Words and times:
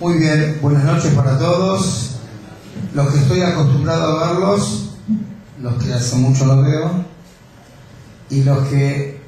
Muy 0.00 0.16
bien, 0.18 0.60
buenas 0.62 0.84
noches 0.84 1.12
para 1.12 1.36
todos. 1.36 2.10
Los 2.94 3.12
que 3.12 3.18
estoy 3.18 3.40
acostumbrado 3.40 4.16
a 4.16 4.32
verlos, 4.32 4.90
los 5.60 5.82
que 5.82 5.92
hace 5.92 6.14
mucho 6.14 6.46
no 6.46 6.62
veo, 6.62 7.04
y 8.30 8.44
los 8.44 8.68
que 8.68 9.20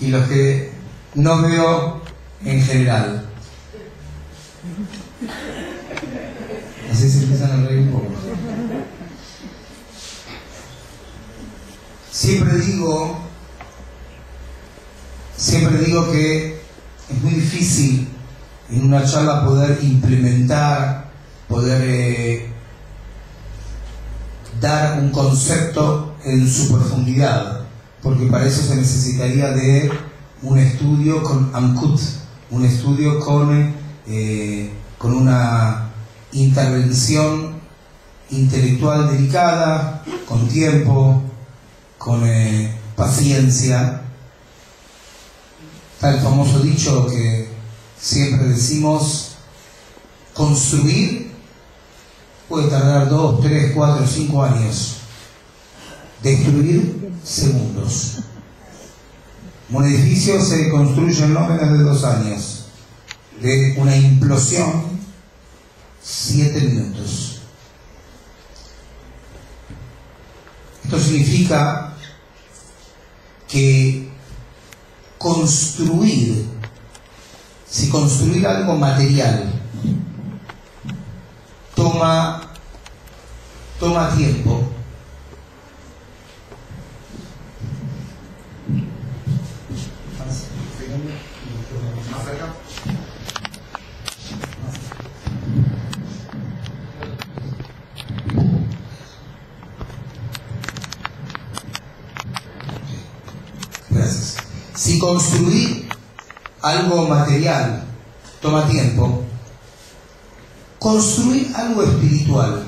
y 0.00 0.08
los 0.08 0.28
que 0.28 0.70
no 1.14 1.40
veo 1.40 2.02
en 2.44 2.62
general. 2.62 3.26
Así 6.92 7.10
se 7.10 7.22
empiezan 7.22 7.52
a 7.52 7.66
reír 7.66 7.86
un 7.86 7.92
poco. 7.92 8.12
Siempre 12.10 12.58
digo, 12.58 13.18
siempre 15.38 15.78
digo 15.78 16.12
que 16.12 16.60
es 17.08 17.22
muy 17.22 17.32
difícil 17.32 18.11
en 18.72 18.86
una 18.86 19.04
charla 19.04 19.44
poder 19.44 19.78
implementar, 19.82 21.10
poder 21.46 21.82
eh, 21.84 22.46
dar 24.60 24.98
un 24.98 25.10
concepto 25.10 26.14
en 26.24 26.48
su 26.48 26.72
profundidad, 26.72 27.66
porque 28.02 28.26
para 28.26 28.46
eso 28.46 28.62
se 28.62 28.76
necesitaría 28.76 29.50
de 29.50 29.90
un 30.42 30.58
estudio 30.58 31.22
con 31.22 31.50
AMCUT, 31.52 32.00
un 32.50 32.64
estudio 32.64 33.20
con, 33.20 33.74
eh, 34.06 34.70
con 34.96 35.14
una 35.14 35.90
intervención 36.32 37.60
intelectual 38.30 39.10
delicada, 39.10 40.02
con 40.26 40.48
tiempo, 40.48 41.22
con 41.98 42.26
eh, 42.26 42.74
paciencia. 42.96 44.00
Está 45.94 46.14
el 46.14 46.20
famoso 46.20 46.60
dicho 46.60 47.06
que 47.06 47.51
siempre 48.02 48.48
decimos, 48.48 49.36
construir 50.34 51.30
puede 52.48 52.68
tardar 52.68 53.08
dos, 53.08 53.40
tres, 53.40 53.72
cuatro, 53.74 54.06
cinco 54.06 54.42
años. 54.42 54.96
Destruir 56.22 57.12
segundos. 57.24 58.18
Un 59.70 59.86
edificio 59.86 60.40
se 60.44 60.68
construye 60.68 61.24
en 61.24 61.32
no 61.32 61.48
menos 61.48 61.78
de 61.78 61.84
dos 61.84 62.04
años. 62.04 62.66
De 63.40 63.74
una 63.78 63.96
implosión, 63.96 65.00
siete 66.02 66.60
minutos. 66.60 67.40
Esto 70.84 70.98
significa 70.98 71.94
que 73.48 74.10
construir, 75.16 76.51
si 77.72 77.88
construir 77.88 78.46
algo 78.46 78.76
material 78.76 79.50
toma, 81.74 82.42
toma 83.80 84.14
tiempo, 84.14 84.68
Gracias. 103.90 104.36
Si 104.74 104.98
construir 104.98 105.91
algo 106.62 107.08
material 107.08 107.82
toma 108.40 108.66
tiempo, 108.68 109.24
construir 110.78 111.52
algo 111.54 111.82
espiritual 111.82 112.64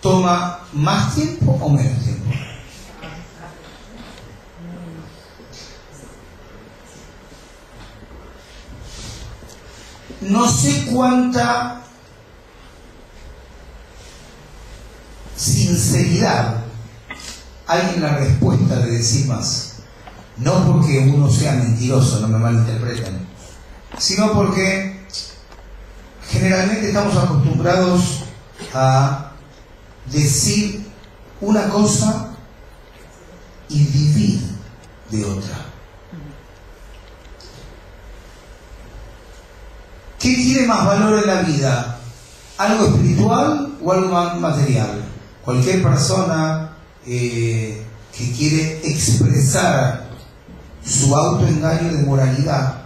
toma 0.00 0.60
más 0.72 1.14
tiempo 1.14 1.58
o 1.60 1.68
menos 1.70 2.02
tiempo. 2.04 2.30
No 10.20 10.48
sé 10.48 10.86
cuánta 10.92 11.82
sinceridad 15.36 16.64
hay 17.66 17.94
en 17.94 18.02
la 18.02 18.16
respuesta 18.16 18.76
de 18.76 18.90
decir 18.92 19.26
más. 19.26 19.65
No 20.38 20.66
porque 20.66 20.98
uno 20.98 21.30
sea 21.30 21.52
mentiroso, 21.52 22.20
no 22.20 22.28
me 22.28 22.38
malinterpreten, 22.38 23.26
sino 23.98 24.32
porque 24.32 25.06
generalmente 26.28 26.88
estamos 26.88 27.16
acostumbrados 27.16 28.24
a 28.74 29.32
decir 30.12 30.86
una 31.40 31.68
cosa 31.68 32.30
y 33.68 33.84
vivir 33.84 34.40
de 35.10 35.24
otra. 35.24 35.56
¿Qué 40.18 40.34
tiene 40.34 40.66
más 40.66 40.84
valor 40.84 41.20
en 41.20 41.26
la 41.26 41.42
vida? 41.42 41.98
¿Algo 42.58 42.86
espiritual 42.86 43.78
o 43.82 43.92
algo 43.92 44.40
material? 44.40 45.02
Cualquier 45.44 45.82
persona 45.82 46.72
eh, 47.06 47.86
que 48.16 48.32
quiere 48.32 48.80
expresar 48.88 50.05
su 50.86 51.14
autoengaño 51.14 51.92
de 51.92 52.02
moralidad 52.04 52.82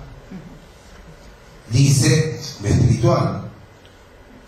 dice 1.70 2.40
lo 2.62 2.68
espiritual. 2.68 3.42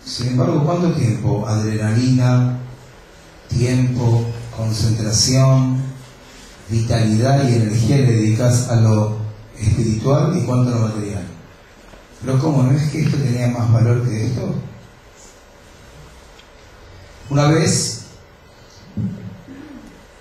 Sin 0.03 0.29
embargo, 0.29 0.63
¿cuánto 0.65 0.91
tiempo? 0.93 1.47
Adrenalina, 1.47 2.57
tiempo, 3.47 4.25
concentración, 4.55 5.81
vitalidad 6.69 7.47
y 7.47 7.55
energía 7.55 7.97
le 7.97 8.11
dedicas 8.11 8.69
a 8.69 8.75
lo 8.77 9.17
espiritual 9.57 10.37
y 10.37 10.45
cuánto 10.45 10.71
a 10.71 10.79
lo 10.79 10.87
material. 10.87 11.23
Pero 12.21 12.39
¿cómo? 12.39 12.63
¿No 12.63 12.71
es 12.71 12.89
que 12.89 13.03
esto 13.03 13.17
tenía 13.17 13.47
más 13.49 13.71
valor 13.71 14.07
que 14.07 14.27
esto? 14.27 14.55
Una 17.29 17.47
vez, 17.47 18.05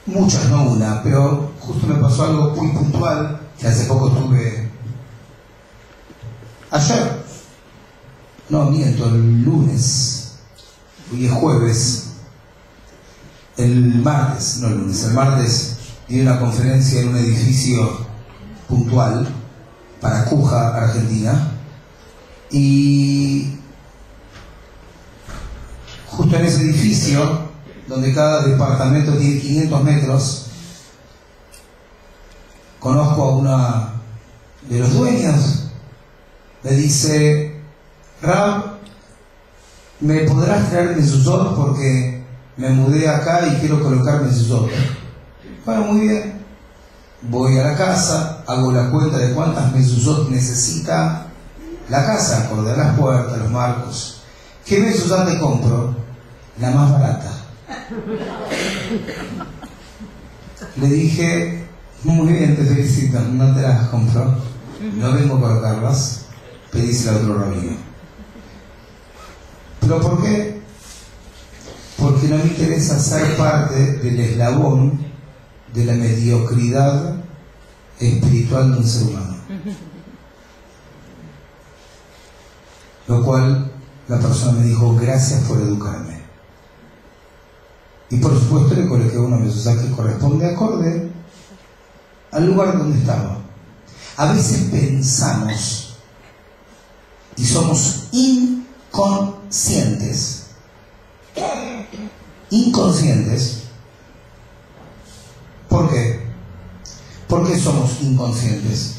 muchas, 0.07 0.49
no 0.51 0.65
una, 0.71 1.03
pero 1.03 1.52
justo 1.67 1.87
me 1.87 1.95
pasó 1.97 2.25
algo 2.25 2.51
muy 2.57 2.73
puntual 2.73 3.41
que 3.59 3.69
hace 3.69 3.87
poco 3.87 4.09
estuve 4.09 4.71
ayer, 6.71 7.23
no 8.49 8.65
miento, 8.71 9.07
el 9.07 9.43
lunes, 9.43 10.33
hoy 11.13 11.27
es 11.27 11.33
jueves, 11.33 12.13
el 13.57 14.03
martes, 14.03 14.59
no 14.59 14.69
el 14.69 14.79
lunes, 14.79 15.05
el 15.05 15.13
martes 15.13 15.77
di 16.09 16.21
una 16.21 16.41
conferencia 16.41 17.01
en 17.01 17.09
un 17.09 17.17
edificio 17.17 18.07
puntual 18.69 19.29
para 20.01 20.25
Cuja, 20.25 20.77
Argentina, 20.77 21.53
y 22.51 23.55
justo 26.09 26.37
en 26.37 26.45
ese 26.45 26.63
edificio, 26.63 27.53
donde 27.87 28.15
cada 28.15 28.47
departamento 28.47 29.17
tiene 29.17 29.41
500 29.41 29.85
metros, 29.85 30.47
conozco 32.83 33.23
a 33.23 33.37
una 33.37 33.93
de 34.69 34.79
los 34.81 34.93
dueños, 34.93 35.69
me 36.65 36.73
dice, 36.73 37.61
Ram, 38.21 38.63
¿me 40.01 40.21
podrás 40.23 40.69
traer 40.69 40.97
mesuzot? 40.97 41.55
Porque 41.55 42.25
me 42.57 42.71
mudé 42.71 43.09
acá 43.09 43.47
y 43.47 43.61
quiero 43.61 43.81
colocar 43.81 44.23
mesuzot. 44.23 44.69
Bueno, 45.65 45.83
muy 45.83 46.09
bien. 46.09 46.43
Voy 47.23 47.57
a 47.59 47.63
la 47.63 47.77
casa, 47.77 48.43
hago 48.49 48.73
la 48.73 48.91
cuenta 48.91 49.19
de 49.19 49.33
cuántas 49.33 49.73
mesuzot 49.73 50.29
necesita 50.29 51.27
la 51.89 52.05
casa, 52.05 52.47
acorde 52.47 52.77
las 52.77 52.99
puertas, 52.99 53.39
los 53.39 53.51
marcos. 53.51 54.23
¿Qué 54.67 54.81
mesuzot 54.81 55.25
te 55.29 55.39
compro? 55.39 55.95
La 56.61 56.71
más 56.73 56.91
barata. 56.91 57.31
Le 60.77 60.87
dije, 60.89 61.62
muy 62.05 62.33
bien, 62.33 62.57
te 62.57 62.65
felicito, 62.65 63.21
no 63.21 63.55
te 63.55 63.63
las 63.63 63.89
compro. 63.89 64.35
No 64.97 65.13
vengo 65.13 65.37
a 65.37 65.41
colocarlas, 65.41 66.27
pedísela 66.73 67.13
a 67.13 67.21
otro 67.21 67.39
rabino. 67.39 67.77
¿Pero 69.81 70.01
por 70.01 70.23
qué? 70.23 70.61
Porque 71.99 72.27
no 72.29 72.39
me 72.39 72.45
interesa 72.45 72.99
ser 72.99 73.37
parte 73.37 73.99
del 73.99 74.19
eslabón 74.19 74.99
de 75.73 75.85
la 75.85 75.93
mediocridad 75.95 77.17
espiritual 78.01 78.73
de 78.73 78.79
un 78.79 78.89
ser 78.89 79.09
humano. 79.09 79.37
Lo 83.07 83.25
cual 83.25 83.71
la 84.09 84.19
persona 84.19 84.59
me 84.59 84.67
dijo, 84.67 84.97
gracias 84.97 85.43
por 85.45 85.59
educarme. 85.61 86.23
Y 88.11 88.17
por 88.17 88.39
supuesto 88.39 88.75
le 88.75 88.89
coloqué 88.89 89.19
una 89.19 89.37
mesuzá 89.37 89.81
que 89.81 89.91
corresponde 89.93 90.47
acorde 90.47 91.12
al 92.33 92.47
lugar 92.47 92.79
donde 92.79 92.99
estaba. 92.99 93.39
A 94.17 94.33
veces 94.33 94.71
pensamos 94.71 95.97
y 97.37 97.45
somos 97.45 98.09
inconscientes. 98.13 100.47
Inconscientes. 102.51 103.65
¿Por 105.69 105.91
qué? 105.91 106.23
¿Por 107.29 107.47
qué 107.49 107.59
somos 107.59 108.01
inconscientes? 108.03 108.97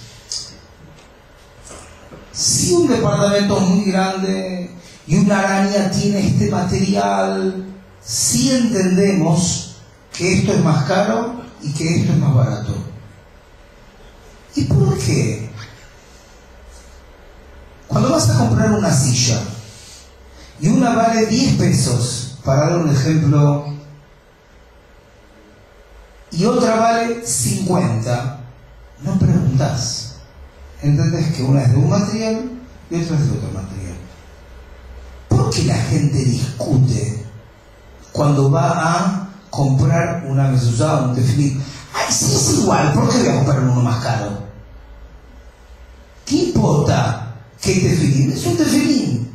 Si 2.31 2.73
un 2.73 2.87
departamento 2.87 3.59
es 3.59 3.67
muy 3.67 3.85
grande 3.85 4.71
y 5.05 5.17
una 5.17 5.39
araña 5.39 5.91
tiene 5.91 6.25
este 6.27 6.49
material, 6.49 7.67
si 8.03 8.51
entendemos 8.51 9.75
que 10.11 10.39
esto 10.39 10.53
es 10.53 10.63
más 10.63 10.85
caro 10.85 11.43
y 11.61 11.71
que 11.73 11.99
esto 11.99 12.13
es 12.13 12.17
más 12.17 12.33
barato. 12.33 12.92
¿Y 14.55 14.63
por 14.65 14.97
qué? 14.97 15.49
Cuando 17.87 18.11
vas 18.11 18.29
a 18.29 18.37
comprar 18.37 18.71
una 18.71 18.91
silla 18.91 19.41
y 20.59 20.67
una 20.67 20.95
vale 20.95 21.25
10 21.25 21.57
pesos, 21.57 22.37
para 22.43 22.69
dar 22.69 22.79
un 22.79 22.89
ejemplo, 22.89 23.73
y 26.31 26.45
otra 26.45 26.75
vale 26.75 27.25
50, 27.25 28.39
no 29.03 29.19
preguntas. 29.19 30.15
Entendés 30.81 31.35
que 31.35 31.43
una 31.43 31.61
es 31.63 31.71
de 31.71 31.77
un 31.77 31.89
material 31.89 32.51
y 32.89 32.95
otra 32.95 33.17
es 33.17 33.31
de 33.31 33.37
otro 33.37 33.51
material. 33.51 33.95
¿Por 35.27 35.49
qué 35.51 35.63
la 35.63 35.75
gente 35.75 36.17
discute 36.17 37.25
cuando 38.11 38.51
va 38.51 38.71
a 38.71 39.29
comprar 39.49 40.25
una 40.27 40.49
mezuzá 40.49 41.03
un 41.03 41.15
tefilín? 41.15 41.61
Ay, 41.93 42.11
si 42.11 42.25
es 42.33 42.53
igual, 42.59 42.93
¿por 42.93 43.09
qué 43.09 43.19
voy 43.19 43.27
a 43.27 43.35
comprar 43.35 43.59
uno 43.59 43.75
más 43.75 44.03
caro? 44.03 44.43
¿Qué 46.25 46.35
importa 46.35 47.35
qué 47.61 47.73
tefilín? 47.75 48.31
Es 48.31 48.45
un 48.45 48.57
tefilín. 48.57 49.31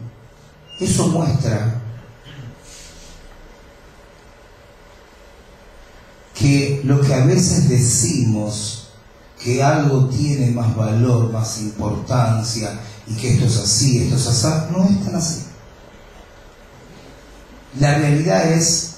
Eso 0.81 1.09
muestra 1.09 1.81
que 6.35 6.83
lo 6.85 7.01
que 7.01 7.15
a 7.15 7.25
veces 7.25 7.69
decimos 7.69 8.91
que 9.43 9.63
algo 9.63 10.09
tiene 10.09 10.51
más 10.51 10.75
valor, 10.75 11.33
más 11.33 11.61
importancia, 11.61 12.81
y 13.07 13.15
que 13.15 13.35
esto 13.35 13.47
es 13.47 13.57
así, 13.57 14.03
esto 14.03 14.17
es 14.17 14.27
así, 14.27 14.73
no 14.73 14.85
es 14.85 15.05
tan 15.05 15.15
así. 15.15 15.45
La 17.79 17.99
realidad 17.99 18.53
es 18.53 18.98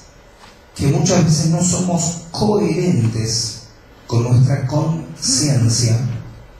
que 0.75 0.87
muchas 0.87 1.25
veces 1.25 1.47
no 1.47 1.63
somos 1.63 2.23
coherentes 2.31 3.61
con 4.07 4.25
nuestra 4.25 4.67
conciencia 4.67 5.99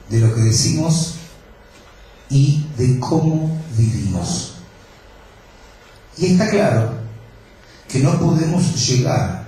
de 0.09 0.19
lo 0.19 0.33
que 0.33 0.41
decimos 0.41 1.15
y 2.29 2.65
de 2.77 2.99
cómo 2.99 3.61
vivimos. 3.77 4.53
Y 6.17 6.27
está 6.27 6.49
claro 6.49 6.93
que 7.87 7.99
no 7.99 8.19
podemos 8.19 8.87
llegar 8.87 9.45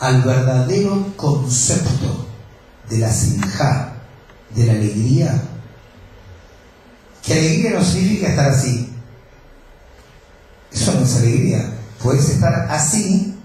al 0.00 0.22
verdadero 0.22 1.12
concepto 1.16 2.26
de 2.88 2.98
la 2.98 3.12
sinja, 3.12 3.94
de 4.54 4.66
la 4.66 4.72
alegría, 4.72 5.42
que 7.22 7.32
alegría 7.32 7.70
no 7.72 7.84
significa 7.84 8.28
estar 8.28 8.50
así. 8.50 8.92
Eso 10.72 10.92
no 10.94 11.04
es 11.04 11.16
alegría. 11.16 11.72
Puedes 12.02 12.28
estar 12.28 12.52
así 12.70 13.35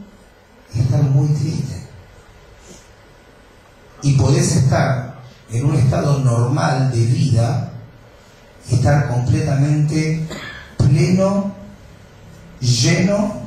estar 0.73 1.01
muy 1.03 1.27
triste. 1.29 1.81
Y 4.03 4.13
podés 4.13 4.55
estar 4.55 5.21
en 5.51 5.65
un 5.65 5.75
estado 5.75 6.19
normal 6.19 6.91
de 6.91 7.05
vida 7.05 7.71
y 8.69 8.75
estar 8.75 9.09
completamente 9.09 10.27
pleno, 10.77 11.53
lleno, 12.59 13.41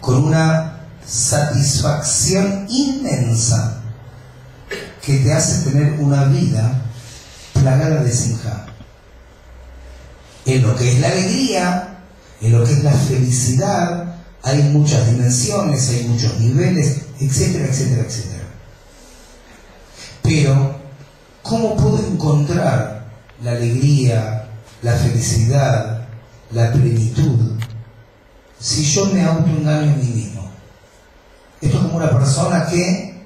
con 0.00 0.24
una 0.24 0.80
satisfacción 1.06 2.66
inmensa 2.68 3.80
que 5.00 5.18
te 5.18 5.32
hace 5.32 5.70
tener 5.70 6.00
una 6.00 6.24
vida 6.24 6.82
plagada 7.52 8.02
de 8.02 8.12
sinja. 8.12 8.66
En 10.44 10.62
lo 10.62 10.74
que 10.74 10.92
es 10.92 11.00
la 11.00 11.08
alegría, 11.08 11.98
en 12.40 12.52
lo 12.52 12.64
que 12.64 12.72
es 12.72 12.84
la 12.84 12.92
felicidad, 12.92 14.11
hay 14.42 14.62
muchas 14.64 15.06
dimensiones, 15.10 15.88
hay 15.90 16.04
muchos 16.08 16.38
niveles, 16.40 17.02
etcétera, 17.20 17.66
etcétera, 17.66 18.02
etcétera. 18.02 18.44
Pero, 20.22 20.76
¿cómo 21.42 21.76
puedo 21.76 21.98
encontrar 22.06 23.06
la 23.42 23.52
alegría, 23.52 24.48
la 24.82 24.92
felicidad, 24.94 26.08
la 26.50 26.72
plenitud, 26.72 27.52
si 28.58 28.84
yo 28.84 29.06
me 29.06 29.22
autoengaño 29.24 29.92
a 29.92 29.96
mí 29.96 30.08
mismo? 30.08 30.50
Esto 31.60 31.76
es 31.76 31.82
como 31.84 31.96
una 31.96 32.10
persona 32.10 32.66
que 32.66 33.24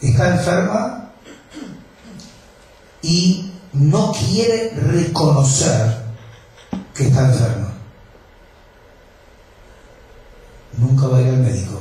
está 0.00 0.36
enferma 0.36 1.10
y 3.02 3.50
no 3.72 4.12
quiere 4.12 4.70
reconocer 4.74 6.00
que 6.94 7.08
está 7.08 7.26
enferma. 7.26 7.69
Nunca 10.80 11.06
va 11.06 11.18
a 11.18 11.22
ir 11.22 11.28
al 11.28 11.38
médico. 11.38 11.80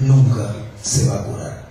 Nunca 0.00 0.54
se 0.82 1.08
va 1.08 1.16
a 1.16 1.24
curar. 1.24 1.68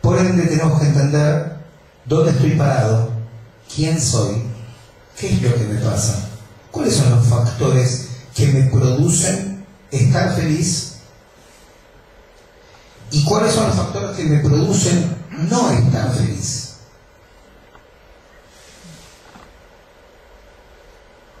Por 0.00 0.18
ende 0.18 0.46
tenemos 0.46 0.80
que 0.80 0.86
entender 0.88 1.56
dónde 2.04 2.32
estoy 2.32 2.50
parado, 2.56 3.10
quién 3.72 4.00
soy, 4.00 4.42
qué 5.16 5.34
es 5.34 5.42
lo 5.42 5.54
que 5.54 5.64
me 5.64 5.80
pasa, 5.80 6.28
cuáles 6.72 6.96
son 6.96 7.10
los 7.10 7.26
factores 7.26 8.08
que 8.34 8.46
me 8.46 8.62
producen 8.64 9.64
estar 9.92 10.34
feliz 10.34 10.92
¿Y 13.12 13.22
cuáles 13.24 13.52
son 13.52 13.66
los 13.66 13.76
factores 13.76 14.16
que 14.16 14.24
me 14.24 14.38
producen 14.38 15.14
no 15.50 15.70
estar 15.70 16.14
feliz? 16.14 16.76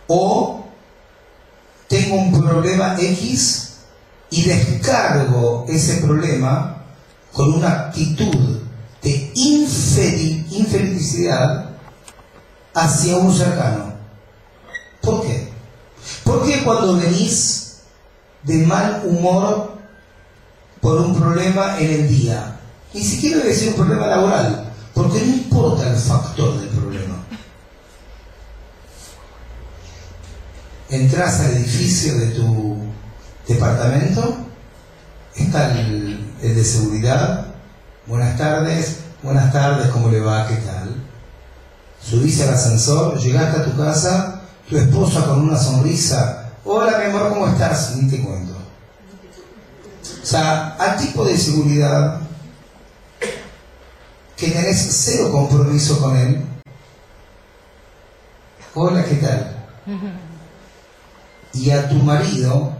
O 0.06 0.51
un 2.14 2.32
problema 2.32 2.96
X 2.98 3.74
y 4.30 4.42
descargo 4.44 5.66
ese 5.68 5.96
problema 5.96 6.84
con 7.32 7.54
una 7.54 7.86
actitud 7.86 8.60
de 9.02 9.32
infelicidad 10.50 11.70
hacia 12.74 13.16
un 13.16 13.34
cercano. 13.34 13.92
¿Por 15.00 15.22
qué? 15.22 15.48
¿Por 16.24 16.44
qué 16.44 16.62
cuando 16.62 16.96
venís 16.96 17.62
de 18.42 18.66
mal 18.66 19.02
humor 19.04 19.72
por 20.82 21.00
un 21.00 21.14
problema 21.14 21.78
en 21.78 21.90
el 21.90 22.08
día. 22.08 22.58
Ni 22.92 23.02
siquiera 23.02 23.40
ser 23.54 23.68
un 23.68 23.74
problema 23.74 24.08
laboral, 24.08 24.72
porque 24.92 25.20
no 25.20 25.32
importa 25.32 25.88
el 25.88 25.96
factor 25.96 26.58
del 26.58 26.68
problema. 26.68 27.14
Entras 30.92 31.40
al 31.40 31.52
edificio 31.52 32.18
de 32.18 32.26
tu 32.32 32.76
departamento, 33.48 34.36
está 35.34 35.72
el, 35.80 36.22
de 36.42 36.64
seguridad, 36.64 37.46
buenas 38.06 38.36
tardes, 38.36 38.98
buenas 39.22 39.50
tardes, 39.54 39.88
¿cómo 39.88 40.10
le 40.10 40.20
va? 40.20 40.46
¿Qué 40.46 40.56
tal? 40.56 40.94
Subís 41.98 42.42
al 42.42 42.52
ascensor, 42.52 43.18
llegaste 43.18 43.62
a 43.62 43.64
tu 43.64 43.74
casa, 43.74 44.42
tu 44.68 44.76
esposa 44.76 45.24
con 45.24 45.40
una 45.40 45.56
sonrisa, 45.56 46.50
hola 46.62 46.98
mi 46.98 47.06
amor, 47.06 47.30
¿cómo 47.30 47.48
estás? 47.48 47.96
Ni 47.96 48.10
te 48.10 48.22
cuento. 48.22 48.52
O 50.22 50.26
sea, 50.26 50.74
al 50.74 50.98
tipo 50.98 51.24
de 51.24 51.38
seguridad 51.38 52.20
que 54.36 54.50
tenés 54.50 54.88
cero 54.90 55.32
compromiso 55.32 55.98
con 56.02 56.14
él. 56.18 56.44
Hola, 58.74 59.02
¿qué 59.06 59.14
tal? 59.14 59.56
Y 61.54 61.70
a 61.70 61.88
tu 61.88 61.96
marido 61.96 62.72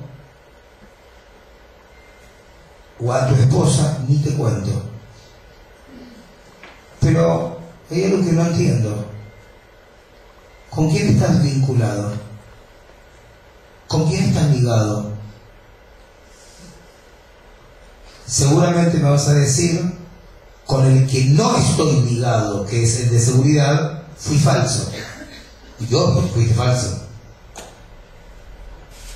o 3.04 3.12
a 3.12 3.26
tu 3.28 3.34
esposa 3.34 3.98
ni 4.08 4.16
te 4.18 4.34
cuento. 4.34 4.82
Pero 7.00 7.58
hay 7.90 8.04
algo 8.04 8.24
que 8.24 8.32
no 8.32 8.46
entiendo. 8.46 9.06
¿Con 10.70 10.90
quién 10.90 11.08
estás 11.08 11.42
vinculado? 11.42 12.12
¿Con 13.88 14.08
quién 14.08 14.24
estás 14.24 14.50
ligado? 14.50 15.12
seguramente 18.32 18.96
me 18.96 19.10
vas 19.10 19.28
a 19.28 19.34
decir, 19.34 19.92
con 20.64 20.86
el 20.86 21.06
que 21.06 21.26
no 21.26 21.54
estoy 21.58 22.00
ligado, 22.02 22.64
que 22.64 22.82
es 22.82 23.00
el 23.00 23.10
de 23.10 23.20
seguridad, 23.20 24.04
fui 24.16 24.38
falso. 24.38 24.90
Y 25.78 25.86
yo 25.86 26.22
fuiste 26.32 26.54
falso. 26.54 27.02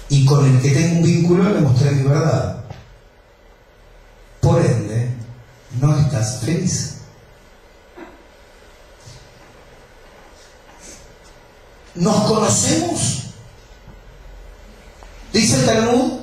Y 0.08 0.24
con 0.24 0.44
el 0.44 0.62
que 0.62 0.70
tengo 0.70 0.96
un 0.98 1.02
vínculo 1.02 1.52
le 1.52 1.60
mostré 1.60 1.90
mi 1.92 2.02
verdad. 2.02 2.64
Por 4.40 4.64
ende, 4.64 5.10
no 5.80 5.96
estás 5.98 6.40
feliz. 6.40 6.96
¿nos 11.96 12.24
conocemos? 12.24 13.22
Dice 15.32 15.60
el 15.60 15.66
Talmud, 15.66 16.20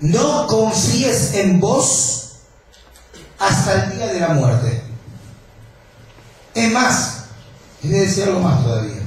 no 0.00 0.46
confíes 0.46 1.34
en 1.34 1.60
vos 1.60 2.30
hasta 3.38 3.84
el 3.84 3.96
día 3.96 4.06
de 4.06 4.20
la 4.20 4.28
muerte. 4.28 4.82
Es 6.54 6.72
más, 6.72 7.24
quiere 7.80 8.00
decir 8.00 8.24
algo 8.24 8.40
más 8.40 8.62
todavía. 8.62 8.97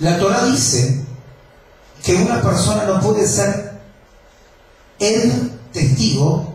La 0.00 0.18
Torah 0.18 0.44
dice 0.46 1.04
que 2.04 2.14
una 2.14 2.40
persona 2.40 2.84
no 2.84 3.00
puede 3.00 3.26
ser 3.26 3.80
el 5.00 5.52
testigo 5.72 6.54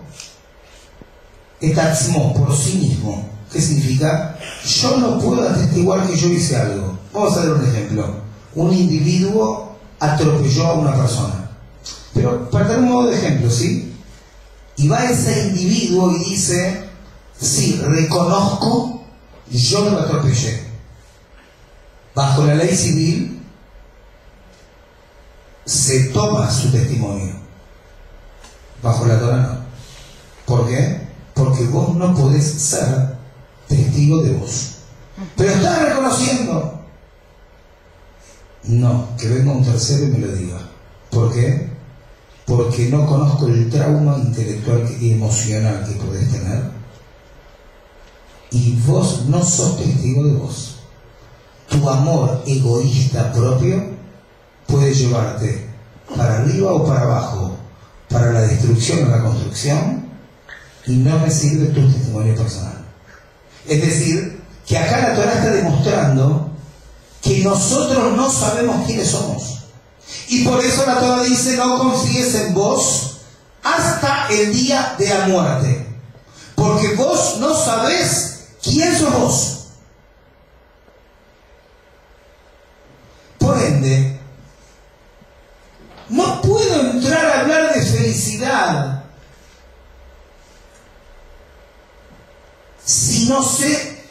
etaxmo 1.60 2.34
por 2.34 2.56
sí 2.56 2.78
mismo. 2.78 3.30
¿Qué 3.52 3.62
significa? 3.62 4.38
Yo 4.66 4.98
no 4.98 5.20
puedo 5.20 5.48
atestiguar 5.48 6.08
que 6.08 6.16
yo 6.16 6.28
hice 6.28 6.56
algo. 6.56 6.98
Vamos 7.14 7.38
a 7.38 7.46
dar 7.46 7.54
un 7.54 7.66
ejemplo. 7.66 8.16
Un 8.56 8.74
individuo 8.74 9.76
atropelló 10.00 10.68
a 10.68 10.74
una 10.74 10.96
persona. 10.96 11.50
Pero 12.14 12.50
para 12.50 12.68
dar 12.68 12.80
un 12.80 12.90
modo 12.90 13.10
de 13.10 13.18
ejemplo, 13.18 13.50
¿sí? 13.52 13.94
Y 14.78 14.88
va 14.88 15.06
ese 15.06 15.50
individuo 15.50 16.16
y 16.16 16.32
dice, 16.32 16.90
sí, 17.40 17.82
reconozco, 17.84 19.04
yo 19.52 19.90
lo 19.90 20.00
atropellé. 20.00 20.64
Bajo 22.16 22.46
la 22.46 22.56
ley 22.56 22.76
civil 22.76 23.33
se 25.66 26.06
toma 26.10 26.52
su 26.52 26.72
testimonio. 26.72 27.34
Bajo 28.82 29.06
la 29.06 29.20
Torah 29.20 29.38
no. 29.38 29.58
¿Por 30.46 30.68
qué? 30.68 31.02
Porque 31.34 31.66
vos 31.66 31.96
no 31.96 32.14
podés 32.14 32.46
ser 32.46 33.16
testigo 33.68 34.22
de 34.22 34.34
vos. 34.34 34.76
Pero 35.38 35.52
estás 35.52 35.82
reconociendo. 35.90 36.80
No, 38.64 39.08
que 39.18 39.28
venga 39.28 39.52
un 39.52 39.64
tercero 39.64 40.06
y 40.06 40.08
me 40.08 40.20
lo 40.20 40.34
diga. 40.34 40.60
¿Por 41.10 41.34
qué? 41.34 41.70
Porque 42.46 42.90
no 42.90 43.06
conozco 43.06 43.48
el 43.48 43.70
trauma 43.70 44.18
intelectual 44.18 44.86
y 45.00 45.14
emocional 45.14 45.86
que 45.88 45.96
podés 45.96 46.30
tener. 46.32 46.72
Y 48.52 48.76
vos 48.86 49.26
no 49.28 49.44
sos 49.44 49.78
testigo 49.78 50.26
de 50.26 50.34
vos. 50.34 50.80
Tu 51.70 51.90
amor 51.90 52.44
egoísta 52.46 53.32
propio 53.32 53.93
puede 54.68 54.94
llevarte 54.94 55.70
para 56.16 56.40
arriba 56.40 56.74
o 56.74 56.86
para 56.86 57.02
abajo, 57.02 57.58
para 58.10 58.32
la 58.32 58.42
destrucción 58.42 59.08
o 59.08 59.16
la 59.16 59.24
construcción, 59.24 60.08
y 60.86 60.98
no 60.98 61.18
me 61.20 61.30
sirve 61.30 61.68
tu 61.68 61.90
testimonio 61.92 62.36
personal. 62.36 62.86
Es 63.68 63.82
decir, 63.82 64.42
que 64.66 64.78
acá 64.78 65.10
la 65.10 65.16
Torah 65.16 65.34
está 65.34 65.52
demostrando 65.52 66.52
que 67.22 67.44
nosotros 67.44 68.16
no 68.16 68.30
sabemos 68.30 68.86
quiénes 68.86 69.10
somos. 69.10 69.60
Y 70.28 70.44
por 70.44 70.64
eso 70.64 70.86
la 70.86 71.00
Torah 71.00 71.24
dice, 71.24 71.56
no 71.56 71.80
confíes 71.80 72.36
en 72.36 72.54
vos 72.54 73.18
hasta 73.64 74.28
el 74.30 74.54
día 74.54 74.96
de 74.98 75.08
la 75.08 75.28
muerte. 75.28 75.88
Porque 76.56 76.96
vos 76.96 77.38
no 77.40 77.56
sabés 77.56 78.48
quién 78.62 78.98
sos 78.98 79.14
vos. 79.14 79.50
Por 83.38 83.58
ende, 83.58 84.20
no 86.10 86.42
puedo 86.42 86.92
entrar 86.92 87.26
a 87.26 87.42
hablar 87.42 87.74
de 87.74 87.86
si 92.86 93.30
no 93.30 93.42
sé 93.42 94.04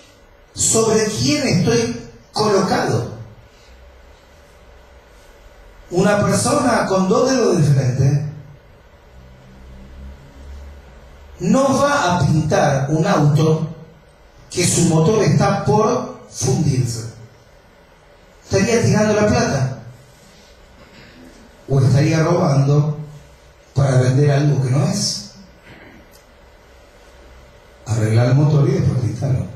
sobre 0.54 1.07
quién 1.07 1.47
estoy 1.47 2.00
colocado. 2.33 3.12
Una 5.90 6.25
persona 6.25 6.87
con 6.87 7.09
dos 7.09 7.31
dedos 7.31 7.59
de 7.59 7.62
frente 7.64 8.26
no 11.40 11.78
va 11.78 12.16
a 12.16 12.21
pintar 12.21 12.87
un 12.88 13.07
auto 13.07 13.69
que 14.50 14.66
su 14.66 14.83
motor 14.83 15.23
está 15.23 15.64
por 15.64 16.23
fundirse. 16.31 17.12
Estaría 18.45 18.83
tirando 18.83 19.14
la 19.14 19.26
plata. 19.26 19.78
O 21.69 21.81
estaría 21.81 22.23
robando 22.23 22.91
para 23.74 24.00
vender 24.00 24.30
algo 24.30 24.62
que 24.62 24.70
no 24.70 24.86
es. 24.86 25.32
Arreglar 27.86 28.28
el 28.28 28.34
motor 28.34 28.68
y 28.68 28.72
después 28.72 29.00
pintarlo. 29.00 29.46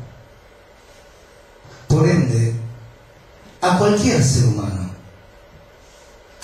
Por 1.88 2.08
ende, 2.08 2.54
a 3.60 3.78
cualquier 3.78 4.22
ser 4.22 4.46
humano 4.46 4.90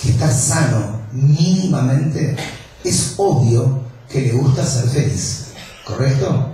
que 0.00 0.10
está 0.10 0.30
sano 0.30 1.00
mínimamente, 1.12 2.36
es 2.82 3.14
obvio 3.16 3.82
que 4.08 4.20
le 4.20 4.32
gusta 4.32 4.64
ser 4.64 4.88
feliz. 4.88 5.52
¿Correcto? 5.84 6.52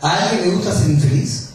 ¿A 0.00 0.16
alguien 0.16 0.48
le 0.48 0.56
gusta 0.56 0.72
ser 0.72 0.90
infeliz? 0.90 1.50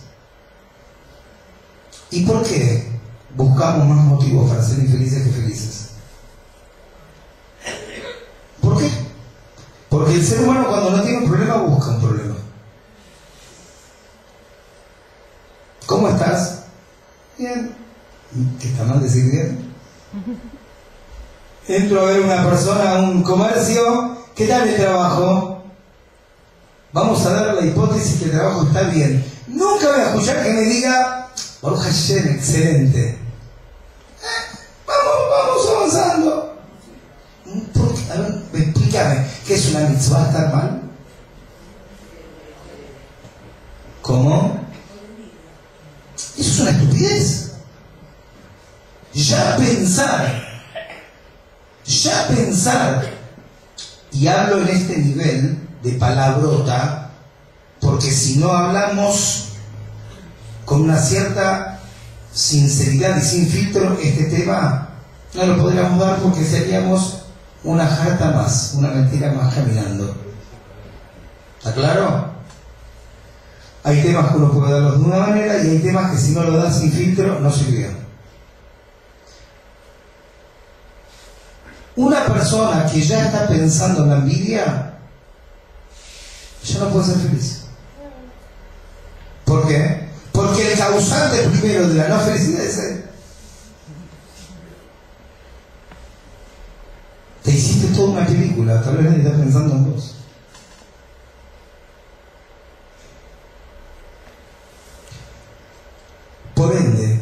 ¿Y 2.12 2.26
por 2.26 2.44
qué 2.44 2.88
buscamos 3.36 3.88
más 3.88 4.06
motivos 4.06 4.50
para 4.50 4.64
ser 4.64 4.80
infelices 4.80 5.24
que 5.24 5.32
felices? 5.32 5.90
¿Por 8.62 8.78
qué? 8.78 8.90
Porque 10.10 10.22
el 10.22 10.28
ser 10.28 10.42
humano 10.42 10.68
cuando 10.68 10.90
no 10.90 11.04
tiene 11.04 11.20
un 11.20 11.30
problema 11.30 11.58
busca 11.58 11.92
un 11.92 12.02
problema. 12.02 12.36
¿Cómo 15.86 16.10
estás? 16.10 16.64
Bien. 17.38 17.76
¿Qué 18.60 18.70
está 18.70 18.86
mal 18.86 19.04
decir 19.04 19.30
bien? 19.30 19.72
Entro 21.68 22.02
a 22.02 22.06
ver 22.06 22.22
una 22.22 22.44
persona 22.44 22.96
a 22.96 23.02
un 23.02 23.22
comercio, 23.22 24.18
¿qué 24.34 24.48
tal 24.48 24.68
el 24.68 24.78
trabajo? 24.78 25.64
Vamos 26.92 27.24
a 27.28 27.30
dar 27.30 27.54
la 27.54 27.66
hipótesis 27.68 28.18
que 28.18 28.26
el 28.26 28.32
trabajo 28.32 28.64
está 28.64 28.82
bien. 28.90 29.24
Nunca 29.46 29.92
voy 29.92 30.02
a 30.02 30.06
escuchar 30.08 30.42
que 30.42 30.54
me 30.54 30.62
diga, 30.62 31.30
Baruch 31.62 31.82
Hashem, 31.82 32.30
excelente. 32.30 33.10
Eh, 33.10 33.18
vamos, 34.88 35.30
vamos 35.30 35.70
avanzando. 35.70 36.56
¿Por 37.76 37.94
qué? 37.94 38.12
A 38.12 38.16
ver, 38.16 38.44
explícame, 38.54 39.39
¿qué 39.50 39.56
es 39.56 39.70
una 39.70 39.90
mitzvah 39.90 40.28
estar 40.28 40.54
mal? 40.54 40.82
¿Cómo? 44.04 44.60
Eso 46.38 46.52
es 46.52 46.60
una 46.60 46.70
estupidez. 46.70 47.52
Ya 49.12 49.58
pensar, 49.58 50.44
ya 51.84 52.28
pensar, 52.28 53.10
y 54.12 54.28
hablo 54.28 54.62
en 54.62 54.68
este 54.68 55.00
nivel 55.00 55.68
de 55.82 55.94
palabrota, 55.94 57.10
porque 57.82 58.12
si 58.12 58.38
no 58.38 58.52
hablamos 58.52 59.46
con 60.64 60.84
una 60.84 61.00
cierta 61.00 61.80
sinceridad 62.32 63.18
y 63.18 63.22
sin 63.22 63.48
filtro, 63.50 63.98
este 64.00 64.26
tema 64.26 64.90
no 65.34 65.46
lo 65.48 65.58
podríamos 65.58 66.00
dar 66.00 66.18
porque 66.20 66.46
seríamos 66.46 67.19
una 67.64 67.88
jarta 67.88 68.32
más, 68.32 68.74
una 68.76 68.90
mentira 68.90 69.32
más 69.34 69.54
caminando. 69.54 70.16
¿Está 71.58 71.74
claro? 71.74 72.30
Hay 73.84 74.02
temas 74.02 74.32
que 74.32 74.38
uno 74.38 74.52
puede 74.52 74.72
darlos 74.74 75.00
de 75.00 75.06
una 75.06 75.18
manera 75.18 75.58
y 75.64 75.70
hay 75.70 75.80
temas 75.80 76.12
que 76.12 76.18
si 76.18 76.32
no 76.32 76.44
lo 76.44 76.58
das 76.58 76.80
sin 76.80 76.92
filtro 76.92 77.40
no 77.40 77.52
sirven. 77.52 77.98
Una 81.96 82.26
persona 82.26 82.86
que 82.86 83.02
ya 83.02 83.26
está 83.26 83.48
pensando 83.48 84.04
en 84.04 84.10
la 84.10 84.16
envidia, 84.18 84.94
ya 86.64 86.80
no 86.80 86.90
puede 86.90 87.06
ser 87.06 87.18
feliz. 87.18 87.64
¿Por 89.44 89.68
qué? 89.68 90.08
Porque 90.32 90.72
el 90.72 90.78
causante 90.78 91.42
primero 91.50 91.90
de 91.90 91.96
la 91.96 92.08
no 92.08 92.20
felicidad 92.20 92.64
es. 92.64 93.00
Te 97.44 97.52
hiciste 97.52 97.88
toda 97.96 98.12
una 98.12 98.28
película, 98.70 98.82
tal 98.82 98.98
vez 98.98 99.06
nadie 99.06 99.24
está 99.24 99.38
pensando 99.38 99.76
en 99.76 99.92
vos. 99.92 100.16
Por 106.54 106.76
ende, 106.76 107.22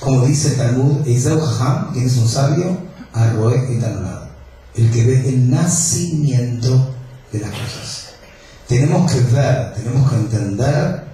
como 0.00 0.26
dice 0.26 0.48
el 0.48 0.56
Talmud, 0.56 1.06
Eisau 1.06 1.38
Jajam, 1.38 1.92
quien 1.92 2.06
es 2.06 2.16
un 2.16 2.28
sabio, 2.28 2.78
Arroe 3.12 3.56
y 3.68 4.80
el 4.80 4.90
que 4.90 5.04
ve 5.04 5.28
el 5.28 5.50
nacimiento 5.50 6.94
de 7.30 7.40
las 7.40 7.50
cosas. 7.50 8.08
Tenemos 8.66 9.12
que 9.12 9.20
ver, 9.20 9.74
tenemos 9.74 10.10
que 10.10 10.16
entender 10.16 11.04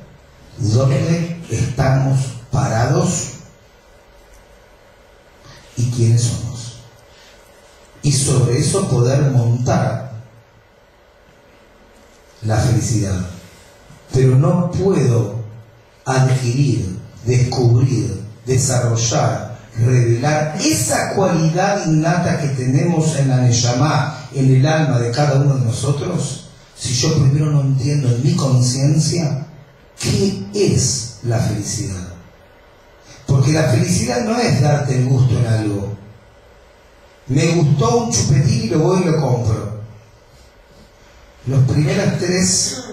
dónde 0.58 1.40
estamos 1.50 2.20
parados 2.52 3.30
y 5.76 5.90
quiénes 5.90 6.22
somos. 6.22 6.57
Y 8.08 8.12
sobre 8.12 8.58
eso 8.58 8.88
poder 8.88 9.20
montar 9.32 10.12
la 12.40 12.56
felicidad. 12.56 13.20
Pero 14.14 14.34
no 14.34 14.70
puedo 14.70 15.34
adquirir, 16.06 17.00
descubrir, 17.26 18.18
desarrollar, 18.46 19.58
revelar 19.76 20.56
esa 20.58 21.12
cualidad 21.16 21.86
innata 21.86 22.40
que 22.40 22.48
tenemos 22.48 23.14
en 23.16 23.28
la 23.28 23.42
Neyamá, 23.42 24.26
en 24.34 24.54
el 24.54 24.66
alma 24.66 25.00
de 25.00 25.10
cada 25.10 25.40
uno 25.40 25.56
de 25.56 25.66
nosotros, 25.66 26.48
si 26.78 26.94
yo 26.94 27.12
primero 27.12 27.50
no 27.50 27.60
entiendo 27.60 28.08
en 28.08 28.22
mi 28.24 28.34
conciencia 28.34 29.46
qué 30.00 30.46
es 30.54 31.18
la 31.24 31.40
felicidad. 31.40 32.08
Porque 33.26 33.52
la 33.52 33.64
felicidad 33.64 34.24
no 34.24 34.38
es 34.38 34.62
darte 34.62 34.96
el 34.96 35.04
gusto 35.10 35.38
en 35.38 35.46
algo. 35.46 35.98
Me 37.28 37.46
gustó 37.54 38.04
un 38.04 38.12
chupetín 38.12 38.64
y 38.64 38.68
lo 38.68 38.78
voy 38.78 39.02
y 39.02 39.04
lo 39.04 39.20
compro. 39.20 39.78
Los 41.46 41.64
primeras 41.64 42.18
tres 42.18 42.84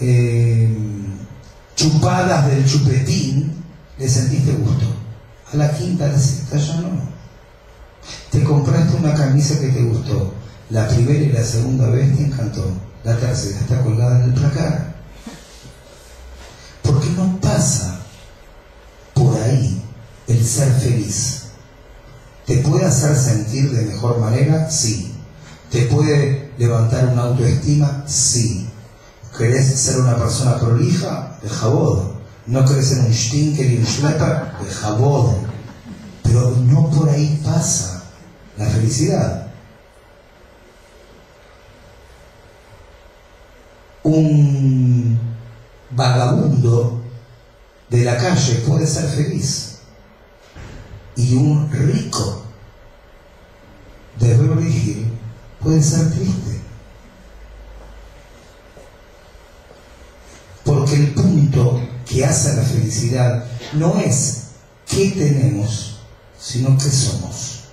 eh, 0.00 0.76
chupadas 1.76 2.48
del 2.48 2.64
chupetín 2.66 3.64
le 3.98 4.08
sentiste 4.08 4.52
gusto. 4.52 4.86
A 5.52 5.56
la 5.56 5.72
quinta, 5.72 6.06
a 6.06 6.08
la 6.08 6.18
sexta 6.18 6.56
ya 6.56 6.80
no. 6.80 7.14
Te 8.30 8.42
compraste 8.42 8.96
una 8.96 9.14
camisa 9.14 9.60
que 9.60 9.68
te 9.68 9.82
gustó. 9.82 10.34
La 10.70 10.88
primera 10.88 11.20
y 11.20 11.32
la 11.32 11.44
segunda 11.44 11.88
vez 11.90 12.16
te 12.16 12.24
encantó. 12.24 12.68
La 13.04 13.16
tercera 13.16 13.60
está 13.60 13.80
colgada 13.82 14.18
en 14.18 14.24
el 14.24 14.34
placar. 14.34 14.94
Porque 16.82 17.10
no 17.10 17.38
pasa 17.40 18.00
por 19.14 19.40
ahí 19.40 19.80
el 20.26 20.44
ser 20.44 20.72
feliz. 20.72 21.43
¿Te 22.46 22.58
puede 22.58 22.84
hacer 22.84 23.16
sentir 23.16 23.70
de 23.70 23.86
mejor 23.86 24.18
manera? 24.18 24.70
Sí. 24.70 25.14
¿Te 25.70 25.86
puede 25.86 26.52
levantar 26.58 27.06
una 27.06 27.22
autoestima? 27.22 28.04
Sí. 28.06 28.68
¿Querés 29.36 29.80
ser 29.80 30.00
una 30.00 30.16
persona 30.16 30.58
prolija? 30.58 31.38
De 31.42 31.48
jabón. 31.48 32.12
¿No 32.46 32.64
querés 32.66 32.88
ser 32.88 32.98
un 32.98 33.14
stinker 33.14 33.66
y 33.66 33.78
un 33.78 33.86
schlepper? 33.86 34.58
De 34.62 34.70
jabón. 34.70 35.36
Pero 36.22 36.50
no 36.50 36.90
por 36.90 37.08
ahí 37.08 37.40
pasa 37.42 38.04
la 38.58 38.66
felicidad. 38.66 39.46
Un 44.02 45.18
vagabundo 45.90 47.00
de 47.88 48.04
la 48.04 48.18
calle 48.18 48.62
puede 48.66 48.86
ser 48.86 49.04
feliz 49.04 49.73
y 51.16 51.34
un 51.36 51.70
rico 51.70 52.42
de 54.18 54.36
Beverly 54.36 55.06
puede 55.60 55.82
ser 55.82 56.10
triste. 56.10 56.60
Porque 60.64 60.94
el 60.94 61.14
punto 61.14 61.80
que 62.06 62.24
hace 62.24 62.56
la 62.56 62.62
felicidad 62.62 63.44
no 63.74 63.98
es 63.98 64.44
qué 64.86 65.10
tenemos, 65.10 65.98
sino 66.38 66.76
qué 66.78 66.90
somos. 66.90 67.64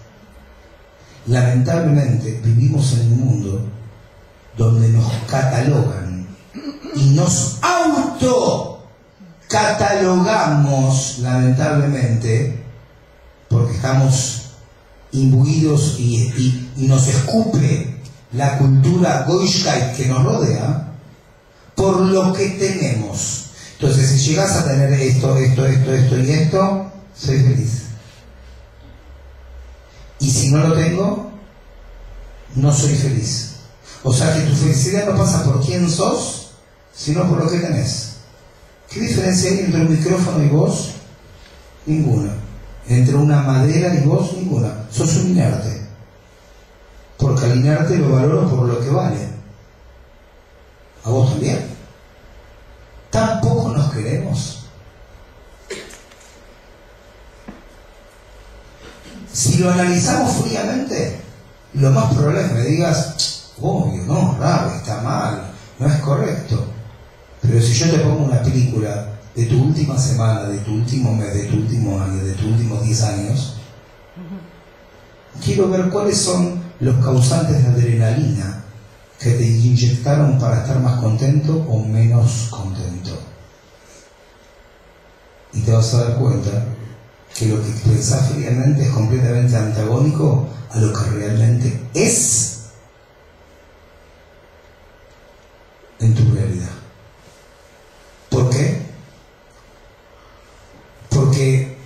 Lamentablemente 1.28 2.42
vivimos 2.44 2.94
en 2.94 3.14
un 3.14 3.20
mundo 3.20 3.70
donde 4.58 4.90
nos 4.90 5.12
catalogan 5.30 6.28
y 6.96 7.10
nos 7.12 7.60
auto 7.62 8.72
catalogamos 9.48 11.20
lamentablemente 11.20 12.61
porque 13.52 13.76
estamos 13.76 14.44
imbuidos 15.12 16.00
y, 16.00 16.70
nos 16.78 17.08
escupe 17.08 18.02
la 18.34 18.58
cultura 18.58 19.26
goishkeit 19.28 19.96
que 19.96 20.08
nos 20.08 20.24
rodea 20.24 20.94
por 21.76 22.00
lo 22.00 22.34
que 22.34 22.50
tenemos. 22.52 23.50
Entonces, 23.74 24.10
si 24.10 24.30
llegas 24.30 24.56
a 24.56 24.66
tener 24.66 24.94
esto, 24.94 25.38
esto, 25.38 25.66
esto, 25.66 25.94
esto 25.94 26.20
y 26.20 26.32
esto, 26.32 26.92
soy 27.16 27.40
feliz. 27.40 27.82
Y 30.20 30.32
si 30.32 30.52
no 30.52 30.68
lo 30.68 30.76
tengo, 30.76 31.32
no 32.56 32.74
soy 32.74 32.96
feliz. 32.96 33.56
O 34.04 34.14
sea 34.14 34.34
que 34.34 34.42
tu 34.42 34.56
felicidad 34.56 35.10
no 35.10 35.18
pasa 35.18 35.44
por 35.44 35.64
quién 35.64 35.90
sos, 35.90 36.52
sino 36.96 37.28
por 37.30 37.44
lo 37.44 37.50
que 37.50 37.60
tenés. 37.60 38.14
¿Qué 38.90 39.02
diferencia 39.02 39.52
hay 39.52 39.60
entre 39.60 39.82
un 39.82 39.92
micrófono 39.92 40.44
y 40.44 40.50
vos? 40.50 40.92
Ninguna. 41.86 42.41
Entre 42.88 43.16
una 43.16 43.42
madera 43.42 43.94
y 43.94 44.06
vos, 44.06 44.34
ninguna. 44.34 44.86
Sos 44.92 45.16
un 45.18 45.32
inerte. 45.32 45.82
Porque 47.18 47.46
al 47.46 47.58
inerte 47.58 47.98
lo 47.98 48.12
valoro 48.14 48.50
por 48.50 48.68
lo 48.68 48.80
que 48.80 48.90
vale. 48.90 49.28
A 51.04 51.10
vos 51.10 51.30
también. 51.30 51.66
Tampoco 53.10 53.70
nos 53.70 53.92
queremos. 53.94 54.66
Si 59.32 59.58
lo 59.60 59.72
analizamos 59.72 60.44
fríamente, 60.44 61.22
lo 61.74 61.90
más 61.92 62.14
probable 62.14 62.42
es 62.42 62.48
que 62.48 62.54
me 62.54 62.66
digas, 62.66 63.52
obvio, 63.62 64.04
no, 64.04 64.38
raro, 64.40 64.76
está 64.76 65.02
mal, 65.02 65.52
no 65.80 65.88
es 65.88 65.96
correcto. 66.02 66.66
Pero 67.42 67.62
si 67.62 67.74
yo 67.74 67.90
te 67.90 68.00
pongo 68.00 68.26
una 68.26 68.42
película 68.42 69.08
de 69.36 69.46
tu 69.46 69.64
última 69.64 69.98
semana, 69.98 70.44
de 70.50 70.60
tu 70.60 70.74
último 70.74 71.16
mes, 71.16 71.34
de 71.34 71.44
tu 71.44 71.58
último 71.58 72.02
año, 72.02 72.24
de 72.24 72.34
tus 72.34 72.46
últimos 72.46 72.84
10 72.84 73.02
años, 73.04 73.56
quiero 75.44 75.70
ver 75.70 75.90
cuáles 75.90 76.18
son 76.18 76.62
los 76.80 77.04
causantes 77.04 77.64
de 77.64 77.70
adrenalina 77.70 78.64
que 79.20 79.32
te 79.32 79.46
inyectaron 79.46 80.40
para 80.40 80.62
estar 80.62 80.80
más 80.80 81.00
contento 81.00 81.66
o 81.70 81.84
menos 81.86 82.48
contento. 82.50 83.18
Y 85.54 85.62
te 85.62 85.72
vas 85.72 85.94
a 85.94 86.06
dar 86.06 86.18
cuenta 86.18 86.66
que 87.34 87.46
lo 87.46 87.62
que 87.62 87.70
pensás 87.86 88.32
fríamente 88.32 88.84
es 88.84 88.90
completamente 88.90 89.56
antagónico 89.56 90.48
a 90.72 90.80
lo 90.80 90.92
que 90.92 91.10
realmente 91.12 91.82
es 91.94 92.62
en 96.00 96.16
tu 96.16 96.34
realidad. 96.34 96.70
¿Por 98.30 98.50
qué? 98.50 98.82
Porque 101.10 101.78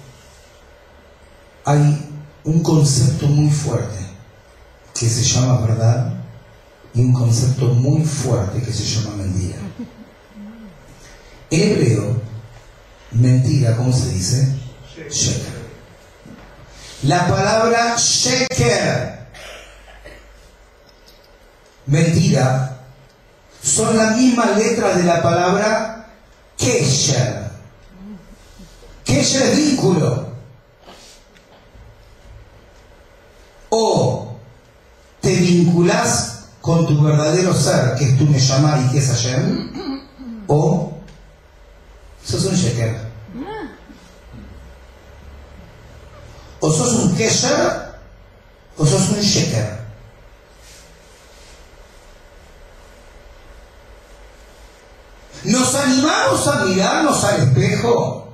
hay 1.65 2.08
un 2.43 2.62
concepto 2.62 3.25
muy 3.25 3.49
fuerte 3.49 3.97
que 4.93 5.10
se 5.10 5.23
llama 5.23 5.65
verdad 5.65 6.13
y 6.93 7.01
un 7.01 7.12
concepto 7.12 7.65
muy 7.65 8.06
fuerte 8.06 8.62
que 8.62 8.71
se 8.71 8.84
llama 8.84 9.15
mentira. 9.17 9.58
En 11.49 11.62
hebreo, 11.62 12.21
mentira, 13.12 13.75
¿cómo 13.75 13.91
se 13.91 14.10
dice? 14.12 14.56
Sheker. 15.10 15.65
La 17.04 17.28
palabra 17.28 17.95
sheker, 17.97 19.28
mentira, 21.88 22.80
son 23.62 23.97
las 23.97 24.15
mismas 24.15 24.58
letras 24.58 24.97
de 24.97 25.04
la 25.04 25.21
palabra 25.21 26.08
kesher. 26.58 27.49
Kesher 29.04 29.49
es. 29.49 30.35
O 33.77 34.38
te 35.19 35.35
vinculas 35.35 36.45
con 36.61 36.88
tu 36.88 37.03
verdadero 37.03 37.53
ser, 37.53 37.95
que 37.95 38.05
es 38.05 38.17
tu 38.17 38.25
Neshama 38.25 38.79
y 38.79 38.91
que 38.91 38.99
es 38.99 39.07
Hashem, 39.09 40.01
o 40.47 40.93
sos 42.23 42.45
un 42.45 42.55
sheker. 42.55 43.05
O 46.61 46.71
sos 46.71 46.93
un 46.93 47.15
kesher, 47.17 47.99
o 48.77 48.85
sos 48.85 49.09
un 49.09 49.19
sheker. 49.19 49.85
Nos 55.43 55.75
animamos 55.75 56.47
a 56.47 56.65
mirarnos 56.65 57.23
al 57.25 57.43
espejo, 57.43 58.29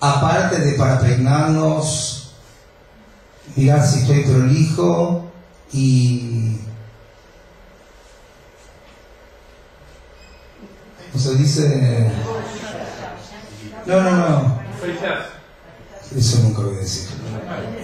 aparte 0.00 0.58
de 0.58 0.72
para 0.72 0.98
peinarnos, 0.98 2.29
mirar 3.56 3.86
si 3.86 4.00
estoy 4.00 4.24
prolijo 4.24 5.30
y... 5.72 6.56
¿Cómo 11.12 11.24
se 11.24 11.34
dice? 11.36 12.10
No, 13.86 14.00
no, 14.02 14.10
no. 14.16 14.60
Eso 16.16 16.38
nunca 16.42 16.62
voy 16.62 16.76
a 16.76 16.78
decir. 16.80 17.08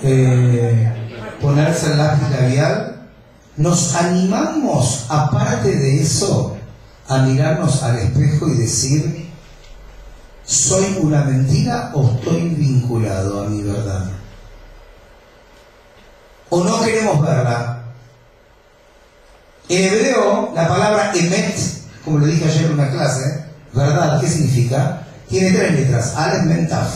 Eh, 0.02 0.92
ponerse 1.40 1.92
el 1.92 1.98
lápiz 1.98 2.30
labial. 2.30 3.08
Nos 3.56 3.94
animamos, 3.94 5.06
aparte 5.08 5.74
de 5.74 6.02
eso, 6.02 6.56
a 7.08 7.18
mirarnos 7.18 7.82
al 7.82 7.98
espejo 7.98 8.48
y 8.48 8.58
decir, 8.58 9.30
¿soy 10.44 10.98
una 11.00 11.24
mentira 11.24 11.90
o 11.94 12.10
estoy 12.10 12.50
vinculado 12.50 13.44
a 13.44 13.48
mi 13.48 13.62
verdad? 13.62 14.10
¿O 16.56 16.64
no 16.64 16.80
queremos 16.80 17.20
verla? 17.20 17.82
En 19.68 19.84
hebreo, 19.84 20.52
la 20.54 20.66
palabra 20.66 21.12
emet, 21.14 21.54
como 22.02 22.16
lo 22.16 22.24
dije 22.24 22.46
ayer 22.46 22.64
en 22.64 22.72
una 22.72 22.90
clase, 22.90 23.44
verdad, 23.74 24.18
¿qué 24.18 24.26
significa? 24.26 25.02
Tiene 25.28 25.50
tres 25.50 25.72
letras, 25.72 26.16
Aleph, 26.16 26.44
Mem, 26.44 26.66
Taf. 26.66 26.88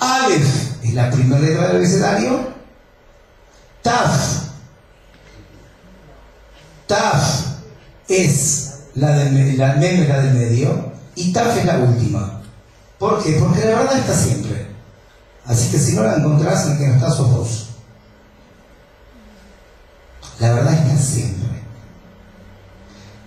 Aleph 0.00 0.82
es 0.82 0.94
la 0.94 1.10
primera 1.12 1.40
letra 1.40 1.68
del 1.68 1.76
abecedario. 1.76 2.54
Taf. 3.82 4.42
Taf 6.88 7.44
es 8.08 8.78
la 8.96 9.10
del, 9.10 9.56
del 9.56 10.34
medio 10.34 10.92
y 11.14 11.32
Taf 11.32 11.56
es 11.56 11.64
la 11.66 11.78
última. 11.78 12.42
¿Por 12.98 13.22
qué? 13.22 13.36
Porque 13.38 13.60
la 13.60 13.78
verdad 13.78 13.96
está 13.96 14.12
siempre. 14.12 14.66
Así 15.46 15.70
que 15.70 15.78
si 15.78 15.94
no 15.94 16.02
la 16.02 16.16
encontrás, 16.16 16.66
en 16.66 16.78
que 16.78 16.88
no 16.88 16.94
estás 16.94 17.14
sos 17.14 17.30
vos. 17.30 17.73
La 20.44 20.52
verdad 20.52 20.74
está 20.74 21.02
siempre. 21.02 21.48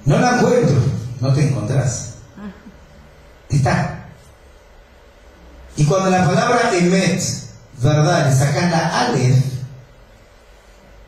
No 0.06 0.20
la 0.20 0.38
encuentro, 0.38 0.76
no 1.20 1.34
te 1.34 1.48
encontrás. 1.48 2.14
Está. 3.50 4.06
Y 5.78 5.86
cuando 5.86 6.12
la 6.12 6.28
palabra 6.28 6.78
emet, 6.78 7.20
verdad, 7.82 8.30
le 8.30 8.36
sacas 8.36 8.70
la 8.70 9.00
alef, 9.00 9.44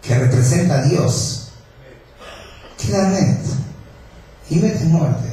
que 0.01 0.17
representa 0.17 0.79
a 0.79 0.81
Dios, 0.81 1.51
queda 2.83 3.09
met. 3.09 3.41
Y 4.49 4.55
met 4.55 4.77
es 4.77 4.85
muerte. 4.85 5.29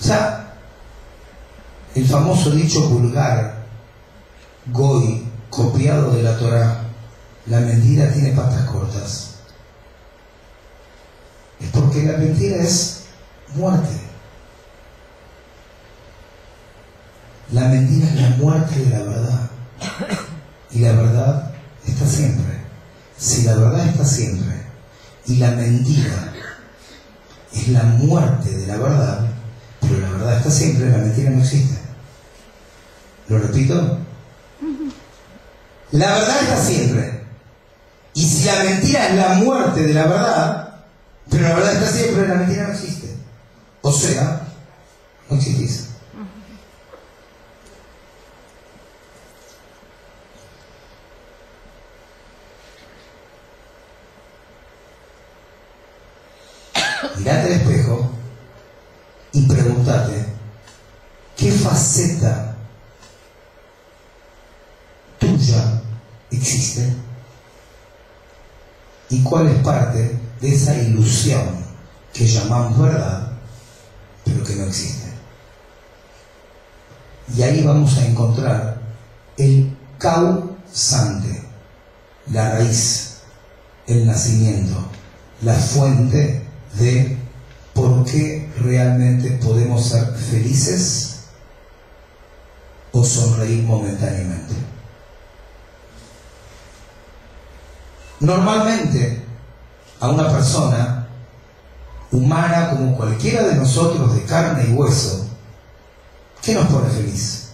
O 0.00 0.04
sea, 0.04 0.54
el 1.96 2.06
famoso 2.06 2.52
dicho 2.52 2.88
vulgar, 2.88 3.64
goy, 4.66 5.26
copiado 5.50 6.12
de 6.12 6.22
la 6.22 6.38
Torah, 6.38 6.81
la 7.46 7.60
mentira 7.60 8.12
tiene 8.12 8.32
patas 8.32 8.64
cortas. 8.66 9.34
Es 11.60 11.68
porque 11.70 12.02
la 12.04 12.18
mentira 12.18 12.56
es 12.56 13.04
muerte. 13.54 14.00
La 17.52 17.68
mentira 17.68 18.08
es 18.08 18.14
la 18.20 18.28
muerte 18.36 18.78
de 18.78 18.90
la 18.90 19.02
verdad. 19.02 19.50
Y 20.70 20.78
la 20.80 20.92
verdad 20.92 21.52
está 21.86 22.06
siempre. 22.06 22.62
Si 23.18 23.42
la 23.42 23.54
verdad 23.56 23.86
está 23.88 24.04
siempre 24.04 24.62
y 25.26 25.36
la 25.36 25.50
mentira 25.52 26.32
es 27.52 27.68
la 27.68 27.82
muerte 27.82 28.50
de 28.50 28.66
la 28.66 28.76
verdad, 28.76 29.26
pero 29.80 30.00
la 30.00 30.10
verdad 30.10 30.38
está 30.38 30.50
siempre, 30.50 30.90
la 30.90 30.98
mentira 30.98 31.30
no 31.30 31.40
existe. 31.40 31.78
¿Lo 33.28 33.38
repito? 33.38 33.98
La 35.92 36.12
verdad 36.12 36.42
está 36.42 36.56
siempre. 36.56 37.21
Y 38.14 38.28
si 38.28 38.44
la 38.44 38.62
mentira 38.64 39.08
es 39.08 39.14
la 39.14 39.28
muerte 39.34 39.82
de 39.82 39.94
la 39.94 40.06
verdad, 40.06 40.74
pero 41.30 41.48
la 41.48 41.54
verdad 41.54 41.72
está 41.72 41.86
siempre, 41.86 42.28
la 42.28 42.34
mentira 42.34 42.66
no 42.66 42.72
existe. 42.72 43.16
O 43.80 43.90
sea, 43.90 44.42
no 45.30 45.36
existís. 45.36 45.88
Mirate 57.16 57.46
al 57.46 57.52
espejo 57.52 58.10
y 59.32 59.46
pregúntate, 59.46 60.26
¿qué 61.36 61.52
faceta 61.52 62.56
tuya 65.18 65.80
existe? 66.30 66.92
¿Y 69.12 69.22
cuál 69.22 69.46
es 69.46 69.62
parte 69.62 70.18
de 70.40 70.54
esa 70.54 70.74
ilusión 70.74 71.44
que 72.14 72.26
llamamos 72.26 72.80
verdad, 72.80 73.30
pero 74.24 74.42
que 74.42 74.56
no 74.56 74.64
existe? 74.64 75.08
Y 77.36 77.42
ahí 77.42 77.62
vamos 77.62 77.98
a 77.98 78.06
encontrar 78.06 78.80
el 79.36 79.76
causante, 79.98 81.42
la 82.30 82.52
raíz, 82.52 83.18
el 83.86 84.06
nacimiento, 84.06 84.82
la 85.42 85.54
fuente 85.56 86.46
de 86.78 87.18
por 87.74 88.06
qué 88.06 88.50
realmente 88.60 89.32
podemos 89.32 89.90
ser 89.90 90.06
felices 90.14 91.24
o 92.92 93.04
sonreír 93.04 93.62
momentáneamente. 93.64 94.71
Normalmente 98.22 99.20
a 99.98 100.08
una 100.08 100.30
persona 100.30 101.08
humana 102.12 102.70
como 102.70 102.96
cualquiera 102.96 103.42
de 103.42 103.56
nosotros 103.56 104.14
de 104.14 104.22
carne 104.22 104.64
y 104.68 104.72
hueso, 104.74 105.26
¿qué 106.40 106.54
nos 106.54 106.66
pone 106.68 106.88
feliz? 106.88 107.48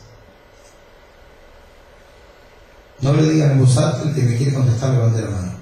No 3.00 3.14
le 3.14 3.30
digan 3.30 3.52
en 3.52 3.60
voz 3.60 3.78
alta 3.78 4.02
el 4.02 4.14
que 4.14 4.20
me 4.20 4.36
quiere 4.36 4.52
contestar, 4.52 4.90
levante 4.90 5.22
la 5.22 5.30
mano. 5.30 5.52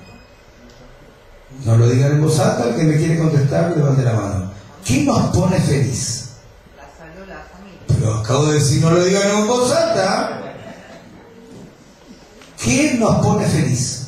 No 1.65 1.77
lo 1.77 1.89
digan 1.89 2.13
en 2.13 2.23
voz 2.23 2.41
alta, 2.41 2.65
el 2.65 2.75
que 2.75 2.83
me 2.83 2.97
quiere 2.97 3.19
contestar, 3.19 3.77
levante 3.77 4.03
la 4.03 4.13
mano. 4.13 4.51
¿Qué 4.85 5.05
nos 5.05 5.37
pone 5.37 5.61
feliz? 5.61 6.31
La 6.77 6.83
salud, 6.83 7.29
la 7.29 7.45
familia. 7.45 7.79
Pero 7.87 8.15
acabo 8.15 8.47
de 8.47 8.55
decir, 8.55 8.83
no 8.83 8.91
lo 8.91 9.05
digan 9.05 9.31
en 9.31 9.47
voz 9.47 9.71
alta. 9.73 10.43
¿Qué 12.61 12.97
nos 12.99 13.25
pone 13.25 13.47
feliz? 13.47 14.06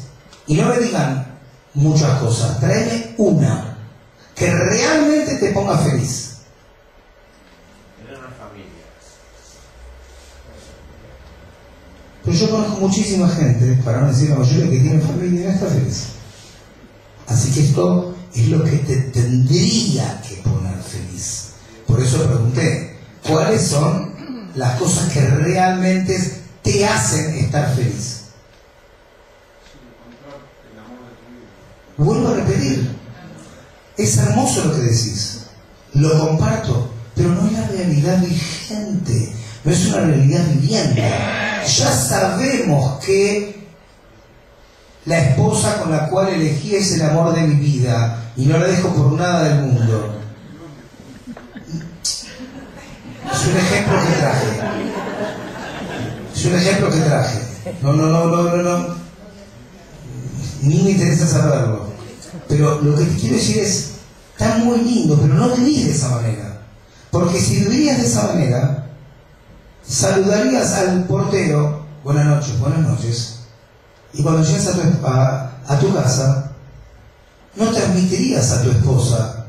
Y 0.49 0.55
no 0.55 0.69
me 0.69 0.79
digan 0.79 1.39
muchas 1.75 2.19
cosas, 2.21 2.59
tráeme 2.59 3.15
una 3.19 3.77
que 4.35 4.51
realmente 4.51 5.37
te 5.37 5.53
ponga 5.53 5.77
feliz. 5.77 6.39
Tener 7.99 8.19
una 8.19 8.31
familia. 8.31 8.85
Pero 12.25 12.37
yo 12.37 12.51
conozco 12.51 12.81
muchísima 12.81 13.29
gente, 13.29 13.79
para 13.85 14.01
no 14.01 14.09
decir 14.09 14.31
la 14.31 14.37
mayoría, 14.37 14.71
que 14.71 14.81
tiene 14.81 15.01
familia 15.01 15.41
y 15.41 15.45
no 15.45 15.51
está 15.51 15.67
feliz. 15.67 16.05
Así 17.27 17.53
que 17.53 17.61
esto 17.61 18.17
es 18.35 18.49
lo 18.49 18.65
que 18.65 18.79
te 18.79 18.97
tendría 18.97 20.23
que 20.23 20.37
poner 20.37 20.79
feliz. 20.83 21.51
Por 21.87 22.01
eso 22.01 22.25
pregunté, 22.27 22.97
¿cuáles 23.29 23.67
son 23.67 24.51
las 24.55 24.79
cosas 24.79 25.13
que 25.13 25.21
realmente 25.21 26.43
te 26.63 26.87
hacen 26.87 27.35
estar 27.35 27.75
feliz? 27.75 28.18
Vuelvo 31.99 32.29
a 32.29 32.35
repetir, 32.35 32.97
es 33.97 34.17
hermoso 34.19 34.67
lo 34.67 34.75
que 34.75 34.83
decís, 34.83 35.47
lo 35.95 36.17
comparto, 36.17 36.93
pero 37.17 37.31
no 37.31 37.45
es 37.45 37.53
la 37.53 37.67
realidad 37.67 38.21
vigente, 38.21 39.33
no 39.65 39.73
es 39.73 39.87
una 39.87 40.03
realidad 40.03 40.45
viviente. 40.47 41.03
Ya 41.03 41.91
sabemos 41.91 43.05
que 43.05 43.67
la 45.07 45.19
esposa 45.19 45.81
con 45.81 45.91
la 45.91 46.09
cual 46.09 46.29
elegí 46.29 46.77
es 46.77 46.93
el 46.93 47.03
amor 47.03 47.35
de 47.35 47.43
mi 47.43 47.55
vida 47.57 48.31
y 48.37 48.47
no 48.47 48.59
la 48.59 48.69
dejo 48.69 48.95
por 48.95 49.13
nada 49.13 49.49
del 49.49 49.63
mundo. 49.63 50.21
Es 53.33 53.47
un 53.47 53.57
ejemplo 53.57 53.99
que 54.07 54.21
traje. 54.21 54.47
Es 56.33 56.45
un 56.45 56.55
ejemplo 56.55 56.91
que 56.91 56.99
traje. 56.99 57.43
No, 57.83 57.93
no, 57.93 58.07
no, 58.07 58.27
no, 58.27 58.57
no, 58.57 58.63
no. 58.63 59.08
Ni 60.63 60.83
me 60.83 60.91
interesa 60.91 61.27
saberlo. 61.27 61.89
Pero 62.49 62.81
lo 62.81 62.97
que 62.97 63.05
te 63.05 63.17
quiero 63.17 63.37
decir 63.37 63.59
es, 63.59 63.91
está 64.33 64.57
muy 64.59 64.79
lindo, 64.79 65.19
pero 65.21 65.35
no 65.35 65.55
vivís 65.57 65.87
de 65.87 65.93
esa 65.93 66.09
manera. 66.11 66.63
Porque 67.11 67.41
si 67.41 67.61
vivirías 67.61 67.99
de 67.99 68.07
esa 68.07 68.27
manera, 68.29 68.87
saludarías 69.87 70.73
al 70.75 71.05
portero, 71.05 71.87
buenas 72.05 72.27
noches, 72.27 72.59
buenas 72.59 72.81
noches, 72.81 73.39
y 74.13 74.23
cuando 74.23 74.43
llegas 74.43 74.67
a 74.69 74.73
tu, 74.73 75.07
a, 75.07 75.53
a 75.67 75.79
tu 75.79 75.95
casa, 75.95 76.53
no 77.57 77.71
transmitirías 77.71 78.51
a 78.53 78.63
tu 78.63 78.71
esposa, 78.71 79.47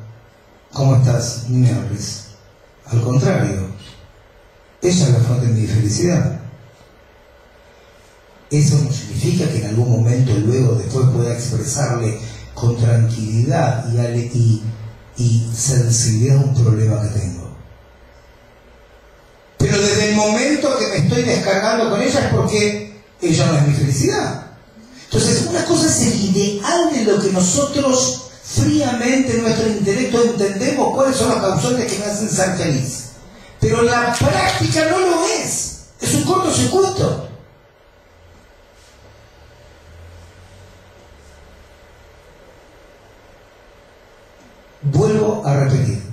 ¿cómo 0.73 0.95
estás? 0.95 1.45
Ni 1.49 1.59
me 1.59 1.71
hables. 1.71 2.25
Al 2.85 3.01
contrario, 3.01 3.67
ella 4.81 5.05
es 5.05 5.11
la 5.11 5.19
fuente 5.19 5.47
de 5.47 5.53
mi 5.53 5.67
felicidad. 5.67 6.39
Eso 8.51 8.79
no 8.83 8.91
significa 8.91 9.47
que 9.47 9.59
en 9.59 9.67
algún 9.67 9.91
momento 9.91 10.31
luego 10.33 10.75
después 10.75 11.07
pueda 11.09 11.33
expresarle 11.33 12.19
con 12.53 12.75
tranquilidad 12.77 13.85
y, 13.93 13.97
y, 14.37 14.63
y 15.17 15.49
sensibilidad 15.55 16.37
un 16.37 16.55
problema 16.55 17.01
que 17.01 17.19
tengo. 17.19 17.49
Pero 19.57 19.79
desde 19.79 20.09
el 20.09 20.15
momento 20.15 20.77
que 20.77 20.87
me 20.87 20.97
estoy 20.97 21.23
descargando 21.23 21.89
con 21.89 22.01
ella 22.01 22.19
es 22.19 22.33
porque 22.33 23.01
ella 23.21 23.45
no 23.45 23.57
es 23.57 23.67
mi 23.67 23.73
felicidad. 23.73 24.47
Entonces, 25.05 25.45
una 25.47 25.65
cosa 25.65 25.87
es 25.87 26.01
el 26.01 26.25
ideal 26.25 26.91
de 26.93 27.03
lo 27.03 27.21
que 27.21 27.31
nosotros 27.31 28.29
fríamente 28.43 29.35
en 29.35 29.43
nuestro 29.43 29.67
intelecto 29.67 30.23
entendemos 30.23 30.95
cuáles 30.95 31.17
son 31.17 31.29
los 31.29 31.39
causantes 31.39 31.91
que 31.91 31.99
me 31.99 32.05
hacen 32.05 32.29
ser 32.29 32.57
feliz. 32.57 33.03
Pero 33.59 33.83
la 33.83 34.15
práctica 34.17 34.89
no 34.89 34.99
lo 34.99 35.25
es. 35.27 35.79
Es 35.99 36.13
un 36.15 36.23
cortocircuito. 36.23 37.28
A 45.45 45.53
repetir. 45.55 46.09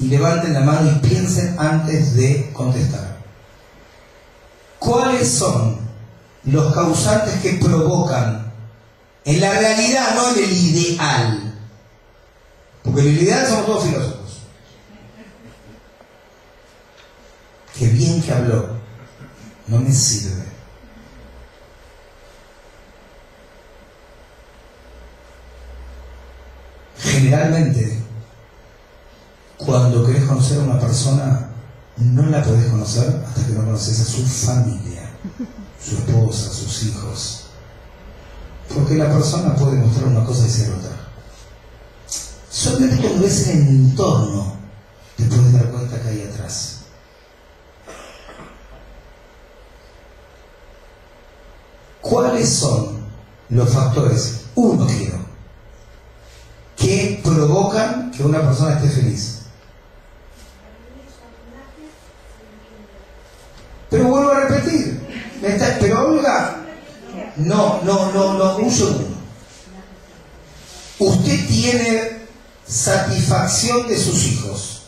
y 0.00 0.06
levanten 0.06 0.54
la 0.54 0.60
mano 0.60 0.90
y 0.90 1.08
piensen 1.08 1.56
antes 1.58 2.14
de 2.14 2.50
contestar. 2.52 3.16
¿Cuáles 4.78 5.28
son 5.28 5.78
los 6.44 6.72
causantes 6.72 7.34
que 7.40 7.54
provocan 7.54 8.52
en 9.24 9.40
la 9.40 9.52
realidad, 9.58 10.14
no 10.14 10.30
en 10.30 10.44
el 10.44 10.52
ideal? 10.52 11.54
Porque 12.84 13.00
en 13.00 13.08
el 13.08 13.22
ideal 13.22 13.46
somos 13.46 13.66
todos 13.66 13.84
filósofos. 13.84 14.42
Qué 17.76 17.86
bien 17.88 18.22
que 18.22 18.32
habló. 18.32 18.68
No 19.66 19.80
me 19.80 19.92
sirve. 19.92 20.44
Generalmente, 26.98 28.07
cuando 29.58 30.06
querés 30.06 30.24
conocer 30.24 30.60
a 30.60 30.62
una 30.62 30.78
persona, 30.78 31.48
no 31.96 32.26
la 32.26 32.42
podés 32.42 32.66
conocer 32.66 33.24
hasta 33.26 33.44
que 33.44 33.52
no 33.52 33.64
conoces 33.64 34.00
a 34.00 34.04
su 34.04 34.24
familia, 34.24 35.10
su 35.84 35.96
esposa, 35.96 36.50
sus 36.50 36.84
hijos. 36.84 37.44
Porque 38.72 38.94
la 38.94 39.10
persona 39.12 39.54
puede 39.56 39.78
mostrar 39.78 40.06
una 40.06 40.24
cosa 40.24 40.46
y 40.46 40.50
ser 40.50 40.70
otra. 40.70 40.90
Solamente 42.50 42.96
cuando 42.98 43.22
ves 43.22 43.48
el 43.48 43.68
entorno 43.68 44.56
te 45.16 45.24
puedes 45.24 45.52
dar 45.52 45.70
cuenta 45.70 46.00
que 46.00 46.08
hay 46.08 46.22
atrás. 46.22 46.78
¿Cuáles 52.00 52.48
son 52.48 52.98
los 53.48 53.68
factores? 53.68 54.42
Uno 54.54 54.86
quiero, 54.86 55.18
que 56.76 57.20
provocan 57.24 58.10
que 58.12 58.22
una 58.22 58.40
persona 58.40 58.74
esté 58.74 58.88
feliz. 58.88 59.37
Pero 63.90 64.04
vuelvo 64.04 64.30
a 64.30 64.40
repetir, 64.40 65.00
pero 65.80 66.08
Olga, 66.08 66.56
no, 67.36 67.80
no, 67.82 68.12
no, 68.12 68.34
no, 68.34 68.56
un 68.58 68.70
segundo. 68.70 69.16
Usted 70.98 71.46
tiene 71.46 72.18
satisfacción 72.66 73.88
de 73.88 73.96
sus 73.96 74.26
hijos. 74.26 74.78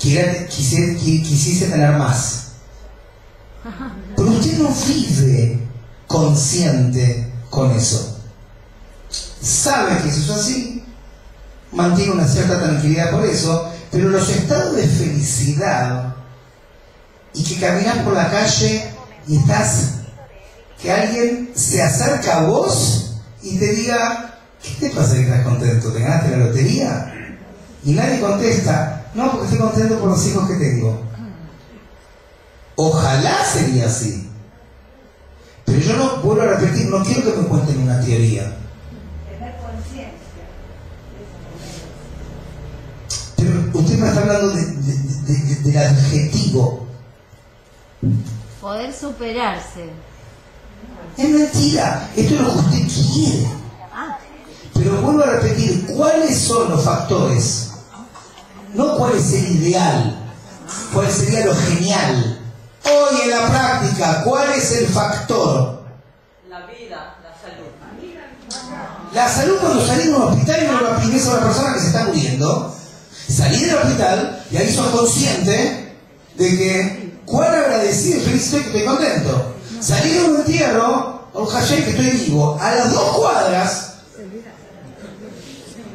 quisiese, 0.00 0.96
quisiese 0.96 1.68
tener 1.68 1.92
más. 1.92 2.52
Pero 4.16 4.30
usted 4.30 4.58
no 4.58 4.70
vive 4.86 5.60
consciente 6.06 7.32
con 7.50 7.70
eso. 7.72 8.18
Sabe 9.40 10.02
que 10.02 10.08
eso 10.08 10.20
es 10.20 10.30
así, 10.30 10.84
mantiene 11.72 12.12
una 12.12 12.26
cierta 12.26 12.58
tranquilidad 12.58 13.10
por 13.10 13.24
eso, 13.24 13.72
pero 13.90 14.08
los 14.08 14.28
estados 14.28 14.76
de 14.76 14.86
felicidad 14.86 16.14
y 17.34 17.44
que 17.44 17.60
caminas 17.60 17.98
por 17.98 18.14
la 18.14 18.30
calle 18.30 18.90
y 19.26 19.36
estás, 19.36 19.94
que 20.80 20.92
alguien 20.92 21.50
se 21.54 21.82
acerca 21.82 22.38
a 22.38 22.46
vos 22.46 23.16
y 23.42 23.58
te 23.58 23.74
diga, 23.74 24.38
¿qué 24.62 24.88
te 24.88 24.94
pasa 24.94 25.14
que 25.14 25.22
estás 25.22 25.44
contento? 25.44 25.92
¿Te 25.92 26.00
ganaste 26.00 26.30
la 26.30 26.46
lotería? 26.46 27.38
Y 27.84 27.92
nadie 27.92 28.20
contesta, 28.20 29.10
no, 29.14 29.30
porque 29.30 29.46
estoy 29.46 29.58
contento 29.58 29.98
por 29.98 30.10
los 30.10 30.26
hijos 30.26 30.48
que 30.48 30.56
tengo. 30.56 31.02
Ojalá 32.76 33.44
sería 33.44 33.86
así. 33.86 34.28
Pero 35.64 35.78
yo 35.78 35.96
no, 35.96 36.16
vuelvo 36.22 36.42
a 36.42 36.56
repetir, 36.56 36.88
no 36.88 37.02
quiero 37.04 37.22
que 37.22 37.40
me 37.40 37.48
cuenten 37.48 37.82
una 37.82 38.00
teoría. 38.00 38.59
Está 44.08 44.20
hablando 44.20 44.50
del 44.50 45.78
adjetivo. 45.78 46.86
Poder 48.60 48.92
superarse. 48.92 49.90
Es 51.16 51.28
mentira. 51.28 52.08
Esto 52.16 52.34
es 52.34 52.40
lo 52.40 52.52
que 52.52 52.58
usted 52.58 53.12
quiere. 53.12 53.48
Ah. 53.92 54.18
Pero 54.74 55.00
vuelvo 55.02 55.22
a 55.22 55.26
repetir, 55.26 55.86
¿cuáles 55.86 56.38
son 56.38 56.70
los 56.70 56.84
factores 56.84 57.70
no 58.74 58.96
cuál 58.96 59.16
es 59.16 59.32
el 59.32 59.56
ideal, 59.56 60.16
cuál 60.92 61.10
sería 61.10 61.46
lo 61.46 61.54
genial. 61.54 62.38
Hoy 62.84 63.20
en 63.24 63.30
la 63.30 63.48
práctica, 63.48 64.22
¿cuál 64.24 64.50
es 64.52 64.72
el 64.72 64.86
factor? 64.86 65.82
La 66.48 66.66
vida, 66.66 67.18
la 67.22 67.34
salud. 67.40 67.66
La 69.12 69.28
salud 69.28 69.56
cuando 69.60 69.84
salís 69.84 70.06
de 70.06 70.14
un 70.14 70.22
hospital 70.22 70.62
y 70.62 70.66
no 70.66 70.80
lo 70.80 70.88
a 70.88 70.94
una 70.94 71.46
persona 71.46 71.74
que 71.74 71.80
se 71.80 71.86
está 71.88 72.04
muriendo, 72.04 72.76
salí 73.30 73.64
del 73.64 73.76
hospital 73.76 74.44
y 74.50 74.56
ahí 74.56 74.72
sos 74.72 74.86
consciente 74.88 75.94
de 76.36 76.48
que 76.56 77.12
cuán 77.24 77.54
agradecido 77.54 78.18
estoy 78.18 78.62
que 78.62 78.66
estoy 78.66 78.84
contento. 78.84 79.54
Salí 79.80 80.10
de 80.12 80.24
un 80.24 80.36
entierro, 80.36 81.28
un 81.32 81.46
que 81.46 81.90
estoy 81.90 82.10
vivo, 82.10 82.58
a 82.60 82.74
las 82.74 82.92
dos 82.92 83.16
cuadras 83.16 83.90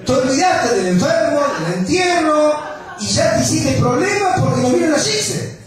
te 0.06 0.12
olvidaste 0.12 0.76
del 0.76 0.88
enfermo, 0.88 1.42
del 1.66 1.80
entierro, 1.80 2.54
y 3.00 3.08
ya 3.08 3.36
te 3.36 3.44
hiciste 3.44 3.74
problema 3.74 4.36
porque 4.40 4.62
no 4.62 4.70
vieron 4.70 4.94
a 4.94 5.00
Gise. 5.00 5.58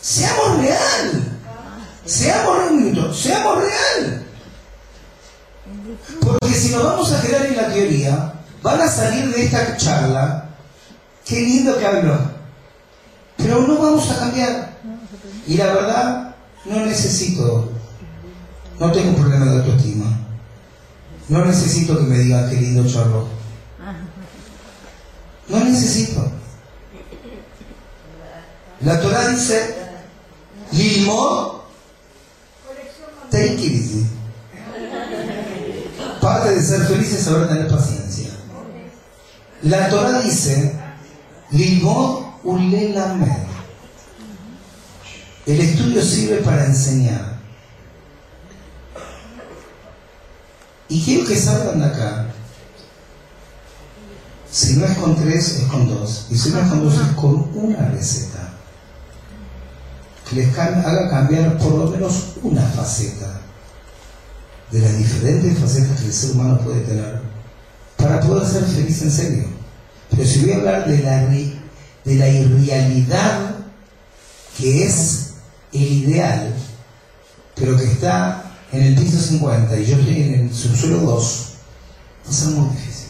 Seamos 0.00 0.58
real. 0.58 1.38
Seamos 2.04 2.56
real. 2.68 3.14
Seamos 3.14 3.58
real. 3.58 4.21
Porque 6.20 6.54
si 6.54 6.70
nos 6.70 6.84
vamos 6.84 7.12
a 7.12 7.22
quedar 7.22 7.46
en 7.46 7.56
la 7.56 7.68
teoría, 7.72 8.32
van 8.62 8.80
a 8.80 8.88
salir 8.88 9.34
de 9.34 9.44
esta 9.44 9.76
charla. 9.76 10.48
Qué 11.24 11.40
lindo 11.40 11.78
que 11.78 11.86
habló. 11.86 12.18
Pero 13.36 13.66
no 13.66 13.78
vamos 13.78 14.10
a 14.10 14.18
cambiar. 14.18 14.76
Y 15.46 15.56
la 15.56 15.66
verdad, 15.66 16.34
no 16.64 16.86
necesito. 16.86 17.70
No 18.78 18.92
tengo 18.92 19.10
un 19.10 19.16
problema 19.16 19.46
de 19.46 19.58
autoestima. 19.58 20.18
No 21.28 21.44
necesito 21.44 21.98
que 21.98 22.04
me 22.04 22.18
digan 22.18 22.50
qué 22.50 22.56
lindo 22.56 22.86
chorro. 22.88 23.28
No 25.48 25.64
necesito. 25.64 26.30
La 28.80 29.00
Torah 29.00 29.28
dice, 29.28 29.76
Limo, 30.72 31.64
take. 33.30 34.21
Parte 36.22 36.54
de 36.54 36.62
ser 36.62 36.86
feliz 36.86 37.12
es 37.12 37.24
saber 37.24 37.48
tener 37.48 37.66
paciencia. 37.66 38.30
La 39.62 39.88
Torah 39.88 40.22
dice. 40.22 40.72
El 45.44 45.60
estudio 45.60 46.00
sirve 46.00 46.36
para 46.36 46.66
enseñar. 46.66 47.40
Y 50.88 51.02
quiero 51.02 51.26
que 51.26 51.34
salgan 51.34 51.80
de 51.80 51.86
acá. 51.86 52.26
Si 54.48 54.76
no 54.76 54.86
es 54.86 54.96
con 54.98 55.16
tres, 55.16 55.58
es 55.58 55.64
con 55.64 55.88
dos. 55.88 56.28
Y 56.30 56.38
si 56.38 56.50
no 56.50 56.60
es 56.60 56.68
con 56.68 56.84
dos, 56.84 56.94
es 56.94 57.16
con 57.16 57.50
una 57.52 57.88
receta. 57.88 58.48
Que 60.30 60.36
les 60.36 60.56
haga 60.56 61.10
cambiar 61.10 61.58
por 61.58 61.72
lo 61.72 61.90
menos 61.90 62.34
una 62.44 62.62
faceta 62.62 63.41
de 64.72 64.80
las 64.80 64.96
diferentes 64.96 65.58
facetas 65.58 66.00
que 66.00 66.06
el 66.06 66.12
ser 66.12 66.30
humano 66.30 66.58
puede 66.60 66.80
tener 66.80 67.20
para 67.98 68.20
poder 68.20 68.48
ser 68.48 68.64
feliz 68.64 69.02
en 69.02 69.12
serio. 69.12 69.44
Pero 70.10 70.24
si 70.24 70.40
voy 70.40 70.52
a 70.52 70.56
hablar 70.56 70.88
de 70.88 70.98
la, 70.98 71.26
de 71.26 72.14
la 72.16 72.28
irrealidad 72.28 73.54
que 74.58 74.84
es 74.84 75.34
el 75.72 75.82
ideal, 75.82 76.54
pero 77.54 77.76
que 77.76 77.84
está 77.84 78.44
en 78.72 78.82
el 78.82 78.94
piso 78.94 79.18
50 79.18 79.78
y 79.78 79.86
yo 79.86 79.96
estoy 79.96 80.22
en 80.22 80.34
el 80.34 80.54
subsuelo 80.54 81.00
2, 81.00 81.48
va 82.26 82.30
a 82.30 82.34
ser 82.34 82.48
muy 82.48 82.70
difícil. 82.70 83.08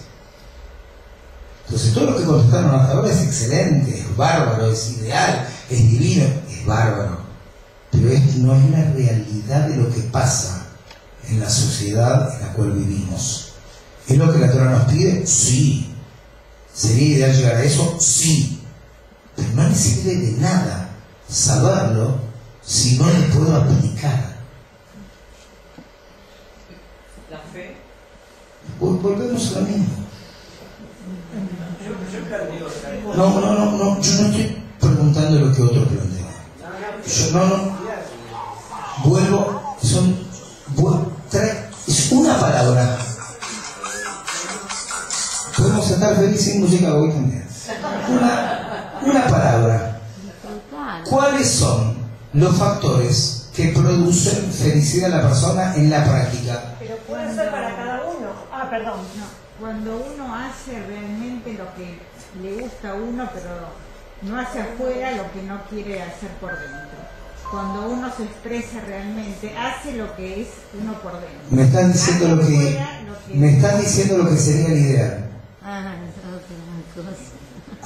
Entonces 1.66 1.94
todo 1.94 2.10
lo 2.10 2.16
que 2.18 2.24
contestaron 2.24 2.74
hasta 2.74 2.92
ahora 2.92 3.12
es 3.12 3.22
excelente, 3.22 4.00
es 4.00 4.16
bárbaro, 4.16 4.70
es 4.70 4.90
ideal, 4.98 5.48
es 5.70 5.78
divino, 5.78 6.24
es 6.50 6.66
bárbaro. 6.66 7.18
Pero 7.92 8.10
esto 8.10 8.38
no 8.38 8.54
es 8.54 8.70
la 8.70 8.84
realidad 8.92 9.68
de 9.68 9.76
lo 9.76 9.90
que 9.92 10.00
pasa 10.02 10.61
en 11.28 11.40
la 11.40 11.48
sociedad 11.50 12.34
en 12.34 12.46
la 12.46 12.52
cual 12.52 12.72
vivimos. 12.72 13.52
¿Es 14.08 14.16
lo 14.16 14.32
que 14.32 14.38
la 14.38 14.50
Torah 14.50 14.70
nos 14.70 14.92
pide? 14.92 15.26
Sí. 15.26 15.88
¿Sería 16.74 17.16
ideal 17.16 17.36
llegar 17.36 17.56
a 17.56 17.64
eso? 17.64 17.96
Sí. 18.00 18.60
Pero 19.36 19.48
no 19.54 19.68
me 19.68 19.74
sirve 19.74 20.16
de 20.16 20.32
nada 20.32 20.88
saberlo 21.28 22.18
si 22.62 22.98
no 22.98 23.06
lo 23.06 23.30
puedo 23.30 23.56
aplicar. 23.56 24.32
volvemos 29.02 29.56
a 29.56 29.60
lo 29.60 29.66
mismo. 29.66 29.86
No, 33.16 33.40
no, 33.40 33.54
no, 33.54 33.72
no, 33.72 34.00
yo 34.00 34.12
no 34.14 34.26
estoy 34.28 34.62
preguntando 34.80 35.40
lo 35.40 35.54
que 35.54 35.62
otro 35.62 35.84
plantea. 35.84 36.26
Yo 37.06 37.30
no, 37.32 37.46
no. 37.46 37.82
Vuelvo, 39.04 39.76
son, 39.82 40.16
vuelvo, 40.68 41.11
tres, 41.32 41.54
es 41.88 42.12
una 42.12 42.38
palabra. 42.38 42.98
Podemos 45.56 45.90
estar 45.90 46.14
felices 46.16 46.44
sin 46.44 46.60
música 46.60 46.94
hoy 46.94 47.10
también. 47.10 47.48
Una, 48.08 49.00
una 49.02 49.26
palabra. 49.26 50.00
¿Cuáles 51.08 51.50
son 51.50 51.96
los 52.34 52.56
factores 52.56 53.48
que 53.54 53.68
producen 53.68 54.52
felicidad 54.52 55.12
a 55.12 55.16
la 55.16 55.28
persona 55.28 55.74
en 55.74 55.90
la 55.90 56.04
práctica? 56.04 56.74
Pero 56.78 56.96
puede 56.98 57.34
ser 57.34 57.50
para 57.50 57.76
cada 57.76 58.02
uno. 58.02 58.28
Ah, 58.52 58.68
perdón. 58.68 59.00
Cuando 59.58 60.04
uno 60.14 60.34
hace 60.34 60.78
realmente 60.86 61.54
lo 61.54 61.74
que 61.74 61.98
le 62.42 62.62
gusta 62.62 62.90
a 62.90 62.94
uno, 62.94 63.28
pero 63.32 63.50
no 64.22 64.40
hace 64.40 64.60
afuera 64.60 65.12
lo 65.12 65.32
que 65.32 65.42
no 65.42 65.62
quiere 65.70 66.02
hacer 66.02 66.30
por 66.40 66.50
dentro. 66.50 67.21
Cuando 67.52 67.86
uno 67.90 68.08
se 68.16 68.22
expresa 68.24 68.80
realmente, 68.86 69.54
hace 69.54 69.92
lo 69.92 70.16
que 70.16 70.40
es 70.40 70.48
uno 70.80 70.94
por 71.02 71.12
dentro. 71.12 71.28
Me 71.50 71.64
estás 71.64 71.92
diciendo 71.92 72.36
lo 72.36 72.46
que 72.46 72.80
lo 73.06 73.26
que- 73.28 73.34
me 73.34 73.50
estás 73.56 73.78
diciendo 73.78 74.16
lo 74.16 74.30
que 74.30 74.36
sería 74.38 74.66
el 74.68 74.78
ideal. 74.78 75.24
Ah, 75.62 75.94
otra 76.96 77.04
cosa. 77.04 77.18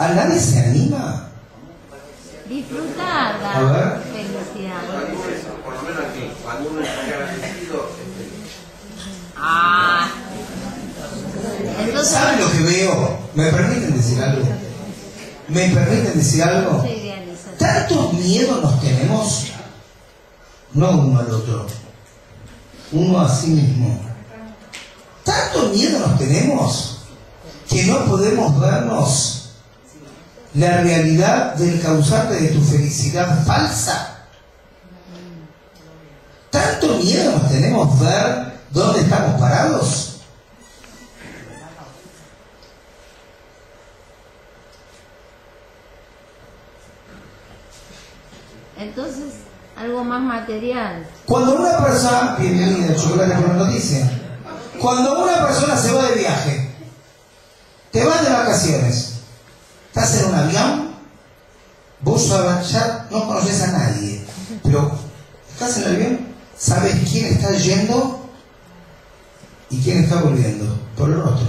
¿A 0.05 0.15
nadie 0.15 0.39
se 0.39 0.61
anima? 0.61 1.29
Disfrutar 2.49 3.35
A 3.43 3.61
la 3.61 3.73
ver. 3.73 4.03
felicidad. 4.05 4.83
Por 5.65 5.75
lo 5.75 5.83
menos 5.83 5.99
aquí, 6.11 6.31
cuando 6.45 6.71
uno 6.71 6.81
está 6.83 7.01
agradecido, 7.03 7.91
es 7.91 8.17
feliz. 8.17 8.53
Ah. 9.37 10.09
Entonces, 11.81 12.13
¿Saben 12.13 12.41
lo 12.41 12.53
que 12.53 12.61
veo? 12.61 13.19
¿Me 13.35 13.51
permiten 13.51 13.97
decir 13.97 14.23
algo? 14.23 14.47
¿Me 15.49 15.69
permiten 15.71 16.15
decir 16.19 16.43
algo? 16.45 16.85
¿Tantos 17.59 18.13
miedos 18.13 18.63
nos 18.63 18.81
tenemos? 18.81 19.53
No 20.77 20.91
uno 20.91 21.21
al 21.21 21.31
otro, 21.31 21.67
uno 22.93 23.19
a 23.19 23.35
sí 23.35 23.47
mismo. 23.47 23.99
¿Tanto 25.25 25.71
miedo 25.71 25.99
nos 26.01 26.19
tenemos 26.19 26.99
que 27.67 27.85
no 27.85 28.05
podemos 28.05 28.61
vernos 28.61 29.53
la 30.53 30.83
realidad 30.83 31.55
del 31.55 31.81
causante 31.81 32.35
de 32.35 32.49
tu 32.49 32.61
felicidad 32.61 33.43
falsa? 33.47 34.19
¿Tanto 36.51 36.99
miedo 36.99 37.33
nos 37.33 37.49
tenemos 37.49 37.99
ver 37.99 38.61
dónde 38.71 39.01
estamos 39.01 39.41
parados? 39.41 40.21
Entonces, 48.77 49.33
algo 49.77 50.03
más 50.05 50.23
material. 50.23 51.07
Cuando 51.27 51.57
una 51.57 51.85
persona, 51.85 52.37
bienvenida, 52.39 52.97
chocolate 52.97 53.35
por 53.35 53.49
la 53.49 53.67
noticia. 53.67 54.11
Cuando 54.81 55.23
una 55.23 55.47
persona 55.47 55.77
se 55.77 55.93
va 55.93 56.09
de 56.09 56.15
viaje, 56.17 56.71
te 57.91 58.05
vas 58.05 58.25
de 58.25 58.33
vacaciones, 58.33 59.21
estás 59.89 60.21
en 60.21 60.27
un 60.27 60.35
avión, 60.35 60.91
vos 62.01 62.29
ya 62.71 63.07
no 63.11 63.27
conoces 63.27 63.63
a 63.63 63.73
nadie, 63.73 64.25
pero 64.63 64.99
estás 65.53 65.79
en 65.79 65.83
el 65.85 65.95
avión, 65.95 66.27
sabes 66.57 66.95
quién 67.11 67.27
está 67.27 67.53
yendo 67.53 68.29
y 69.71 69.81
quién 69.83 70.05
está 70.05 70.23
volviendo, 70.23 70.79
por 70.97 71.11
el 71.11 71.23
rostro. 71.23 71.49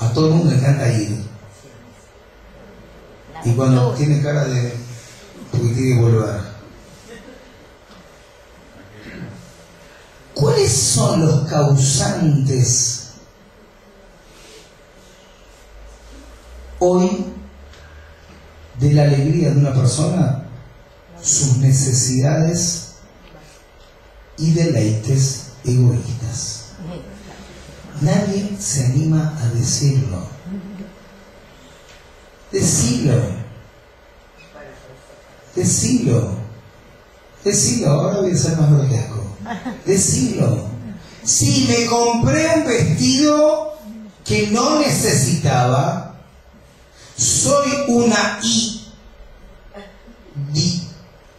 A 0.00 0.12
todo 0.12 0.28
el 0.28 0.34
mundo 0.34 0.50
le 0.50 0.58
encanta 0.58 0.92
ir. 0.92 1.24
Y 3.44 3.52
cuando 3.52 3.92
tiene 3.92 4.22
cara 4.22 4.44
de 4.44 4.83
¿Cuáles 10.34 10.72
son 10.72 11.26
los 11.26 11.48
causantes 11.48 13.10
hoy 16.78 17.26
de 18.78 18.92
la 18.92 19.02
alegría 19.04 19.50
de 19.50 19.58
una 19.58 19.72
persona? 19.72 20.44
Sus 21.22 21.56
necesidades 21.58 22.94
y 24.36 24.52
deleites 24.52 25.52
egoístas. 25.64 26.72
Nadie 28.00 28.56
se 28.58 28.86
anima 28.86 29.38
a 29.40 29.48
decirlo. 29.50 30.26
Decilo. 32.50 33.43
Decilo. 35.54 36.32
Decilo, 37.44 37.90
ahora 37.90 38.20
voy 38.20 38.32
a 38.32 38.36
ser 38.36 38.56
más 38.58 38.70
grotesco. 38.70 39.22
Decilo. 39.84 40.66
Si 41.24 41.66
me 41.68 41.86
compré 41.86 42.48
un 42.56 42.64
vestido 42.66 43.74
que 44.24 44.48
no 44.48 44.78
necesitaba, 44.80 46.16
soy 47.16 47.70
una 47.88 48.40
I 48.42 48.80
di- 50.52 50.82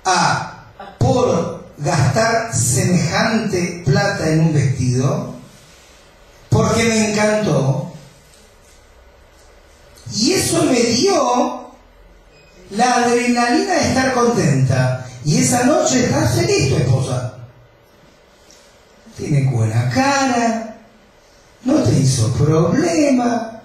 A 0.05 0.67
por 0.99 1.65
gastar 1.79 2.55
semejante 2.55 3.81
plata 3.85 4.29
en 4.29 4.39
un 4.41 4.53
vestido, 4.53 5.33
porque 6.49 6.83
me 6.83 7.11
encantó, 7.11 7.91
y 10.15 10.33
eso 10.33 10.63
me 10.65 10.79
dio 10.79 11.64
la 12.71 12.95
adrenalina 12.95 13.73
de 13.73 13.87
estar 13.89 14.13
contenta. 14.13 15.07
Y 15.23 15.39
esa 15.39 15.63
noche 15.63 16.05
estás 16.05 16.35
feliz 16.35 16.69
tu 16.69 16.75
esposa. 16.77 17.37
Tiene 19.17 19.49
buena 19.49 19.89
cara, 19.89 20.77
no 21.63 21.75
te 21.81 21.91
hizo 21.93 22.31
problema. 22.33 23.61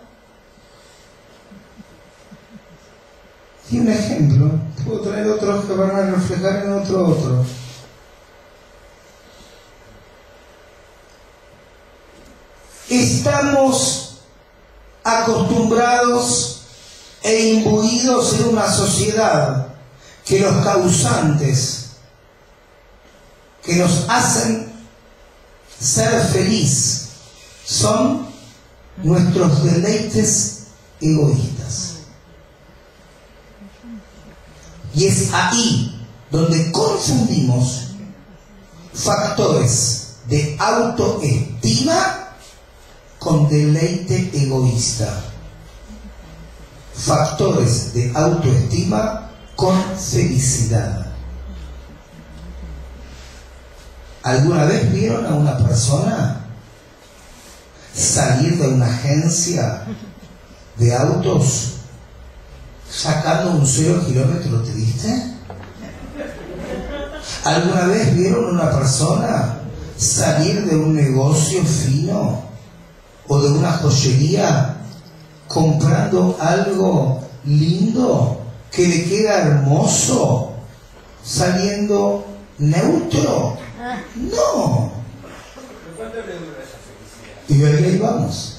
Y 3.71 3.79
un 3.79 3.89
ejemplo, 3.89 4.51
puedo 4.85 5.01
traer 5.01 5.29
otros 5.29 5.65
que 5.65 5.73
van 5.73 5.91
a 5.91 6.11
reflejar 6.11 6.65
en 6.65 6.73
otro 6.73 7.09
otro. 7.09 7.45
Estamos 12.89 14.23
acostumbrados 15.05 16.60
e 17.23 17.55
imbuidos 17.55 18.35
en 18.35 18.49
una 18.49 18.71
sociedad 18.73 19.69
que 20.25 20.41
los 20.41 20.65
causantes 20.65 21.81
que 23.63 23.77
nos 23.77 24.07
hacen 24.09 24.73
ser 25.79 26.23
feliz 26.29 27.09
son 27.65 28.27
nuestros 29.03 29.65
deleites 29.65 30.67
egoístas. 31.01 31.95
Y 34.95 35.07
es 35.07 35.33
ahí 35.33 36.07
donde 36.31 36.73
confundimos 36.73 37.89
factores 38.93 40.15
de 40.27 40.57
autoestima 40.59 42.35
con 43.19 43.49
deleite 43.49 44.31
egoísta. 44.35 45.30
Factores 47.05 47.95
de 47.95 48.13
autoestima 48.15 49.31
con 49.57 49.75
felicidad. 49.97 51.07
¿Alguna 54.23 54.65
vez 54.67 54.93
vieron 54.93 55.25
a 55.25 55.31
una 55.31 55.57
persona 55.57 56.41
salir 57.95 58.59
de 58.59 58.69
una 58.69 58.87
agencia 58.87 59.83
de 60.77 60.95
autos 60.95 61.77
sacando 62.91 63.53
un 63.53 63.67
cero 63.67 64.03
kilómetro 64.07 64.63
triste? 64.63 65.37
¿Alguna 67.45 67.87
vez 67.87 68.15
vieron 68.15 68.45
a 68.45 68.63
una 68.63 68.71
persona 68.73 69.61
salir 69.97 70.67
de 70.67 70.77
un 70.77 70.95
negocio 70.95 71.65
fino 71.65 72.43
o 73.27 73.41
de 73.41 73.49
una 73.49 73.73
joyería 73.73 74.80
comprando 75.51 76.37
algo 76.39 77.21
lindo 77.45 78.41
que 78.71 78.87
le 78.87 79.05
queda 79.05 79.43
hermoso 79.43 80.53
saliendo 81.25 82.25
neutro? 82.59 83.59
No. 84.15 84.93
Y 87.49 87.65
ahí, 87.65 87.99
vamos. 87.99 88.59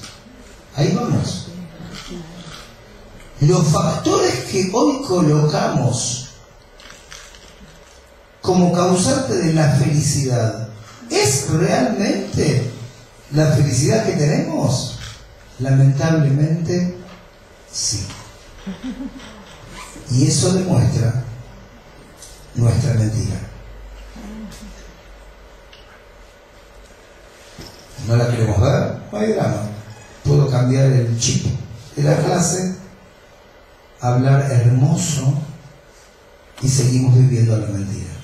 Ahí 0.76 0.94
vamos. 0.94 1.46
Los 3.40 3.66
factores 3.68 4.34
que 4.50 4.70
hoy 4.74 5.02
colocamos 5.02 6.28
como 8.42 8.70
causante 8.70 9.38
de 9.38 9.54
la 9.54 9.70
felicidad, 9.76 10.68
¿es 11.08 11.48
realmente 11.48 12.70
la 13.30 13.46
felicidad 13.52 14.04
que 14.04 14.12
tenemos? 14.12 14.98
Lamentablemente, 15.62 16.96
sí. 17.70 18.04
Y 20.10 20.26
eso 20.26 20.52
demuestra 20.54 21.22
nuestra 22.56 22.94
mentira. 22.94 23.36
¿No 28.08 28.16
la 28.16 28.28
queremos 28.28 28.60
ver? 28.60 28.96
No 29.12 29.18
hay 29.18 29.32
drama. 29.32 29.62
puedo 30.24 30.50
cambiar 30.50 30.86
el 30.86 31.16
chip 31.18 31.46
de 31.94 32.02
la 32.02 32.16
clase, 32.16 32.74
hablar 34.00 34.50
hermoso 34.50 35.34
y 36.60 36.68
seguimos 36.68 37.14
viviendo 37.14 37.56
la 37.56 37.68
mentira. 37.68 38.21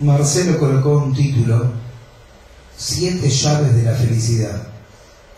Marcelo 0.00 0.58
colocó 0.58 0.96
un 0.96 1.14
título, 1.14 1.72
Siete 2.74 3.28
llaves 3.28 3.74
de 3.74 3.82
la 3.82 3.92
felicidad. 3.92 4.62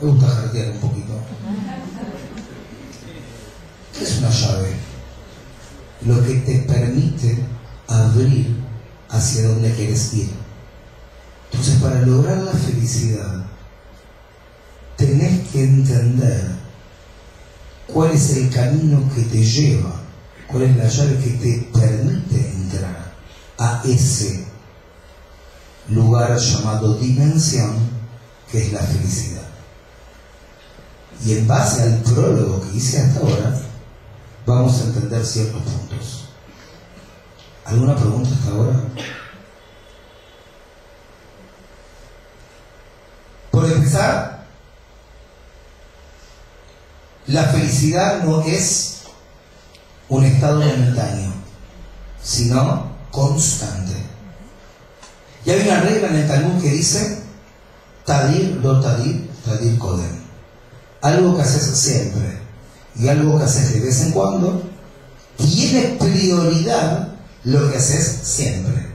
Me 0.01 0.09
gusta 0.09 0.29
jartear 0.29 0.71
un 0.71 0.79
poquito. 0.79 1.15
¿Qué 3.99 4.05
es 4.05 4.19
una 4.19 4.31
llave? 4.31 4.75
Lo 6.03 6.25
que 6.25 6.35
te 6.35 6.59
permite 6.61 7.39
abrir 7.89 8.57
hacia 9.09 9.49
donde 9.49 9.75
quieres 9.75 10.15
ir. 10.15 10.31
Entonces, 11.51 11.83
para 11.83 12.01
lograr 12.03 12.39
la 12.39 12.53
felicidad, 12.53 13.45
tenés 14.97 15.49
que 15.49 15.65
entender 15.65 16.53
cuál 17.89 18.13
es 18.13 18.37
el 18.37 18.49
camino 18.49 19.11
que 19.13 19.23
te 19.23 19.43
lleva, 19.43 20.01
cuál 20.47 20.63
es 20.63 20.77
la 20.77 20.87
llave 20.87 21.19
que 21.19 21.31
te 21.31 21.69
permite 21.73 22.53
entrar 22.53 23.13
a 23.59 23.83
ese 23.85 24.52
lugar 25.89 26.37
llamado 26.39 26.95
dimensión, 26.95 27.77
que 28.51 28.67
es 28.67 28.73
la 28.73 28.81
felicidad. 28.81 29.43
Y 31.25 31.39
en 31.39 31.47
base 31.47 31.83
al 31.83 32.03
prólogo 32.03 32.63
que 32.63 32.77
hice 32.77 33.01
hasta 33.01 33.21
ahora, 33.21 33.61
vamos 34.47 34.81
a 34.81 34.85
entender 34.85 35.25
ciertos 35.25 35.63
puntos. 35.63 36.29
¿Alguna 37.65 37.95
pregunta 37.95 38.31
hasta 38.31 38.51
ahora? 38.51 38.81
Por 43.51 43.67
empezar, 43.67 44.47
la 47.27 47.45
felicidad 47.45 48.25
no 48.25 48.43
es 48.43 49.03
un 50.09 50.25
estado 50.25 50.61
momentáneo, 50.61 51.33
sino 52.23 52.97
constante. 53.11 54.12
Y 55.45 55.51
hay 55.51 55.69
una 55.69 55.81
regla 55.81 56.09
en 56.09 56.17
el 56.17 56.29
Talmud 56.29 56.63
que 56.63 56.71
dice, 56.71 57.19
Tadir, 58.05 58.61
lo 58.63 58.81
Tadir, 58.81 59.29
Tadir 59.45 59.79
Kodem. 59.79 60.23
Algo 61.01 61.37
que 61.37 61.43
haces 61.43 61.77
siempre 61.77 62.39
y 62.97 63.09
algo 63.09 63.39
que 63.39 63.45
haces 63.45 63.75
de 63.75 63.81
vez 63.81 64.01
en 64.03 64.13
cuando, 64.13 64.63
tiene 65.37 65.97
prioridad 65.99 67.09
lo 67.45 67.71
que 67.71 67.79
haces 67.79 68.21
siempre. 68.23 68.87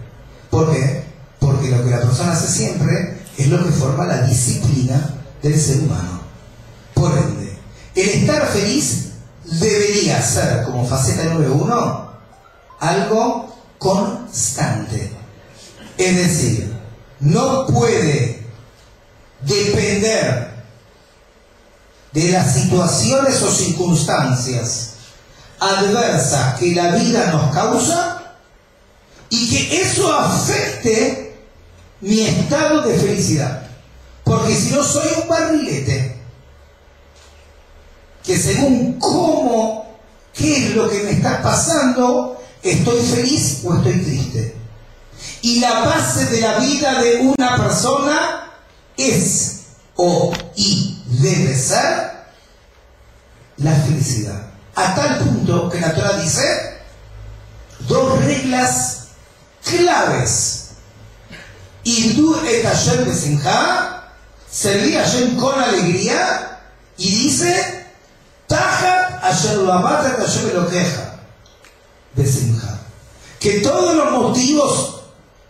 ¿Por 0.49 0.71
qué? 0.71 1.03
Porque 1.39 1.69
lo 1.69 1.83
que 1.83 1.89
la 1.89 2.01
persona 2.01 2.33
hace 2.33 2.47
siempre 2.47 3.21
es 3.37 3.47
lo 3.47 3.63
que 3.63 3.71
forma 3.71 4.05
la 4.05 4.21
disciplina 4.21 5.15
del 5.41 5.59
ser 5.59 5.79
humano. 5.81 6.21
Por 6.93 7.17
ende, 7.17 7.57
el 7.95 8.09
estar 8.09 8.47
feliz 8.47 9.09
debería 9.45 10.21
ser, 10.21 10.63
como 10.63 10.85
faceta 10.85 11.25
número 11.25 11.55
uno, 11.55 12.11
algo 12.79 13.55
constante. 13.77 15.16
Es 15.97 16.15
decir, 16.15 16.73
no 17.19 17.65
puede 17.67 18.45
depender 19.41 20.47
de 22.11 22.31
las 22.31 22.53
situaciones 22.53 23.41
o 23.41 23.51
circunstancias 23.51 24.93
adversas 25.59 26.59
que 26.59 26.75
la 26.75 26.95
vida 26.95 27.31
nos 27.31 27.53
causa 27.53 28.35
y 29.29 29.49
que 29.49 29.81
eso 29.81 30.13
afecte 30.13 31.35
mi 32.01 32.21
estado 32.21 32.81
de 32.83 32.97
felicidad. 32.97 33.67
Porque 34.23 34.55
si 34.55 34.71
no 34.71 34.83
soy 34.83 35.07
un 35.21 35.27
barrilete, 35.27 36.17
que 38.23 38.37
según 38.37 38.99
cómo, 38.99 39.97
qué 40.33 40.57
es 40.57 40.75
lo 40.75 40.89
que 40.89 41.03
me 41.03 41.11
está 41.11 41.41
pasando, 41.41 42.41
estoy 42.61 43.01
feliz 43.01 43.61
o 43.63 43.75
estoy 43.75 44.03
triste. 44.03 44.56
Y 45.41 45.59
la 45.59 45.79
base 45.81 46.25
de 46.25 46.41
la 46.41 46.57
vida 46.59 47.01
de 47.01 47.17
una 47.17 47.57
persona 47.57 48.51
es 48.95 49.61
o 49.95 50.33
y 50.55 51.01
debe 51.05 51.55
ser 51.55 52.11
la 53.57 53.73
felicidad. 53.73 54.51
A 54.75 54.95
tal 54.95 55.19
punto 55.19 55.69
que 55.69 55.79
la 55.79 55.93
Torah 55.93 56.17
dice 56.17 56.77
dos 57.87 58.23
reglas 58.23 59.07
claves. 59.63 60.63
Irdu 61.83 62.35
et 62.45 62.65
Hashem 62.65 63.05
besimha, 63.05 64.11
servir 64.51 64.99
a 64.99 65.05
con 65.39 65.57
alegría, 65.59 66.59
y 66.97 67.09
dice, 67.23 67.85
Tajat 68.47 69.21
Hashem 69.21 69.65
lo 69.65 69.73
amata 69.73 70.09
et 70.09 70.19
Hashem 70.19 70.67
queja, 70.69 71.19
besimha. 72.13 72.79
Que 73.39 73.61
todos 73.61 73.95
los 73.95 74.11
motivos 74.11 74.96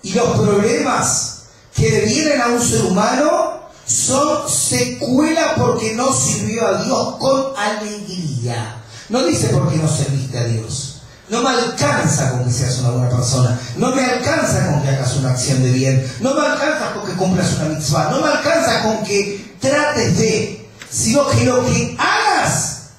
y 0.08 0.14
los 0.14 0.38
problemas 0.38 1.40
que 1.76 1.92
devienen 1.92 2.42
a 2.42 2.48
un 2.48 2.62
ser 2.62 2.86
humano 2.86 3.60
son 3.86 4.50
secuela 4.50 5.56
porque 5.58 5.96
no 5.96 6.14
sirvió 6.14 6.66
a 6.66 6.82
Dios 6.82 7.16
con 7.20 7.48
alegría. 7.58 8.78
No 9.10 9.24
dice 9.24 9.50
porque 9.50 9.76
no 9.76 9.88
serviste 9.90 10.40
a 10.40 10.46
Dios. 10.46 11.02
No 11.28 11.42
me 11.42 11.50
alcanza 11.50 12.32
con 12.32 12.46
que 12.46 12.52
seas 12.54 12.80
una 12.80 12.92
buena 12.92 13.10
persona. 13.10 13.60
No 13.76 13.94
me 13.94 14.06
alcanza 14.06 14.72
con 14.72 14.82
que 14.82 14.90
hagas 14.90 15.14
una 15.18 15.32
acción 15.32 15.62
de 15.62 15.72
bien. 15.72 16.14
No 16.22 16.34
me 16.34 16.40
alcanza 16.40 16.94
con 16.94 17.06
que 17.06 17.14
cumplas 17.14 17.54
una 17.56 17.66
mitzvah. 17.66 18.10
No 18.10 18.22
me 18.22 18.28
alcanza 18.28 18.84
con 18.84 19.04
que 19.04 19.56
trates 19.60 20.18
de. 20.18 20.70
Sino 20.90 21.28
que 21.28 21.44
lo 21.44 21.66
que 21.66 21.98
hagas, 22.00 22.92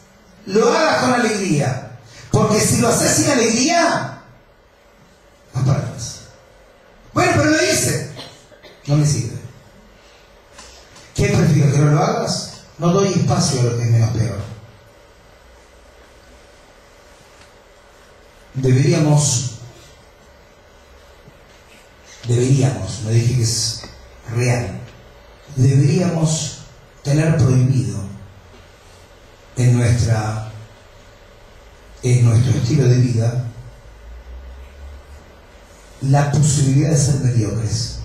lo 0.44 0.70
hagas 0.70 0.98
con 0.98 1.14
alegría. 1.14 1.92
Porque 2.30 2.60
si 2.60 2.82
lo 2.82 2.88
haces 2.88 3.12
sin 3.12 3.30
alegría, 3.30 4.20
apartas. 5.54 6.17
Bueno, 7.18 7.32
pero 7.34 7.50
lo 7.50 7.56
hice. 7.64 8.12
No 8.86 8.94
me 8.94 9.04
sirve. 9.04 9.36
¿Qué 11.16 11.26
prefiero? 11.26 11.72
¿Que 11.72 11.78
no 11.78 11.90
lo 11.90 11.98
hagas? 11.98 12.60
No 12.78 12.92
doy 12.92 13.08
espacio 13.08 13.60
a 13.60 13.64
lo 13.64 13.76
que 13.76 13.82
es 13.82 13.90
menos 13.90 14.10
peor. 14.10 14.38
Deberíamos, 18.54 19.50
deberíamos, 22.28 23.00
no 23.02 23.10
dije 23.10 23.34
que 23.34 23.42
es 23.42 23.82
real, 24.32 24.78
deberíamos 25.56 26.58
tener 27.02 27.36
prohibido 27.36 27.98
en, 29.56 29.76
nuestra, 29.76 30.52
en 32.04 32.24
nuestro 32.24 32.52
estilo 32.60 32.84
de 32.84 32.96
vida 32.98 33.47
la 36.02 36.30
posibilidad 36.30 36.90
de 36.90 36.96
ser 36.96 37.20
mediocres. 37.20 38.00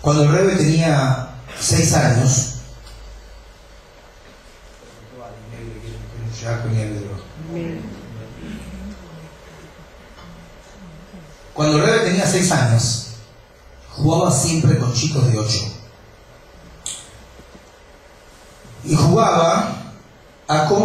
Cuando 0.00 0.22
el 0.22 0.30
Rebe 0.30 0.56
tenía 0.56 1.30
seis 1.58 1.92
años, 1.94 2.52
cuando 11.52 11.78
el 11.78 11.84
Rebe 11.84 12.04
tenía 12.04 12.26
seis 12.26 12.52
años, 12.52 13.06
jugaba 13.96 14.30
siempre 14.30 14.78
con 14.78 14.92
chicos 14.92 15.26
de 15.26 15.38
ocho. 15.38 15.72
Y 18.84 18.94
jugaba 18.94 19.55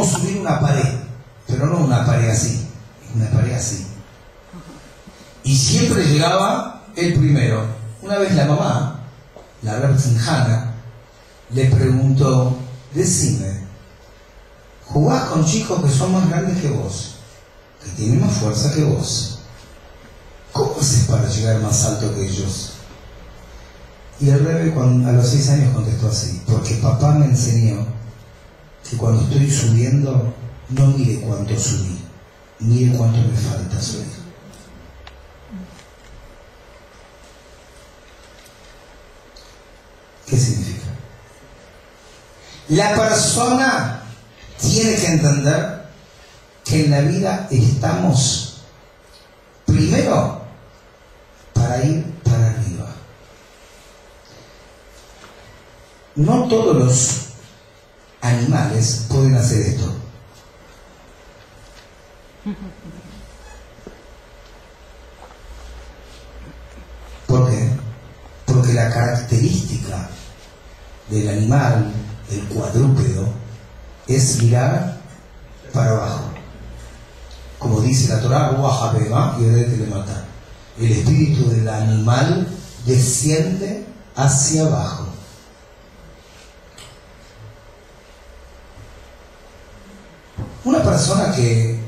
subir 0.06 0.38
una 0.40 0.60
pared, 0.60 1.00
pero 1.48 1.68
no 1.68 1.78
una 1.80 2.06
pared 2.06 2.30
así, 2.30 2.68
una 3.16 3.30
pared 3.30 3.54
así. 3.54 3.88
Y 5.44 5.56
siempre 5.56 6.06
llegaba 6.06 6.84
el 6.96 7.14
primero. 7.16 7.66
Una 8.02 8.18
vez 8.18 8.34
la 8.36 8.46
mamá, 8.46 9.00
la 9.62 9.74
Hannah, 9.74 10.74
le 11.52 11.66
preguntó, 11.66 12.58
decime, 12.94 13.62
jugás 14.86 15.26
con 15.26 15.46
chicos 15.46 15.84
que 15.84 15.90
son 15.90 16.14
más 16.14 16.30
grandes 16.30 16.62
que 16.62 16.70
vos, 16.70 17.16
que 17.84 17.90
tienen 17.92 18.22
más 18.22 18.34
fuerza 18.34 18.74
que 18.74 18.84
vos. 18.84 19.40
¿Cómo 20.52 20.76
haces 20.80 21.06
para 21.06 21.28
llegar 21.30 21.62
más 21.62 21.84
alto 21.86 22.14
que 22.14 22.28
ellos? 22.28 22.74
Y 24.20 24.30
el 24.30 24.44
rebe 24.44 24.74
a 24.74 25.12
los 25.14 25.28
seis 25.28 25.50
años 25.50 25.74
contestó 25.74 26.10
así, 26.10 26.42
porque 26.46 26.76
papá 26.76 27.14
me 27.14 27.26
enseñó 27.26 27.86
que 28.92 28.98
cuando 28.98 29.24
estoy 29.24 29.50
subiendo, 29.50 30.34
no 30.68 30.88
mire 30.88 31.22
cuánto 31.22 31.58
subí, 31.58 31.98
mire 32.60 32.98
cuánto 32.98 33.20
me 33.20 33.38
falta 33.38 33.82
subir. 33.82 34.06
¿Qué 40.28 40.38
significa? 40.38 40.88
La 42.68 42.94
persona 42.94 44.04
tiene 44.60 44.96
que 44.96 45.08
entender 45.08 45.86
que 46.66 46.84
en 46.86 46.92
la 46.92 47.00
vida 47.00 47.48
estamos 47.50 48.64
primero 49.66 50.42
para 51.54 51.82
ir 51.86 52.04
para 52.26 52.48
arriba. 52.48 52.90
No 56.16 56.50
todos 56.50 56.76
los 56.76 57.31
animales 58.22 59.06
pueden 59.10 59.36
hacer 59.36 59.62
esto. 59.62 59.94
¿Por 67.28 67.50
qué? 67.50 67.70
Porque 68.46 68.74
la 68.74 68.90
característica 68.90 70.10
del 71.10 71.30
animal, 71.30 71.92
del 72.30 72.44
cuadrúpedo, 72.46 73.30
es 74.08 74.42
mirar 74.42 75.00
para 75.74 75.92
abajo. 75.92 76.24
Como 77.60 77.82
dice 77.82 78.10
la 78.10 78.22
Torah, 78.22 78.50
"Ruach 78.50 78.96
y 79.40 79.44
le 79.44 79.88
mata. 79.88 80.26
El 80.80 80.92
espíritu 80.92 81.50
del 81.50 81.68
animal 81.70 82.48
desciende 82.86 83.86
hacia 84.16 84.66
abajo. 84.66 85.11
Una 90.64 90.84
persona 90.84 91.34
que 91.36 91.80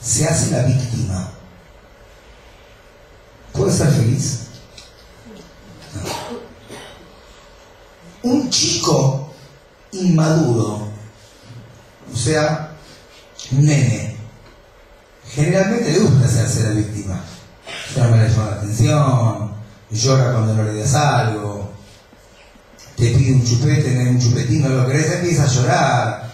se 0.00 0.26
hace 0.26 0.50
la 0.50 0.62
víctima, 0.62 1.30
¿puede 3.52 3.70
ser 3.70 3.88
feliz? 3.88 4.46
Un 8.22 8.48
chico 8.48 9.30
inmaduro, 9.92 10.88
o 12.10 12.16
sea, 12.16 12.72
nene, 13.50 14.16
generalmente 15.30 15.92
le 15.92 15.98
gusta 15.98 16.26
hacerse 16.26 16.62
la 16.62 16.70
víctima. 16.70 17.20
Llama 17.94 18.16
la 18.16 18.52
atención, 18.52 19.52
llora 19.90 20.32
cuando 20.32 20.54
no 20.54 20.62
le 20.62 20.80
das 20.80 20.94
algo, 20.94 21.72
te 22.96 23.10
pide 23.10 23.34
un 23.34 23.44
chupete, 23.44 24.08
un 24.08 24.18
chupetín, 24.18 24.62
no 24.62 24.70
lo 24.70 24.86
querés, 24.86 25.12
empieza 25.12 25.44
a 25.44 25.48
llorar 25.48 26.27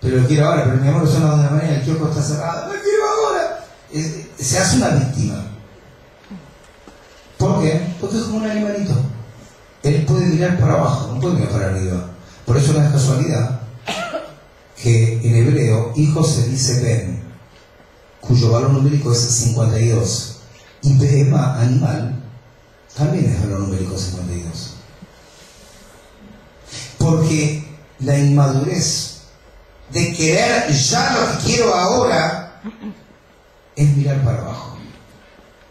pero 0.00 0.16
lo 0.16 0.26
quiero 0.26 0.46
ahora, 0.46 0.64
pero 0.64 0.76
mi 0.76 0.88
amor 0.88 1.06
son 1.06 1.22
las 1.22 1.30
2 1.32 1.38
de 1.38 1.44
la 1.44 1.50
mañana, 1.50 1.76
el 1.76 1.82
kiosco 1.82 2.08
está 2.08 2.22
cerrado, 2.22 2.72
lo 2.72 2.80
quiero 2.80 3.04
ahora. 3.08 3.66
Se 4.38 4.58
hace 4.58 4.76
una 4.76 4.88
víctima. 4.90 5.44
¿Por 7.36 7.62
qué? 7.62 7.94
Porque 8.00 8.16
es 8.16 8.22
como 8.22 8.38
un 8.38 8.50
animalito. 8.50 8.94
Él 9.82 10.04
puede 10.06 10.26
mirar 10.26 10.58
para 10.58 10.74
abajo, 10.74 11.14
no 11.14 11.20
puede 11.20 11.34
mirar 11.34 11.50
para 11.50 11.66
arriba. 11.68 12.06
Por 12.46 12.56
eso 12.56 12.72
no 12.72 12.82
es 12.82 12.92
casualidad 12.92 13.60
que 14.76 15.20
en 15.22 15.36
hebreo 15.36 15.92
hijo 15.96 16.24
se 16.24 16.48
dice 16.48 16.82
Ben, 16.82 17.22
cuyo 18.20 18.50
valor 18.50 18.70
numérico 18.70 19.12
es 19.12 19.18
52. 19.18 20.36
Y 20.82 20.96
Behema, 20.96 21.60
animal, 21.60 22.22
también 22.96 23.26
es 23.26 23.40
valor 23.42 23.60
numérico 23.60 23.98
52. 23.98 24.74
Porque 26.98 27.68
la 27.98 28.18
inmadurez 28.18 29.09
de 29.92 30.12
querer 30.12 30.70
ya 30.72 31.12
lo 31.12 31.38
que 31.38 31.44
quiero 31.44 31.74
ahora 31.74 32.60
es 33.76 33.96
mirar 33.96 34.22
para 34.24 34.38
abajo. 34.38 34.76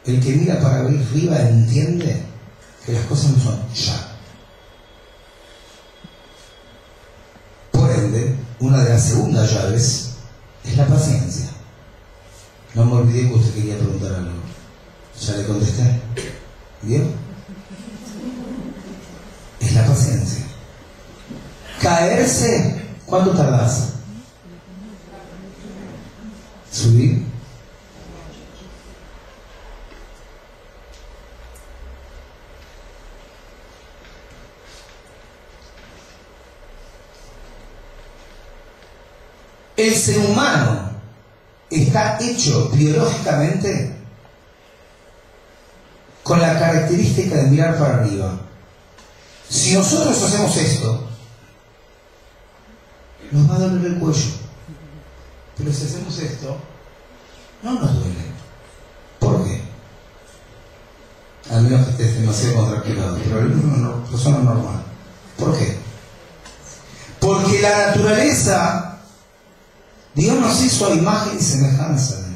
El 0.05 0.19
que 0.19 0.31
mira 0.31 0.59
para 0.59 0.79
arriba 0.79 1.39
entiende 1.39 2.23
que 2.85 2.93
las 2.93 3.05
cosas 3.05 3.31
no 3.31 3.43
son 3.43 3.73
ya. 3.73 4.07
Por 7.71 7.91
ende, 7.91 8.35
una 8.59 8.83
de 8.83 8.89
las 8.89 9.03
segundas 9.03 9.51
llaves 9.51 10.11
es 10.65 10.77
la 10.77 10.87
paciencia. 10.87 11.49
No 12.73 12.85
me 12.85 12.93
olvidé 12.93 13.27
que 13.27 13.35
usted 13.35 13.53
quería 13.53 13.77
preguntar 13.77 14.13
algo. 14.13 14.31
Ya 15.21 15.33
le 15.37 15.45
contesté. 15.45 16.01
¿Vio? 16.81 17.01
Es 19.59 19.73
la 19.73 19.85
paciencia. 19.85 20.45
Caerse, 21.81 22.81
¿cuánto 23.05 23.31
tardas? 23.31 23.98
Subir. 26.71 27.23
El 39.77 39.95
ser 39.95 40.17
humano 40.19 40.91
está 41.69 42.17
hecho 42.19 42.69
biológicamente 42.73 43.95
con 46.21 46.41
la 46.41 46.59
característica 46.59 47.37
de 47.37 47.43
mirar 47.43 47.79
para 47.79 47.95
arriba. 47.95 48.39
Si 49.49 49.73
nosotros 49.73 50.21
hacemos 50.21 50.57
esto, 50.57 51.07
nos 53.31 53.49
va 53.49 53.55
a 53.55 53.59
doler 53.59 53.93
el 53.93 53.99
cuello. 53.99 54.38
Pero 55.59 55.73
si 55.73 55.85
hacemos 55.85 56.17
esto, 56.17 56.57
no 57.61 57.73
nos 57.73 57.93
duele. 57.93 58.29
¿Por 59.19 59.43
qué? 59.43 59.61
A 61.51 61.59
menos 61.59 61.85
que 61.85 61.91
estés 61.91 62.21
demasiado 62.21 62.55
contracturado, 62.55 63.17
pero 63.23 63.39
es 63.41 63.63
una 63.63 64.03
persona 64.05 64.37
normal. 64.39 64.83
¿Por 65.37 65.57
qué? 65.57 65.77
Porque 67.19 67.61
la 67.61 67.87
naturaleza, 67.87 68.99
Dios 70.15 70.39
nos 70.39 70.61
hizo 70.61 70.87
a 70.87 70.95
imagen 70.95 71.37
y 71.37 71.43
semejanza 71.43 72.15
de 72.21 72.27
Él. 72.27 72.35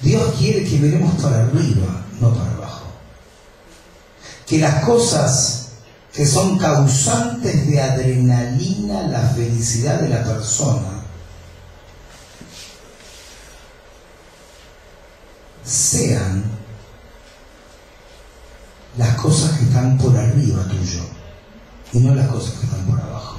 Dios 0.00 0.34
quiere 0.38 0.64
que 0.64 0.78
miremos 0.78 1.20
para 1.20 1.42
arriba, 1.44 2.02
no 2.18 2.32
para 2.32 2.50
abajo. 2.52 2.86
Que 4.46 4.58
las 4.58 4.84
cosas 4.84 5.68
que 6.14 6.24
son 6.24 6.56
causantes 6.56 7.66
de 7.66 7.82
adrenalina, 7.82 9.02
la 9.08 9.20
felicidad 9.34 10.00
de 10.00 10.08
la 10.08 10.24
persona, 10.24 10.95
sean 15.66 16.44
las 18.96 19.16
cosas 19.16 19.58
que 19.58 19.64
están 19.64 19.98
por 19.98 20.16
arriba 20.16 20.62
tuyo 20.68 21.00
y 21.92 21.98
no 21.98 22.14
las 22.14 22.28
cosas 22.28 22.54
que 22.54 22.66
están 22.66 22.86
por 22.86 23.00
abajo. 23.00 23.38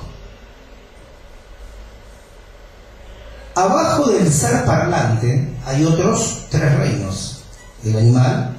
Abajo 3.55 4.11
del 4.11 4.31
ser 4.31 4.65
parlante 4.65 5.57
hay 5.65 5.83
otros 5.85 6.45
tres 6.51 6.77
reinos, 6.77 7.43
el 7.83 7.97
animal, 7.97 8.55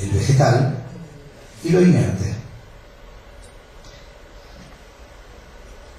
el 0.00 0.10
vegetal 0.10 0.84
y 1.62 1.68
lo 1.68 1.82
inerte. 1.82 2.34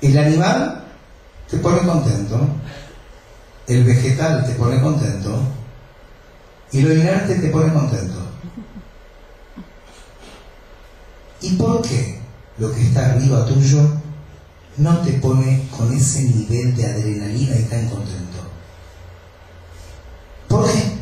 El 0.01 0.17
animal 0.17 0.83
te 1.49 1.57
pone 1.57 1.79
contento, 1.85 2.47
el 3.67 3.83
vegetal 3.83 4.45
te 4.45 4.53
pone 4.53 4.81
contento 4.81 5.58
y 6.71 6.81
lo 6.81 6.93
inerte 6.93 7.35
te 7.35 7.49
pone 7.49 7.73
contento. 7.73 8.19
¿Y 11.41 11.55
por 11.55 11.81
qué 11.81 12.19
lo 12.57 12.71
que 12.71 12.81
está 12.81 13.11
arriba 13.11 13.45
tuyo 13.45 13.79
no 14.77 14.97
te 14.99 15.13
pone 15.13 15.67
con 15.75 15.91
ese 15.93 16.23
nivel 16.23 16.75
de 16.75 16.85
adrenalina 16.85 17.55
y 17.55 17.63
tan 17.63 17.87
contento? 17.89 18.39
¿Por 20.47 20.65
qué? 20.71 20.99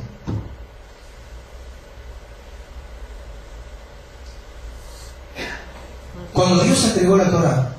Cuando 6.33 6.63
Dios 6.63 6.83
entregó 6.85 7.17
la 7.17 7.31
Torah, 7.31 7.75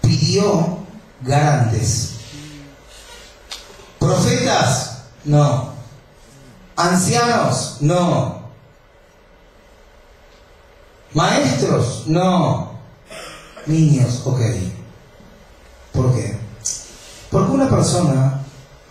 pidió 0.00 0.78
garantes. 1.22 2.12
Profetas, 3.98 5.02
no. 5.24 5.75
Ancianos, 6.76 7.78
no. 7.80 8.46
Maestros, 11.14 12.04
no. 12.06 12.72
Niños, 13.66 14.22
ok. 14.24 14.40
¿Por 15.92 16.14
qué? 16.14 16.36
Porque 17.30 17.50
una 17.52 17.68
persona 17.68 18.40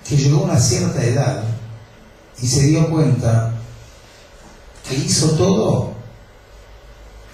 que 0.08 0.18
llegó 0.18 0.40
a 0.40 0.44
una 0.46 0.60
cierta 0.60 1.04
edad 1.04 1.44
y 2.42 2.48
se 2.48 2.64
dio 2.64 2.90
cuenta 2.90 3.54
que 4.88 4.96
hizo 4.96 5.32
todo 5.32 5.94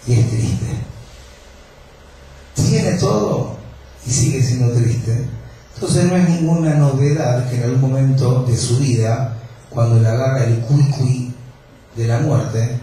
y 0.06 0.14
es 0.14 0.30
triste. 0.30 0.78
Tiene 2.56 2.93
todo 2.93 3.58
y 4.06 4.12
sigue 4.12 4.43
siendo 4.43 4.74
triste. 4.74 5.28
Entonces 5.76 6.06
no 6.06 6.16
es 6.16 6.30
ninguna 6.30 6.76
novedad 6.76 7.49
que 7.49 7.58
en 7.58 7.64
algún 7.64 7.82
momento 7.82 8.43
de 8.43 8.58
su 8.58 8.78
vida, 8.78 9.40
cuando 9.72 9.99
le 9.99 10.07
agarra 10.07 10.43
el 10.43 10.59
cuicui 10.59 11.34
de 11.95 12.07
la 12.07 12.19
muerte, 12.19 12.80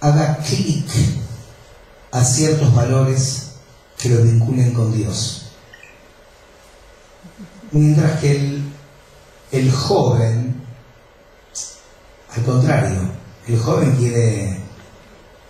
haga 0.00 0.38
clic 0.38 0.88
a 2.12 2.24
ciertos 2.24 2.74
valores 2.74 3.52
que 3.98 4.08
lo 4.08 4.22
vinculen 4.22 4.72
con 4.72 4.92
Dios. 4.92 5.50
Mientras 7.72 8.20
que 8.20 8.30
el, 8.30 8.72
el 9.52 9.72
joven, 9.72 10.62
al 12.34 12.42
contrario, 12.44 13.00
el 13.46 13.58
joven 13.58 13.96
quiere 13.96 14.60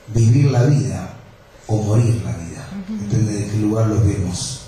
vivir 0.08 0.50
la 0.50 0.64
vida 0.64 1.14
o 1.66 1.82
morir 1.82 2.22
la 2.24 2.32
vida, 2.32 2.66
depende 2.88 3.32
de 3.32 3.50
qué 3.50 3.58
lugar 3.58 3.86
lo 3.88 4.00
vemos. 4.00 4.62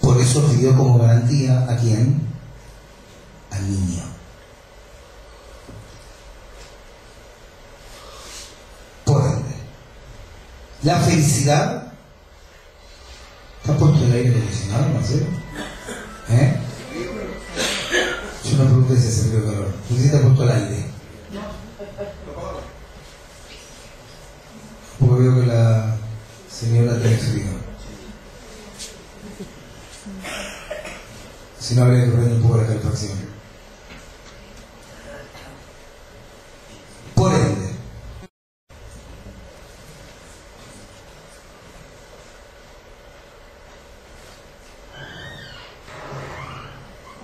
Por 0.00 0.20
eso 0.20 0.46
pidió 0.46 0.76
como 0.76 0.98
garantía 0.98 1.66
a 1.68 1.76
quién? 1.76 2.20
Al 3.50 3.68
niño. 3.68 4.04
Por 9.04 9.22
ende, 9.22 9.54
la 10.82 11.00
felicidad. 11.00 11.92
¿Está 13.60 13.76
puesto 13.76 14.04
el 14.04 14.12
aire 14.12 14.30
acondicionado, 14.30 14.88
Marcelo? 14.94 15.26
¿Eh? 16.30 16.56
Yo 18.44 18.56
no 18.56 18.64
pregunté 18.64 18.96
si 18.96 19.08
hace 19.08 19.28
frío 19.30 19.44
calor. 19.44 19.74
¿Tú 19.88 19.96
sí 19.96 20.04
está 20.06 20.20
puesto 20.20 20.44
el 20.44 20.50
aire? 20.50 20.86
Porque 24.98 25.22
veo 25.22 25.40
que 25.40 25.46
la 25.46 25.96
señora 26.50 26.98
tiene 27.00 27.16
frío. 27.16 27.58
Si 31.60 31.74
no, 31.74 31.82
habría 31.82 32.06
que 32.06 32.10
prender 32.12 32.32
un 32.34 32.42
poco 32.42 32.56
la 32.56 32.66
calefacción. 32.66 33.18
Por 37.14 37.34
ende, 37.34 37.68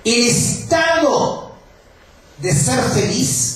el 0.05 0.29
estado 0.29 1.55
de 2.39 2.55
ser 2.55 2.83
feliz 2.91 3.55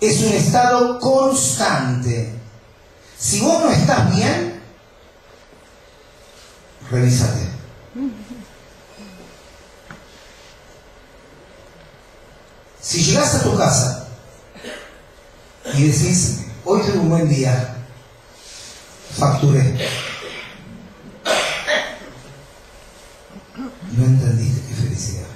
es 0.00 0.20
un 0.20 0.32
estado 0.32 0.98
constante. 1.00 2.32
Si 3.18 3.40
vos 3.40 3.64
no 3.64 3.70
estás 3.70 4.14
bien, 4.14 4.60
revísate. 6.90 7.48
Si 12.80 13.04
llegas 13.04 13.34
a 13.34 13.42
tu 13.42 13.56
casa 13.56 14.08
y 15.74 15.88
decís, 15.88 16.40
hoy 16.64 16.80
tuve 16.82 16.98
un 16.98 17.10
buen 17.10 17.28
día, 17.28 17.76
facturé. 19.18 19.88
No 23.96 24.04
entendiste 24.04 24.62
qué 24.68 24.74
felicidad. 24.74 25.26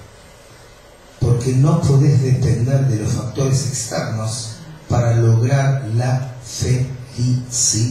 Porque 1.42 1.58
no 1.58 1.80
podés 1.80 2.22
depender 2.22 2.86
de 2.86 3.02
los 3.02 3.14
factores 3.14 3.66
externos 3.66 4.58
para 4.88 5.16
lograr 5.16 5.82
la 5.96 6.36
felicidad. 6.44 7.90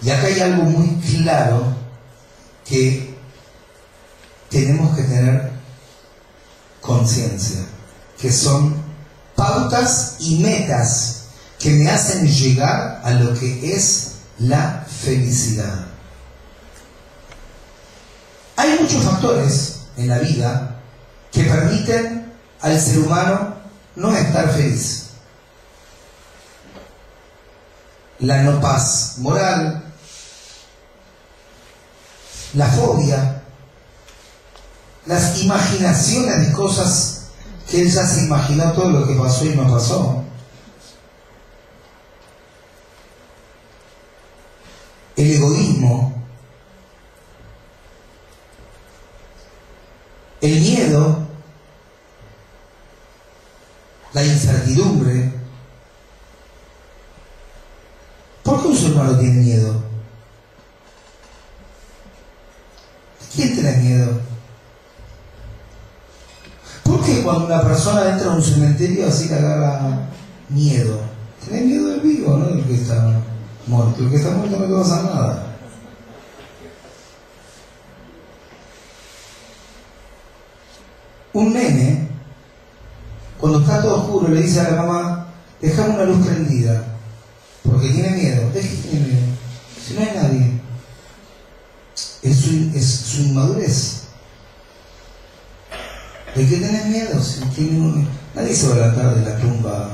Y 0.00 0.10
acá 0.10 0.28
hay 0.28 0.38
algo 0.38 0.62
muy 0.62 1.00
claro 1.00 1.64
que 2.64 3.16
tenemos 4.50 4.94
que 4.94 5.02
tener 5.02 5.50
conciencia, 6.80 7.66
que 8.20 8.30
son 8.30 8.76
pautas 9.34 10.18
y 10.20 10.38
metas 10.38 11.24
que 11.58 11.70
me 11.70 11.90
hacen 11.90 12.24
llegar 12.24 13.00
a 13.02 13.10
lo 13.14 13.34
que 13.34 13.74
es 13.74 14.12
la 14.38 14.86
felicidad. 14.88 15.86
Hay 18.54 18.78
muchos 18.78 19.02
factores 19.02 19.80
en 19.96 20.06
la 20.06 20.20
vida 20.20 20.71
que 21.32 21.44
permiten 21.44 22.32
al 22.60 22.80
ser 22.80 22.98
humano 22.98 23.56
no 23.96 24.14
estar 24.14 24.50
feliz. 24.50 25.08
La 28.20 28.42
no 28.42 28.60
paz 28.60 29.14
moral, 29.18 29.82
la 32.54 32.66
fobia, 32.66 33.42
las 35.06 35.42
imaginaciones 35.42 36.46
de 36.46 36.52
cosas 36.52 37.22
que 37.68 37.80
él 37.80 37.90
ya 37.90 38.06
se 38.06 38.24
imaginó 38.24 38.72
todo 38.72 38.90
lo 38.90 39.06
que 39.06 39.14
pasó 39.14 39.44
y 39.44 39.56
no 39.56 39.68
pasó. 39.68 40.22
El 45.16 45.32
egoísmo, 45.32 46.11
el 50.42 50.60
miedo, 50.60 51.18
la 54.12 54.24
incertidumbre. 54.24 55.32
¿Por 58.42 58.60
qué 58.60 58.68
un 58.68 58.76
ser 58.76 58.92
humano 58.92 59.18
tiene 59.18 59.40
miedo? 59.40 59.72
¿De 63.20 63.26
quién 63.34 63.54
tiene 63.54 63.76
miedo? 63.78 64.20
¿Por 66.82 67.04
qué 67.04 67.22
cuando 67.22 67.46
una 67.46 67.62
persona 67.62 68.10
entra 68.10 68.32
a 68.32 68.34
un 68.34 68.42
cementerio 68.42 69.06
así 69.06 69.28
le 69.28 69.36
agarra 69.36 70.08
miedo? 70.48 71.00
Tiene 71.44 71.66
miedo 71.66 71.86
del 71.86 72.00
vivo, 72.00 72.36
no 72.36 72.46
del 72.46 72.64
que 72.64 72.74
está 72.74 73.22
muerto. 73.68 74.02
El 74.02 74.10
que 74.10 74.16
está 74.16 74.30
muerto 74.30 74.58
no 74.58 74.66
le 74.66 74.72
va 74.72 74.80
a 74.80 74.82
pasar 74.82 75.04
nada. 75.04 75.51
Un 81.34 81.52
nene, 81.52 82.08
cuando 83.38 83.60
está 83.60 83.80
todo 83.82 84.02
oscuro, 84.02 84.28
le 84.28 84.42
dice 84.42 84.60
a 84.60 84.70
la 84.70 84.82
mamá, 84.82 85.26
dejame 85.60 85.94
una 85.94 86.04
luz 86.04 86.26
prendida, 86.26 86.84
porque 87.64 87.88
tiene 87.88 88.10
miedo. 88.10 88.50
Es 88.54 88.66
que 88.66 88.76
tiene 88.88 89.06
miedo. 89.06 89.26
Si 89.86 89.94
no 89.94 90.00
hay 90.00 90.10
nadie, 90.14 90.60
es 92.22 92.86
su, 92.86 93.22
inmadurez. 93.22 94.02
¿De 96.34 96.48
qué 96.48 96.56
tenés 96.56 96.86
miedo? 96.86 97.22
Si 97.22 97.40
tiene 97.46 97.78
un- 97.80 98.08
Nadie 98.34 98.54
se 98.54 98.66
va 98.68 98.72
a 98.72 98.76
levantar 98.76 99.14
de 99.14 99.30
la 99.30 99.36
tumba 99.36 99.90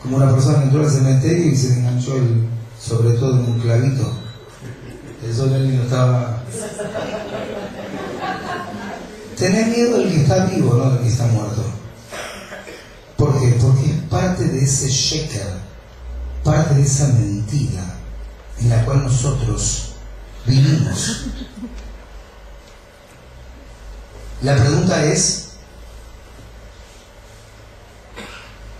como 0.00 0.16
una 0.16 0.30
persona 0.32 0.58
que 0.60 0.64
entró 0.64 0.84
al 0.84 0.90
cementerio 0.90 1.46
y 1.52 1.56
se 1.56 1.74
enganchó 1.74 2.16
el, 2.16 2.46
sobre 2.80 3.10
todo 3.18 3.40
en 3.40 3.52
un 3.52 3.60
clavito. 3.60 4.10
El 5.22 5.34
sol 5.34 5.50
niño 5.50 5.82
estaba. 5.82 6.42
Tenés 9.36 9.66
miedo 9.68 9.98
del 9.98 10.10
que 10.10 10.22
está 10.22 10.46
vivo, 10.46 10.74
no 10.74 10.90
del 10.90 11.02
que 11.02 11.08
está 11.08 11.26
muerto. 11.26 11.64
¿Por 13.16 13.40
qué? 13.40 13.56
Porque 13.60 13.86
es 13.86 14.02
parte 14.08 14.44
de 14.44 14.62
ese 14.62 14.88
sheker, 14.88 15.58
parte 16.42 16.74
de 16.74 16.82
esa 16.82 17.08
mentira 17.08 17.82
en 18.60 18.70
la 18.70 18.84
cual 18.84 19.04
nosotros 19.04 19.94
vivimos. 20.46 21.26
La 24.42 24.56
pregunta 24.56 25.04
es, 25.04 25.48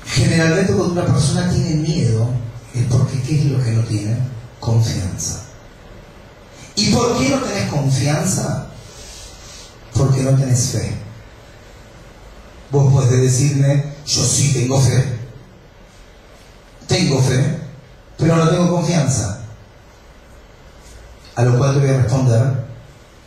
generalmente 0.06 0.72
cuando 0.72 0.92
una 0.92 1.06
persona 1.06 1.50
tiene 1.50 1.76
miedo, 1.76 2.28
es 2.74 2.84
porque 2.86 3.22
¿qué 3.22 3.40
es 3.40 3.44
lo 3.46 3.62
que 3.62 3.70
no 3.70 3.82
tiene? 3.84 4.16
Confianza. 4.60 5.44
¿Y 6.76 6.92
por 6.92 7.18
qué 7.18 7.30
no 7.30 7.38
tenés 7.38 7.70
confianza? 7.70 8.68
Porque 9.94 10.22
no 10.22 10.36
tenés 10.36 10.70
fe. 10.70 10.92
Vos 12.70 12.92
podés 12.92 13.20
decirme, 13.20 13.94
yo 14.06 14.22
sí 14.24 14.52
tengo 14.52 14.80
fe. 14.80 15.18
Tengo 16.86 17.22
fe, 17.22 17.58
pero 18.18 18.36
no 18.36 18.48
tengo 18.48 18.70
confianza. 18.70 19.40
A 21.36 21.42
lo 21.42 21.56
cual 21.56 21.74
te 21.74 21.80
voy 21.80 21.90
a 21.90 22.02
responder 22.02 22.64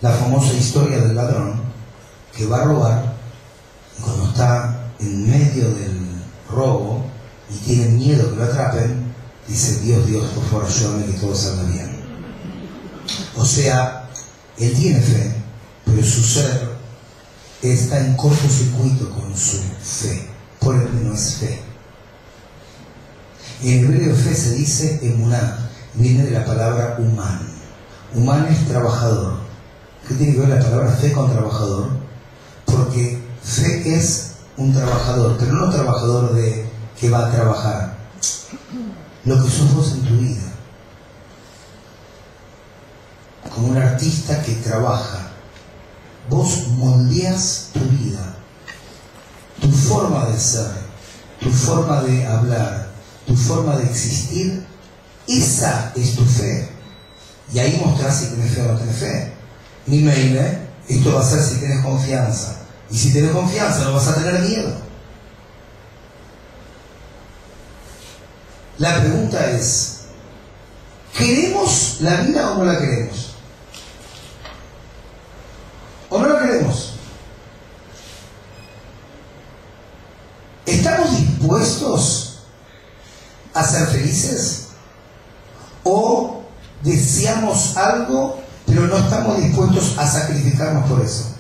la 0.02 0.12
famosa 0.12 0.54
historia 0.54 1.00
del 1.00 1.16
ladrón 1.16 1.62
que 2.36 2.46
va 2.46 2.62
a 2.62 2.66
robar 2.66 3.16
y 3.98 4.02
cuando 4.02 4.30
está 4.30 4.92
en 5.00 5.30
medio 5.30 5.70
del 5.74 6.22
robo 6.50 7.06
y 7.50 7.56
tiene 7.66 7.88
miedo 7.90 8.30
que 8.30 8.36
lo 8.36 8.44
atrapen, 8.44 9.14
dice, 9.48 9.80
Dios, 9.80 10.06
Dios, 10.06 10.26
por 10.36 10.44
favor, 10.46 10.66
ayúdame 10.66 11.06
que 11.06 11.14
todo 11.14 11.36
salga 11.36 11.64
bien. 11.64 11.98
O 13.36 13.46
sea, 13.46 14.10
él 14.58 14.74
tiene 14.74 15.02
fe, 15.02 15.36
pero 15.98 16.10
su 16.10 16.22
ser 16.22 16.78
está 17.64 18.00
en 18.00 18.16
cortocircuito 18.16 19.10
con 19.10 19.36
su 19.36 19.58
fe, 19.82 20.28
por 20.60 20.76
ende 20.76 21.04
no 21.04 21.16
es 21.16 21.38
fe. 21.38 21.60
En 23.64 23.84
hebreo 23.84 24.16
fe 24.16 24.36
se 24.36 24.52
dice 24.52 25.00
emuná, 25.02 25.72
viene 25.96 26.24
de 26.24 26.32
la 26.32 26.46
palabra 26.46 26.98
humán. 27.00 27.40
Humán 28.14 28.46
es 28.46 28.68
trabajador. 28.68 29.40
¿Qué 30.08 30.14
tiene 30.14 30.34
que 30.34 30.42
ver 30.42 30.50
la 30.50 30.60
palabra 30.60 30.92
fe 30.92 31.12
con 31.14 31.32
trabajador? 31.32 31.90
Porque 32.66 33.20
fe 33.42 33.96
es 33.96 34.34
un 34.56 34.72
trabajador, 34.74 35.36
pero 35.40 35.54
no 35.54 35.66
un 35.66 35.72
trabajador 35.72 36.36
de 36.36 36.70
que 37.00 37.10
va 37.10 37.26
a 37.26 37.32
trabajar. 37.32 37.98
lo 39.26 39.44
que 39.44 39.50
sos 39.50 39.74
vos 39.74 39.92
en 39.94 40.02
tu 40.04 40.16
vida. 40.18 40.44
Como 43.52 43.70
un 43.70 43.78
artista 43.78 44.44
que 44.44 44.54
trabaja, 44.58 45.32
vos 46.30 46.68
moldeas 46.78 47.70
tu 47.74 47.80
vida, 47.80 48.36
tu 49.62 49.72
forma 49.72 50.26
de 50.26 50.40
ser, 50.40 50.72
tu 51.40 51.50
forma 51.50 52.02
de 52.04 52.26
hablar, 52.26 52.90
tu 53.26 53.36
forma 53.36 53.76
de 53.78 53.86
existir, 53.86 54.66
esa 55.28 55.92
es 55.96 56.16
tu 56.16 56.26
fe. 56.26 56.70
Y 57.54 57.60
ahí 57.60 57.82
mostrás 57.84 58.20
si 58.20 58.26
tenés 58.28 58.54
fe 58.54 58.62
o 58.62 58.74
no 58.74 58.80
tenés 58.80 58.96
fe. 58.96 59.34
Ni 59.86 60.00
mail, 60.00 60.38
¿eh? 60.38 60.68
Esto 60.90 61.14
va 61.14 61.22
a 61.22 61.24
ser 61.24 61.42
si 61.42 61.56
tienes 61.56 61.84
confianza. 61.84 62.58
Y 62.90 62.98
si 62.98 63.12
tienes 63.12 63.32
confianza 63.32 63.86
no 63.86 63.94
vas 63.94 64.08
a 64.08 64.16
tener 64.16 64.40
miedo. 64.42 64.74
La 68.78 69.00
pregunta 69.00 69.50
es, 69.52 70.02
¿queremos 71.18 71.98
la 72.02 72.22
vida 72.22 72.52
o 72.52 72.58
no 72.60 72.66
la 72.66 72.78
queremos? 72.80 73.27
¿O 76.18 76.20
no 76.20 76.30
la 76.30 76.40
queremos? 76.40 76.94
¿Estamos 80.66 81.16
dispuestos 81.16 82.40
a 83.54 83.64
ser 83.64 83.88
felices? 83.90 84.70
¿O 85.84 86.42
deseamos 86.82 87.78
algo 87.78 88.42
pero 88.66 88.88
no 88.88 88.98
estamos 88.98 89.38
dispuestos 89.38 89.96
a 89.98 90.08
sacrificarnos 90.08 90.90
por 90.90 91.02
eso? 91.02 91.36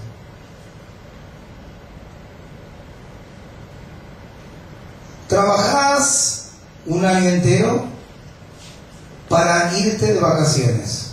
Trabajás 5.28 6.50
un 6.86 7.04
año 7.04 7.30
entero 7.30 7.86
para 9.28 9.76
irte 9.78 10.14
de 10.14 10.20
vacaciones. 10.20 11.07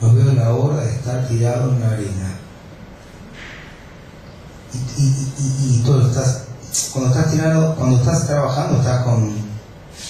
No 0.00 0.12
veo 0.14 0.32
la 0.34 0.50
hora 0.54 0.82
de 0.84 0.90
estar 0.92 1.26
tirado 1.26 1.72
en 1.72 1.80
la 1.80 1.88
arena. 1.90 2.30
Y, 4.74 5.02
y- 5.02 5.32
y- 5.38 5.80
y 5.80 5.82
todo 5.84 6.06
estás, 6.08 6.44
cuando 6.92 7.10
estás 7.14 7.32
tirado, 7.32 7.74
cuando 7.76 7.96
estás 7.98 8.26
trabajando, 8.26 8.78
estás 8.78 9.04
con 9.04 9.34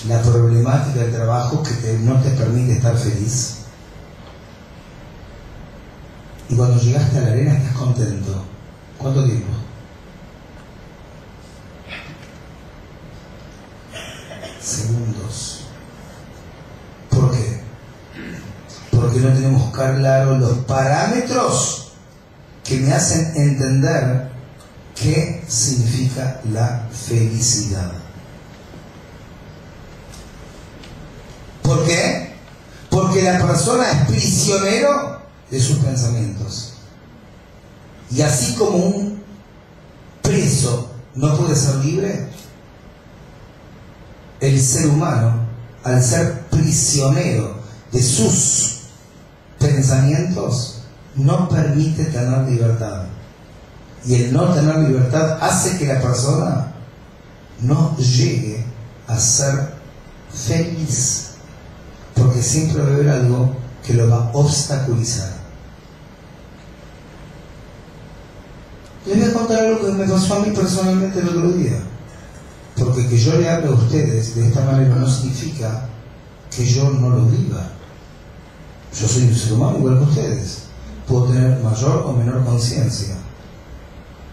la 0.09 0.21
problemática 0.23 1.01
del 1.01 1.13
trabajo 1.15 1.63
que 1.63 1.71
te- 1.75 1.99
no 2.01 2.21
te 2.21 2.31
permite 2.31 2.73
estar 2.73 2.97
feliz. 2.97 3.59
Y 6.49 6.57
cuando 6.57 6.81
llegaste 6.81 7.19
a 7.19 7.23
la 7.23 7.29
arena 7.29 7.55
estás 7.57 7.77
contento. 7.77 8.45
¿Cuánto 8.99 9.25
tiempo? 9.25 9.49
Segundos. 14.61 15.61
¿Por 17.11 17.31
qué? 17.31 17.61
Porque 19.17 19.29
no 19.29 19.35
tenemos 19.35 19.73
claro 19.73 20.37
los 20.37 20.59
parámetros 20.67 21.93
que 22.63 22.77
me 22.81 22.93
hacen 22.93 23.33
entender 23.35 24.29
qué 24.95 25.43
significa 25.49 26.43
la 26.53 26.87
felicidad. 26.93 27.93
¿Por 31.63 31.87
qué? 31.87 32.35
Porque 32.91 33.23
la 33.23 33.39
persona 33.41 33.91
es 33.91 34.07
prisionero 34.07 35.23
de 35.51 35.61
sus 35.61 35.79
pensamientos. 35.79 36.75
Y 38.11 38.21
así 38.21 38.53
como 38.53 38.77
un 38.77 39.23
preso 40.21 40.91
no 41.15 41.39
puede 41.39 41.57
ser 41.57 41.77
libre, 41.77 42.29
el 44.41 44.61
ser 44.61 44.89
humano, 44.89 45.41
al 45.85 46.05
ser 46.05 46.43
prisionero 46.51 47.57
de 47.93 48.03
sus 48.03 48.76
pensamientos, 49.59 50.83
no 51.15 51.49
permite 51.49 52.05
tener 52.05 52.49
libertad. 52.49 53.05
Y 54.05 54.15
el 54.15 54.33
no 54.33 54.53
tener 54.53 54.77
libertad 54.79 55.39
hace 55.41 55.79
que 55.79 55.87
la 55.87 56.01
persona 56.01 56.73
no 57.63 57.97
llegue 57.97 58.65
a 59.07 59.19
ser 59.19 59.75
feliz. 60.33 61.31
Porque 62.15 62.43
siempre 62.43 62.83
va 62.83 62.89
a 62.89 62.93
haber 62.93 63.09
algo 63.09 63.57
que 63.85 63.95
lo 63.95 64.09
va 64.09 64.17
a 64.17 64.31
obstaculizar. 64.33 65.37
Les 69.07 69.19
voy 69.19 69.29
a 69.29 69.33
contar 69.33 69.65
algo 69.65 69.87
que 69.87 69.93
me 69.93 70.05
pasó 70.07 70.35
a 70.35 70.41
mí 70.41 70.51
personalmente 70.51 71.21
el 71.21 71.29
otro 71.29 71.53
día. 71.53 71.79
Porque 72.77 73.07
que 73.09 73.19
yo 73.19 73.39
le 73.39 73.49
hable 73.49 73.69
a 73.69 73.73
ustedes 73.73 74.35
de 74.35 74.49
esta 74.49 74.65
manera 74.65 74.95
no 74.95 75.09
significa 75.09 75.87
que 76.55 76.65
yo 76.65 76.91
no 76.91 77.11
lo 77.11 77.27
viva. 77.27 77.71
Yo 78.93 79.09
soy 79.09 79.25
un 79.25 79.35
ser 79.35 79.53
humano 79.53 79.79
igual 79.79 79.99
que 79.99 80.05
ustedes. 80.05 80.59
Puedo 81.07 81.27
tener 81.27 81.59
mayor 81.61 82.05
o 82.07 82.13
menor 82.13 82.45
conciencia. 82.45 83.17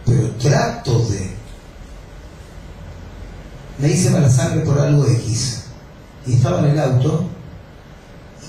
Pero 0.05 0.31
trato 0.31 0.99
de. 1.07 1.31
Me 3.79 3.89
hice 3.89 4.09
mala 4.09 4.29
sangre 4.29 4.61
por 4.61 4.79
algo 4.79 5.05
X. 5.05 5.63
Y 6.25 6.33
estaba 6.33 6.59
en 6.59 6.65
el 6.65 6.79
auto. 6.79 7.25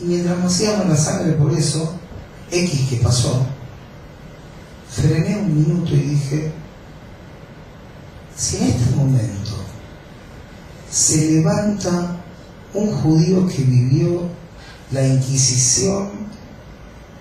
Y 0.01 0.05
mientras 0.05 0.39
me 0.39 0.47
hacía 0.47 0.77
mala 0.77 0.97
sangre 0.97 1.33
por 1.33 1.53
eso, 1.53 1.95
X 2.51 2.89
que 2.89 2.97
pasó, 2.97 3.47
frené 4.91 5.37
un 5.37 5.55
minuto 5.55 5.95
y 5.95 6.01
dije, 6.01 6.53
si 8.37 8.57
en 8.57 8.63
este 8.65 8.97
momento 8.97 9.53
se 10.91 11.31
levanta 11.33 12.17
un 12.73 12.93
judío 12.93 13.47
que 13.47 13.63
vivió 13.63 14.23
la 14.91 15.07
Inquisición, 15.07 16.11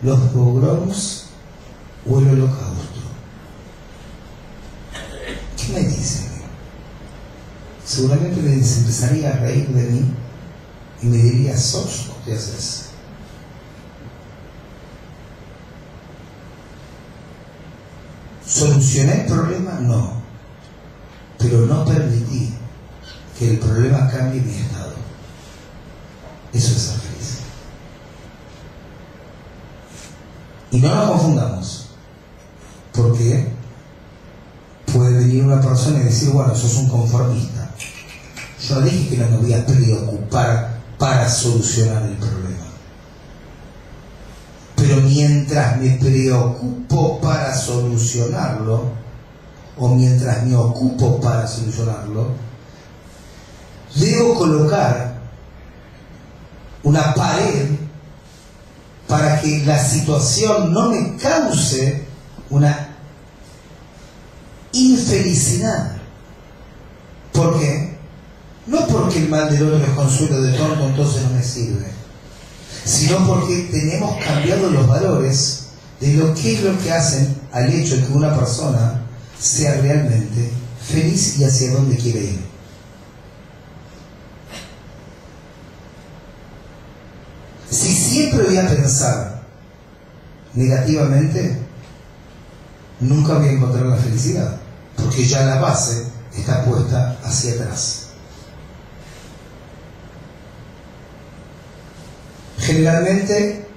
los 0.02 0.20
pogroms 0.32 1.26
o 2.10 2.20
el 2.20 2.30
holocausto, 2.30 3.02
¿qué 5.58 5.74
me 5.74 5.80
dice? 5.88 6.28
Seguramente 7.86 8.42
me 8.42 8.54
empezaría 8.54 9.30
a 9.30 9.38
reír 9.38 9.68
de 9.70 9.84
mí 9.84 10.06
y 11.02 11.06
me 11.08 11.18
diría, 11.18 11.58
sos, 11.58 12.12
¿qué 12.26 12.34
haces? 12.34 12.94
¿Solucioné 18.46 19.22
el 19.22 19.26
problema? 19.26 19.80
No. 19.82 20.22
Pero 21.40 21.66
no 21.66 21.84
permití 21.86 22.54
que 23.38 23.52
el 23.52 23.60
problema 23.60 24.08
cambie 24.10 24.42
mi 24.42 24.54
estado. 24.54 24.94
Eso 26.54 26.72
es 26.72 26.82
ser 26.82 27.00
feliz. 27.00 27.40
Y 30.74 30.80
no 30.80 30.94
nos 30.94 31.12
confundamos. 31.12 31.86
Porque 32.92 33.48
puede 34.92 35.20
venir 35.20 35.44
una 35.44 35.62
persona 35.62 36.00
y 36.00 36.04
decir, 36.04 36.32
bueno, 36.32 36.54
sos 36.56 36.76
un 36.78 36.90
conformista. 36.90 37.70
Yo 38.68 38.82
dije 38.82 39.10
que 39.10 39.18
no 39.18 39.30
me 39.30 39.38
voy 39.38 39.54
a 39.54 39.66
preocupar 39.66 40.80
para 40.98 41.30
solucionar 41.30 42.04
el 42.04 42.16
problema. 42.18 42.66
Pero 44.76 44.98
mientras 45.02 45.80
me 45.80 45.92
preocupo 45.92 47.22
para 47.22 47.56
solucionarlo, 47.56 48.92
o 49.78 49.90
mientras 49.90 50.44
me 50.44 50.56
ocupo 50.56 51.22
para 51.22 51.48
solucionarlo, 51.48 52.30
debo 53.96 54.36
colocar 54.36 55.20
una 56.84 57.14
pared 57.14 57.83
para 59.08 59.42
que 59.42 59.66
la 59.66 59.84
situación 59.84 60.74
no 60.74 60.90
me 60.90 61.16
cause 61.18 62.04
una 62.50 62.96
infelicidad. 64.72 65.98
¿Por 67.32 67.60
qué? 67.60 67.98
No 68.68 68.88
porque 68.88 69.20
el 69.20 69.30
mal 69.30 69.52
del 69.52 69.74
otro 69.74 69.86
es 69.86 69.94
consuelo 69.94 70.42
de 70.42 70.54
tonto, 70.58 70.88
entonces 70.88 71.24
no 71.24 71.30
me 71.32 71.44
sirve, 71.44 71.88
sino 72.86 73.28
porque 73.28 73.70
tenemos 73.72 74.24
cambiado 74.24 74.70
los 74.70 74.88
valores 74.88 75.68
de 76.00 76.14
lo 76.14 76.34
que 76.34 76.54
es 76.54 76.64
lo 76.64 76.78
que 76.80 76.92
hacen 76.92 77.36
al 77.52 77.72
hecho 77.72 77.98
de 77.98 78.06
que 78.06 78.14
una 78.14 78.36
persona 78.36 79.02
sea 79.40 79.76
realmente 79.82 80.50
feliz 80.88 81.38
y 81.40 81.44
hacia 81.44 81.72
dónde 81.72 81.98
quiere 81.98 82.20
ir. 82.20 82.54
Si 87.70 87.94
siempre 88.14 88.44
voy 88.44 88.58
a 88.58 88.68
pensar 88.68 89.42
negativamente, 90.54 91.58
nunca 93.00 93.34
voy 93.34 93.48
a 93.48 93.52
encontrar 93.54 93.88
la 93.88 93.96
felicidad, 93.96 94.56
porque 94.96 95.26
ya 95.26 95.46
la 95.46 95.60
base 95.60 96.06
está 96.38 96.64
puesta 96.64 97.18
hacia 97.24 97.54
atrás. 97.54 98.10
Generalmente 102.60 103.68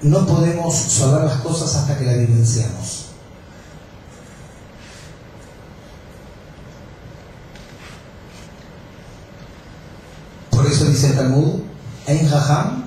no 0.00 0.26
podemos 0.26 0.74
saber 0.74 1.24
las 1.24 1.40
cosas 1.42 1.74
hasta 1.76 1.98
que 1.98 2.06
las 2.06 2.18
vivenciamos. 2.18 3.08
Talmud, 11.14 11.60
en 12.06 12.28
Jajam, 12.28 12.81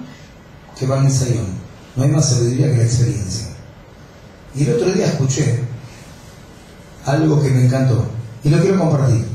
que 0.78 0.86
van 0.86 1.05
en 1.05 1.11
Sayón. 1.11 1.65
No 1.95 2.03
hay 2.03 2.09
más 2.09 2.30
sabiduría 2.30 2.71
que 2.71 2.78
la 2.78 2.84
experiencia. 2.84 3.47
Y 4.55 4.63
el 4.63 4.76
otro 4.76 4.91
día 4.91 5.07
escuché 5.07 5.63
algo 7.05 7.41
que 7.41 7.49
me 7.49 7.65
encantó 7.65 8.05
y 8.43 8.49
lo 8.49 8.59
quiero 8.59 8.80
compartir. 8.80 9.26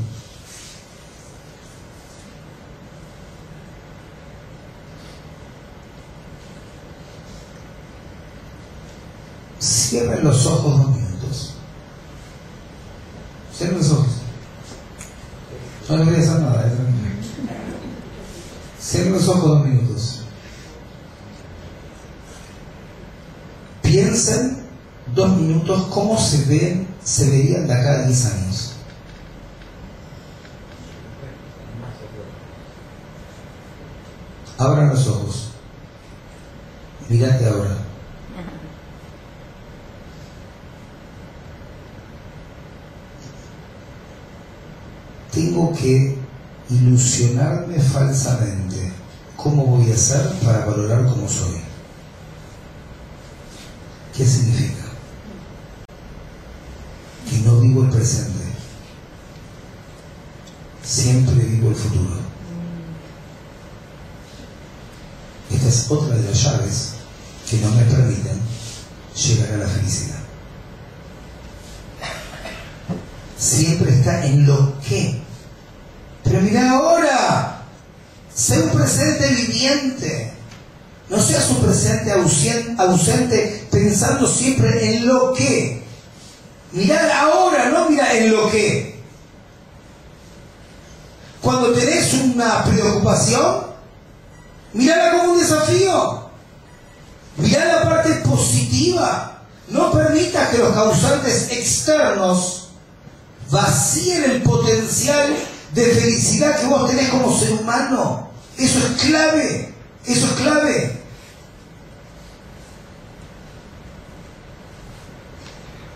Cierren 9.59 10.23
los 10.23 10.45
ojos 10.45 10.77
dos 10.77 10.95
minutos. 10.95 11.53
Cierren 13.53 13.77
los 13.77 13.91
ojos. 13.91 14.07
No 15.89 15.97
le 15.97 16.05
voy 16.05 16.15
a 16.15 16.19
hacer 16.19 16.39
nada, 16.39 16.65
eh, 16.65 16.75
tranquilo. 16.75 17.11
Cierren 18.79 19.13
los 19.13 19.27
ojos 19.27 19.43
dos 19.43 19.65
minutos. 19.65 20.23
Piensen 23.81 24.61
minutos 25.71 25.93
cómo 25.93 26.19
se 26.19 26.45
ven, 26.45 26.87
se 27.03 27.29
verían 27.29 27.67
de 27.67 27.73
acá 27.73 27.91
a 27.91 28.05
10 28.07 28.25
años. 28.25 28.73
Abran 34.57 34.89
los 34.89 35.07
ojos. 35.07 35.49
Mirate 37.09 37.45
ahora. 37.47 37.77
Tengo 45.31 45.73
que 45.73 46.17
ilusionarme 46.69 47.79
falsamente. 47.79 48.91
¿Cómo 49.37 49.65
voy 49.65 49.91
a 49.91 49.95
hacer 49.95 50.21
para 50.43 50.65
valorar 50.65 51.05
cómo 51.07 51.27
soy? 51.27 51.55
¿Qué 54.15 54.25
significa? 54.25 54.83
Que 57.29 57.37
no 57.39 57.59
vivo 57.59 57.83
el 57.83 57.89
presente. 57.89 58.39
Siempre 60.83 61.35
vivo 61.45 61.69
el 61.69 61.75
futuro. 61.75 62.19
Esta 65.49 65.67
es 65.67 65.89
otra 65.89 66.15
de 66.17 66.29
las 66.29 66.43
llaves 66.43 66.93
que 67.49 67.57
no 67.57 67.71
me 67.71 67.83
permiten 67.83 68.39
llegar 69.15 69.53
a 69.53 69.57
la 69.57 69.67
felicidad. 69.67 70.17
Siempre 73.37 73.93
está 73.95 74.25
en 74.25 74.45
lo 74.45 74.79
que. 74.81 75.19
Pero 76.23 76.41
mira 76.41 76.71
ahora, 76.71 77.63
sé 78.33 78.61
un 78.61 78.69
presente 78.69 79.27
viviente. 79.29 80.33
No 81.09 81.19
seas 81.19 81.49
un 81.49 81.57
presente 81.61 82.11
ausien- 82.13 82.79
ausente 82.79 83.67
pensando 83.71 84.27
siempre 84.27 84.95
en 84.95 85.07
lo 85.07 85.33
que. 85.33 85.83
Mirar 86.71 87.09
ahora, 87.11 87.69
no 87.69 87.89
mirar 87.89 88.15
en 88.15 88.31
lo 88.31 88.49
que. 88.49 89.01
Cuando 91.41 91.73
tenés 91.73 92.13
una 92.13 92.63
preocupación, 93.01 93.63
mirala 94.73 95.11
como 95.17 95.33
un 95.33 95.39
desafío. 95.39 96.29
Mirá 97.37 97.65
la 97.65 97.89
parte 97.89 98.13
positiva. 98.15 99.27
No 99.69 99.91
permitas 99.91 100.49
que 100.49 100.57
los 100.57 100.73
causantes 100.73 101.49
externos 101.51 102.69
vacíen 103.49 104.23
el 104.23 104.43
potencial 104.43 105.33
de 105.73 105.85
felicidad 105.85 106.59
que 106.59 106.67
vos 106.67 106.89
tenés 106.89 107.09
como 107.09 107.37
ser 107.37 107.53
humano. 107.53 108.29
Eso 108.57 108.79
es 108.79 109.01
clave. 109.01 109.73
Eso 110.05 110.25
es 110.25 110.31
clave. 110.33 111.01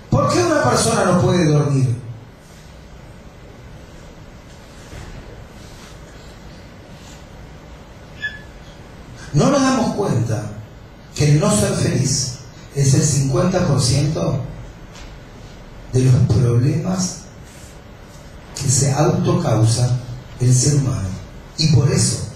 ¿Por 0.09 0.33
qué 0.33 0.39
una 0.39 0.63
persona 0.63 1.05
no 1.05 1.21
puede 1.21 1.45
dormir? 1.45 2.04
No 9.35 9.49
nos 9.49 9.61
damos 9.61 9.95
cuenta 9.95 10.43
que 11.13 11.31
el 11.31 11.39
no 11.41 11.51
ser 11.51 11.73
feliz 11.73 12.35
es 12.73 12.93
el 12.93 13.29
50% 13.29 14.39
de 15.91 16.01
los 16.03 16.13
problemas 16.27 17.17
que 18.55 18.69
se 18.71 18.93
autocausa 18.93 19.99
el 20.39 20.55
ser 20.55 20.75
humano. 20.75 21.09
Y 21.57 21.67
por 21.67 21.91
eso 21.91 22.29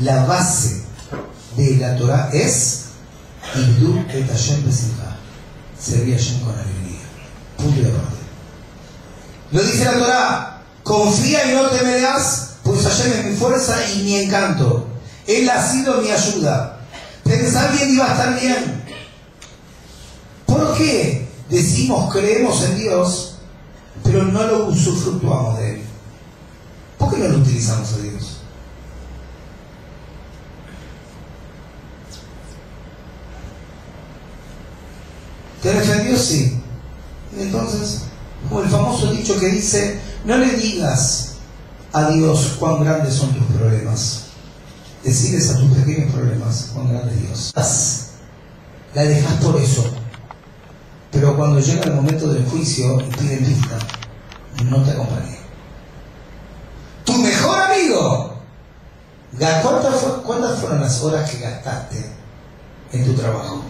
la 0.00 0.26
base 0.26 0.82
de 1.56 1.76
la 1.76 1.96
Torah 1.96 2.30
es 2.32 2.84
Ibdu 3.56 4.04
et 4.12 4.28
Hashem. 4.30 4.62
Servir 5.78 6.14
a 6.14 6.44
con 6.44 6.54
alegría. 6.54 7.00
Punto 7.56 7.80
y 7.80 7.84
aparte. 7.84 8.16
Lo 9.50 9.62
dice 9.62 9.84
la 9.84 9.98
Torah, 9.98 10.62
confía 10.84 11.50
y 11.50 11.54
no 11.54 11.68
temerás, 11.68 12.50
pues 12.62 12.82
Hashem 12.84 13.12
es 13.12 13.24
mi 13.26 13.36
fuerza 13.36 13.76
y 13.92 14.02
mi 14.02 14.16
encanto. 14.16 14.97
Él 15.28 15.48
ha 15.50 15.62
sido 15.62 16.00
mi 16.00 16.10
ayuda. 16.10 16.80
Pensar 17.22 17.70
bien 17.76 17.94
y 17.94 17.98
va 17.98 18.06
a 18.06 18.12
estar 18.12 18.40
bien. 18.40 18.82
¿Por 20.46 20.74
qué 20.78 21.28
decimos 21.50 22.10
creemos 22.12 22.64
en 22.64 22.78
Dios, 22.78 23.36
pero 24.02 24.24
no 24.24 24.42
lo 24.46 24.66
usufructuamos 24.68 25.58
de 25.58 25.74
Él? 25.74 25.82
¿Por 26.96 27.10
qué 27.12 27.18
no 27.18 27.28
lo 27.28 27.38
utilizamos 27.38 27.92
a 27.92 27.98
Dios? 27.98 28.38
¿Te 35.62 35.72
defendió? 35.74 36.16
Sí. 36.16 36.58
Y 37.36 37.42
entonces, 37.42 38.04
como 38.48 38.62
el 38.62 38.70
famoso 38.70 39.12
dicho 39.12 39.38
que 39.38 39.48
dice, 39.48 40.00
no 40.24 40.38
le 40.38 40.52
digas 40.52 41.34
a 41.92 42.08
Dios 42.08 42.56
cuán 42.58 42.82
grandes 42.82 43.12
son 43.12 43.34
tus 43.34 43.46
problemas. 43.48 44.27
Decides 45.02 45.50
a 45.50 45.58
tus 45.58 45.76
pequeños 45.78 46.12
problemas 46.12 46.70
cuán 46.74 46.88
grande 46.88 47.14
es 47.14 47.22
Dios. 47.22 48.14
La 48.94 49.04
dejas 49.04 49.34
por 49.34 49.56
eso. 49.56 49.84
Pero 51.12 51.36
cuando 51.36 51.60
llega 51.60 51.84
el 51.84 51.94
momento 51.94 52.32
del 52.32 52.44
juicio 52.46 53.00
y 53.00 53.04
piden 53.04 53.46
vista, 53.46 53.78
no 54.64 54.82
te 54.82 54.90
acompañé. 54.90 55.38
Tu 57.04 57.12
mejor 57.14 57.58
amigo. 57.60 58.34
¿Cuántas, 59.62 59.94
cuántas 60.26 60.58
fueron 60.58 60.80
las 60.80 61.02
horas 61.02 61.30
que 61.30 61.38
gastaste 61.38 62.12
en 62.92 63.04
tu 63.04 63.14
trabajo? 63.14 63.62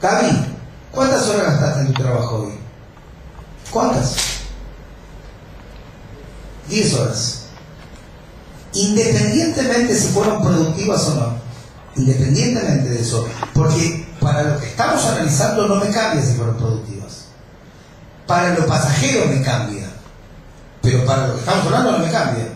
Gaby, 0.00 0.56
¿cuántas 0.90 1.28
horas 1.28 1.52
gastaste 1.52 1.80
en 1.80 1.86
tu 1.86 2.02
trabajo 2.02 2.36
hoy? 2.38 2.54
¿Cuántas? 3.70 4.41
Diez 6.68 6.94
horas. 6.94 7.42
Independientemente 8.72 9.96
si 9.96 10.08
fueron 10.08 10.42
productivas 10.42 11.02
o 11.08 11.14
no. 11.14 11.36
Independientemente 11.96 12.88
de 12.88 13.00
eso. 13.00 13.28
Porque 13.52 14.08
para 14.20 14.42
lo 14.44 14.58
que 14.58 14.66
estamos 14.66 15.04
analizando 15.04 15.68
no 15.68 15.76
me 15.76 15.90
cambia 15.90 16.24
si 16.24 16.34
fueron 16.34 16.56
productivas. 16.56 17.24
Para 18.26 18.54
lo 18.54 18.66
pasajero 18.66 19.26
me 19.26 19.42
cambia. 19.42 19.88
Pero 20.80 21.04
para 21.04 21.28
lo 21.28 21.34
que 21.34 21.40
estamos 21.40 21.66
hablando 21.66 21.92
no 21.92 21.98
me 21.98 22.10
cambia. 22.10 22.48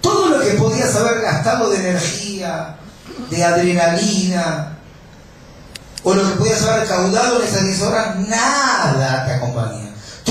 Todo 0.00 0.28
lo 0.28 0.40
que 0.40 0.52
podías 0.52 0.94
haber 0.94 1.20
gastado 1.22 1.70
de 1.70 1.76
energía, 1.76 2.76
de 3.30 3.44
adrenalina, 3.44 4.78
o 6.02 6.14
lo 6.14 6.22
que 6.22 6.36
podías 6.36 6.62
haber 6.62 6.86
caudado 6.86 7.40
en 7.40 7.48
esas 7.48 7.64
10 7.64 7.82
horas, 7.82 8.16
nada 8.28 9.26
te 9.26 9.32
acompaña. 9.34 9.87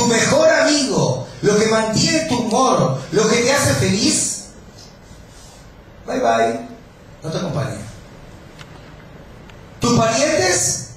Mejor 0.07 0.49
amigo, 0.49 1.27
lo 1.41 1.57
que 1.57 1.67
mantiene 1.67 2.27
tu 2.29 2.37
humor, 2.37 2.99
lo 3.11 3.27
que 3.27 3.35
te 3.37 3.53
hace 3.53 3.73
feliz, 3.75 4.45
bye 6.05 6.19
bye, 6.19 6.59
no 7.23 7.29
te 7.29 7.37
acompaña. 7.37 7.77
Tus 9.79 9.97
parientes, 9.97 10.89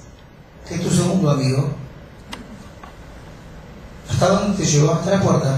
que 0.67 0.75
es 0.75 0.81
tu 0.81 0.89
segundo 0.89 1.31
amigo, 1.31 1.69
¿hasta 4.09 4.29
dónde 4.29 4.57
te 4.57 4.69
llevó? 4.69 4.93
Hasta 4.93 5.11
la 5.11 5.21
puerta. 5.21 5.57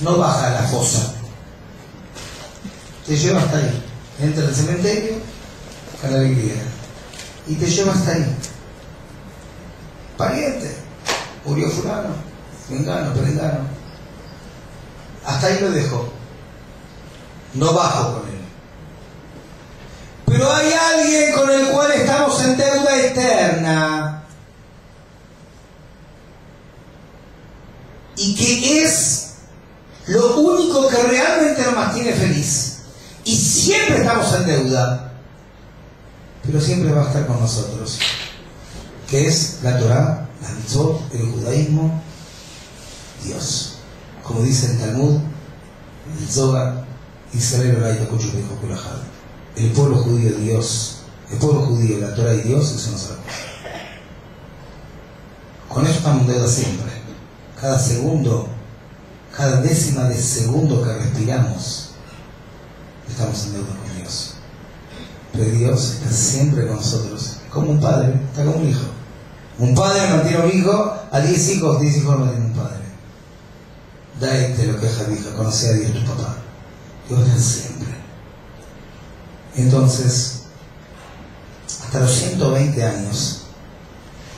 No 0.00 0.16
baja 0.16 0.46
a 0.46 0.62
la 0.62 0.68
fosa. 0.68 1.14
Te 3.06 3.16
lleva 3.16 3.40
hasta 3.40 3.58
ahí. 3.58 3.84
Entra 4.20 4.46
al 4.46 4.54
cementerio 4.54 5.14
con 6.00 6.10
la 6.12 6.18
alegría 6.18 6.62
y 7.46 7.54
te 7.54 7.66
lleva 7.66 7.92
hasta 7.92 8.12
ahí. 8.12 8.36
Pariente, 10.16 10.76
murió 11.44 11.70
fulano, 11.70 12.29
vengano, 12.70 13.12
perengano. 13.12 13.60
Hasta 15.26 15.46
ahí 15.46 15.58
lo 15.60 15.70
dejo. 15.70 16.08
No 17.54 17.72
bajo 17.74 18.20
con 18.20 18.28
él. 18.28 18.40
Pero 20.26 20.52
hay 20.52 20.72
alguien 20.72 21.32
con 21.34 21.50
el 21.50 21.66
cual 21.68 21.90
estamos 21.92 22.44
en 22.44 22.56
deuda 22.56 23.00
eterna. 23.00 24.22
Y 28.16 28.30
y 28.30 28.34
que 28.34 28.82
es 28.82 29.30
lo 30.06 30.36
único 30.36 30.88
que 30.88 30.96
realmente 30.96 31.62
nos 31.62 31.74
mantiene 31.74 32.12
feliz. 32.12 32.78
Y 33.24 33.36
siempre 33.36 33.98
estamos 33.98 34.32
en 34.34 34.46
deuda, 34.46 35.12
pero 36.42 36.60
siempre 36.60 36.92
va 36.92 37.02
a 37.02 37.06
estar 37.06 37.26
con 37.26 37.40
nosotros, 37.40 37.98
que 39.08 39.26
es 39.26 39.58
la 39.62 39.78
Torah, 39.78 40.28
la 40.42 40.48
mitzvot, 40.50 41.14
el 41.14 41.30
judaísmo, 41.32 42.02
Dios. 43.24 43.76
Como 44.22 44.42
dice 44.42 44.72
el 44.72 44.78
Talmud, 44.78 45.20
el 46.20 46.28
Zohar, 46.28 46.84
Israel. 47.32 47.98
El 49.56 49.72
pueblo 49.72 49.96
judío, 49.98 50.36
Dios, 50.38 51.02
el 51.30 51.38
pueblo 51.38 51.62
judío, 51.62 51.98
la 51.98 52.14
Torah 52.14 52.34
y 52.34 52.42
Dios, 52.42 52.72
eso 52.72 52.90
no 52.92 52.98
se 52.98 53.08
Con 55.68 55.84
eso 55.84 55.98
estamos 55.98 56.26
deuda 56.26 56.48
siempre. 56.48 56.90
Cada 57.60 57.78
segundo, 57.78 58.48
cada 59.36 59.60
décima 59.60 60.04
de 60.04 60.16
segundo 60.16 60.82
que 60.82 60.92
respiramos, 60.92 61.90
estamos 63.08 63.44
en 63.46 63.52
deuda 63.54 63.68
con 63.68 63.96
Dios. 63.96 64.34
Pero 65.32 65.44
Dios 65.50 65.94
está 65.94 66.10
siempre 66.10 66.66
con 66.66 66.76
nosotros, 66.76 67.36
como 67.50 67.70
un 67.70 67.80
padre, 67.80 68.14
está 68.30 68.44
como 68.44 68.56
un 68.58 68.68
hijo. 68.68 68.86
Un 69.58 69.74
padre 69.74 70.08
mantiene 70.08 70.44
un 70.44 70.58
hijo, 70.58 70.94
a 71.10 71.20
diez 71.20 71.50
hijos, 71.50 71.80
diez 71.80 71.98
hijos 71.98 72.18
mantienen 72.18 72.46
un 72.46 72.56
padre. 72.56 72.89
Date 74.20 74.66
lo 74.66 74.78
que 74.78 74.86
es 74.86 74.92
hija, 74.92 75.34
conoce 75.34 75.70
a 75.70 75.72
Dios 75.72 75.94
tu 75.94 76.04
papá. 76.04 76.36
Dios 77.08 77.26
está 77.26 77.40
siempre. 77.40 77.88
Entonces, 79.56 80.42
hasta 81.82 82.00
los 82.00 82.12
120 82.12 82.84
años, 82.84 83.46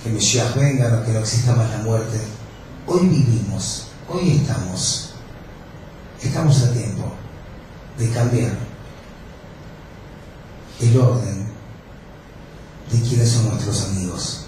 que 0.05 0.11
Mesías 0.11 0.55
venga, 0.55 1.05
que 1.05 1.12
no 1.12 1.18
exista 1.18 1.57
más 1.57 1.68
la 1.70 1.78
muerte, 1.78 2.20
hoy 2.87 3.09
vivimos, 3.09 3.89
hoy 4.09 4.37
estamos, 4.37 5.14
estamos 6.22 6.62
a 6.62 6.72
tiempo 6.72 7.12
de 7.99 8.09
cambiar 8.11 8.53
el 10.80 10.97
orden 10.97 11.47
de 12.91 13.01
quiénes 13.01 13.30
son 13.30 13.49
nuestros 13.49 13.85
amigos. 13.89 14.47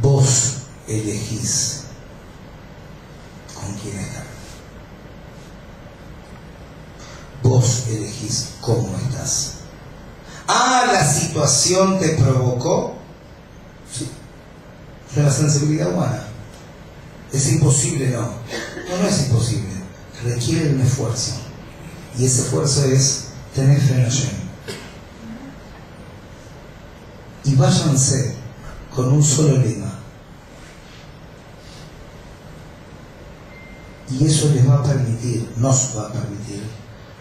Vos 0.00 0.62
elegís 0.88 1.82
con 3.54 3.72
quién 3.74 3.98
estar. 3.98 4.24
Vos 7.42 7.84
elegís 7.88 8.54
cómo 8.60 8.96
estás. 8.96 9.54
Ah, 10.46 10.90
la 10.92 11.04
situación 11.04 11.98
te 11.98 12.10
provocó. 12.10 12.94
Sí. 13.92 14.10
Es 15.10 15.22
la 15.22 15.30
sensibilidad 15.30 15.92
humana. 15.92 16.24
Es 17.32 17.50
imposible, 17.52 18.10
no. 18.10 18.20
No, 18.20 19.02
no 19.02 19.08
es 19.08 19.20
imposible. 19.26 19.70
Requiere 20.24 20.74
un 20.74 20.80
esfuerzo. 20.80 21.32
Y 22.18 22.26
ese 22.26 22.42
esfuerzo 22.42 22.84
es 22.84 23.24
tener 23.54 23.80
fe 23.80 23.94
en. 23.94 24.42
Y 27.44 27.54
váyanse 27.56 28.31
con 28.94 29.12
un 29.12 29.22
solo 29.22 29.58
lema. 29.58 29.98
Y 34.10 34.26
eso 34.26 34.50
les 34.54 34.68
va 34.68 34.74
a 34.76 34.82
permitir, 34.82 35.48
nos 35.56 35.96
va 35.96 36.08
a 36.08 36.12
permitir, 36.12 36.62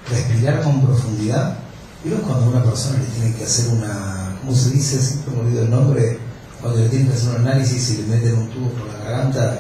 respirar 0.10 0.62
con 0.62 0.86
profundidad. 0.86 1.58
¿Vieron 2.04 2.22
cuando 2.22 2.46
a 2.46 2.50
una 2.50 2.64
persona 2.64 3.00
le 3.00 3.06
tiene 3.06 3.36
que 3.36 3.46
hacer 3.46 3.70
una, 3.70 4.36
¿cómo 4.42 4.54
se 4.54 4.72
dice? 4.72 5.02
Siempre 5.02 5.34
me 5.36 5.42
olvido 5.42 5.64
el 5.64 5.70
nombre, 5.70 6.20
cuando 6.60 6.80
le 6.80 6.90
tienen 6.90 7.08
que 7.08 7.14
hacer 7.14 7.30
un 7.30 7.48
análisis 7.48 7.90
y 7.92 7.98
le 7.98 8.08
meten 8.08 8.38
un 8.38 8.50
tubo 8.50 8.70
por 8.70 8.88
la 8.88 9.04
garganta. 9.06 9.60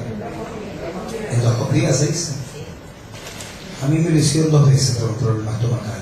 ¿Endoscopía 1.31 1.93
se 1.93 2.07
dice? 2.07 2.33
A 3.83 3.87
mí 3.87 3.97
me 3.99 4.09
lo 4.09 4.17
hicieron 4.17 4.51
dos 4.51 4.69
veces 4.69 4.97
por 4.97 5.09
un 5.09 5.15
problema 5.15 5.51
estomacal. 5.51 6.01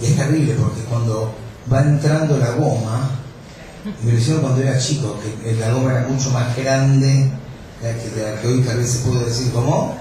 Y 0.00 0.06
es 0.06 0.16
terrible 0.16 0.54
porque 0.54 0.80
cuando 0.82 1.34
va 1.70 1.82
entrando 1.82 2.38
la 2.38 2.52
goma, 2.52 3.10
me 3.84 4.12
lo 4.12 4.18
hicieron 4.18 4.42
cuando 4.42 4.62
era 4.62 4.78
chico, 4.78 5.18
que 5.42 5.54
la 5.54 5.72
goma 5.72 5.90
era 5.92 6.08
mucho 6.08 6.30
más 6.30 6.56
grande 6.56 7.30
de 7.80 7.92
la 7.92 7.98
que, 7.98 8.10
de 8.10 8.22
la 8.22 8.40
que 8.40 8.46
hoy 8.46 8.62
tal 8.62 8.78
vez 8.78 8.90
se 8.90 8.98
puede 9.00 9.24
decir 9.24 9.52
como. 9.52 9.96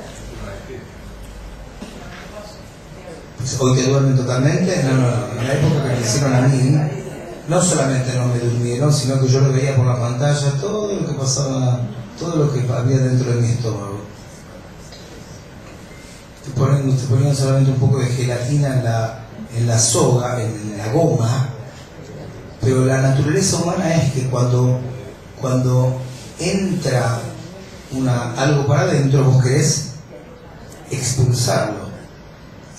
Pues, 3.38 3.58
hoy 3.60 3.76
te 3.76 3.90
duermen 3.90 4.16
totalmente. 4.16 4.84
No, 4.84 4.94
no, 4.94 5.02
no. 5.02 5.42
En 5.42 5.48
la 5.48 5.54
época 5.54 5.88
que 5.88 5.96
me 5.96 6.02
hicieron 6.02 6.34
a 6.34 6.42
mí, 6.42 6.78
no 7.48 7.62
solamente 7.62 8.14
no 8.16 8.28
me 8.28 8.40
durmieron, 8.40 8.94
sino 8.94 9.20
que 9.20 9.28
yo 9.28 9.42
lo 9.42 9.52
veía 9.52 9.76
por 9.76 9.88
la 9.88 10.00
pantalla, 10.00 10.52
todo 10.62 10.94
lo 10.94 11.08
que 11.08 11.14
pasaba, 11.14 11.82
todo 12.20 12.36
lo 12.36 12.54
que 12.54 12.60
había 12.72 12.98
dentro 12.98 13.34
de 13.34 13.42
mi 13.42 13.50
estómago. 13.50 14.02
Te 16.46 16.52
ponían, 16.52 16.96
te 16.96 17.08
ponían 17.08 17.36
solamente 17.36 17.72
un 17.72 17.78
poco 17.78 17.98
de 18.00 18.06
gelatina 18.08 18.78
en 18.78 18.84
la, 18.84 19.26
en 19.58 19.68
la 19.68 19.80
soga, 19.80 20.42
en 20.42 20.78
la 20.78 20.92
goma, 20.94 21.50
pero 22.62 22.86
la 22.86 23.02
naturaleza 23.02 23.58
humana 23.58 23.96
es 23.96 24.14
que 24.14 24.30
cuando, 24.30 24.80
cuando 25.40 26.00
entra 26.40 27.20
una, 27.92 28.34
algo 28.34 28.68
para 28.68 28.84
adentro, 28.84 29.24
vos 29.24 29.44
querés 29.44 29.94
expulsarlo. 30.92 31.90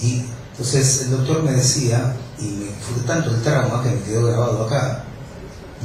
Y 0.00 0.24
entonces 0.52 1.02
el 1.02 1.10
doctor 1.10 1.42
me 1.42 1.52
decía, 1.52 2.14
y 2.38 2.44
me 2.44 2.66
fue 2.66 3.02
tanto 3.06 3.30
el 3.30 3.42
trauma 3.42 3.82
que 3.82 3.90
me 3.90 4.02
quedó 4.02 4.26
grabado 4.26 4.66
acá, 4.66 5.04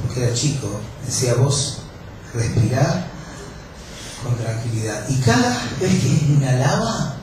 porque 0.02 0.24
era 0.26 0.34
chico, 0.34 0.68
decía 1.06 1.34
vos, 1.36 1.80
respirá 2.34 3.08
con 4.24 4.36
tranquilidad. 4.36 5.08
Y 5.10 5.16
cada 5.22 5.50
vez 5.80 6.02
que 6.02 6.08
inhalaba, 6.08 7.16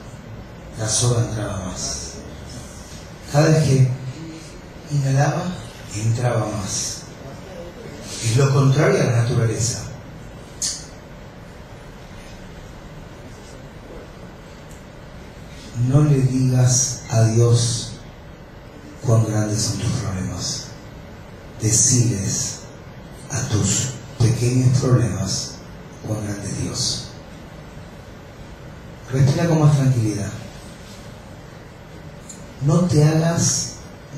la 0.78 0.88
soga 0.88 1.24
entraba 1.24 1.66
más. 1.66 2.14
Cada 3.32 3.48
vez 3.48 3.64
que 3.64 3.88
inhalaba, 4.90 5.44
entraba 6.03 6.47
más. 6.47 7.03
Es 8.22 8.36
lo 8.36 8.53
contrario 8.53 9.01
a 9.01 9.05
la 9.05 9.22
naturaleza. 9.22 9.84
No 15.88 16.03
le 16.05 16.20
digas 16.20 17.03
a 17.11 17.24
Dios 17.24 17.92
cuán 19.05 19.26
grandes 19.26 19.62
son 19.62 19.78
tus 19.78 19.90
problemas. 19.92 20.66
Deciles 21.61 22.61
a 23.30 23.40
tus 23.49 23.90
pequeños 24.18 24.78
problemas 24.78 25.55
cuán 26.07 26.24
grande 26.24 26.49
es 26.49 26.62
Dios. 26.62 27.09
Respira 29.12 29.49
con 29.49 29.61
más 29.61 29.76
tranquilidad. 29.76 30.30
No 32.64 32.80
te 32.80 33.05
hagas 33.05 33.74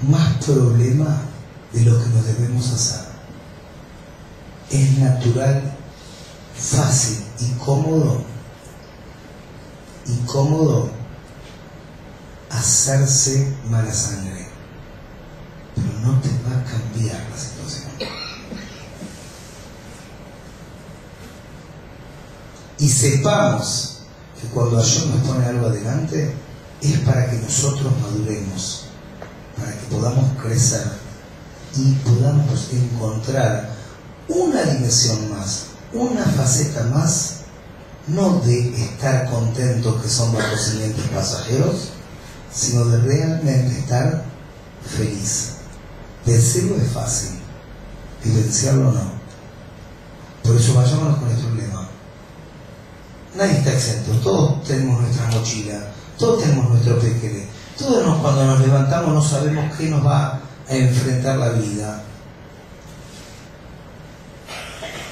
más 0.08 0.44
problema 0.44 1.25
de 1.72 1.84
lo 1.84 2.02
que 2.02 2.08
nos 2.10 2.26
debemos 2.26 2.72
hacer. 2.72 3.06
Es 4.70 4.98
natural, 4.98 5.76
fácil 6.54 7.24
y 7.40 7.50
cómodo, 7.58 8.24
y 10.06 10.16
cómodo 10.26 10.90
hacerse 12.50 13.54
mala 13.68 13.92
sangre, 13.92 14.48
pero 15.74 15.88
no 16.00 16.20
te 16.20 16.28
va 16.28 16.60
a 16.60 16.64
cambiar 16.64 17.26
la 17.30 17.36
situación. 17.36 17.90
Y 22.78 22.88
sepamos 22.88 24.00
que 24.40 24.48
cuando 24.48 24.76
Dios 24.76 25.06
nos 25.06 25.26
pone 25.26 25.46
algo 25.46 25.66
adelante 25.66 26.34
es 26.82 26.98
para 27.00 27.30
que 27.30 27.36
nosotros 27.38 27.92
maduremos, 28.02 28.86
para 29.56 29.72
que 29.72 29.86
podamos 29.86 30.30
crecer 30.42 31.05
y 31.76 31.92
podamos 32.04 32.68
encontrar 32.72 33.70
una 34.28 34.62
dimensión 34.62 35.30
más, 35.30 35.66
una 35.92 36.24
faceta 36.24 36.84
más, 36.84 37.40
no 38.08 38.40
de 38.40 38.74
estar 38.84 39.28
contentos 39.30 40.02
que 40.02 40.08
son 40.08 40.30
acontecimientos 40.30 41.04
pasajeros, 41.08 41.90
sino 42.52 42.84
de 42.86 42.98
realmente 43.02 43.78
estar 43.78 44.24
feliz. 44.96 45.52
Decirlo 46.24 46.76
es 46.76 46.90
fácil, 46.90 47.38
vivenciarlo 48.24 48.92
no. 48.92 49.16
Por 50.42 50.56
eso 50.56 50.74
vayámonos 50.74 51.18
con 51.18 51.28
nuestro 51.28 51.54
lema. 51.54 51.88
Nadie 53.36 53.58
está 53.58 53.72
exento, 53.72 54.12
todos 54.22 54.64
tenemos 54.64 55.00
nuestra 55.00 55.26
mochila, 55.28 55.88
todos 56.18 56.42
tenemos 56.42 56.70
nuestro 56.70 56.98
pequeño. 56.98 57.44
Todos 57.76 58.18
cuando 58.20 58.46
nos 58.46 58.60
levantamos 58.60 59.12
no 59.12 59.20
sabemos 59.20 59.76
qué 59.76 59.90
nos 59.90 60.04
va 60.04 60.40
a 60.68 60.74
enfrentar 60.74 61.36
la 61.38 61.50
vida. 61.50 62.02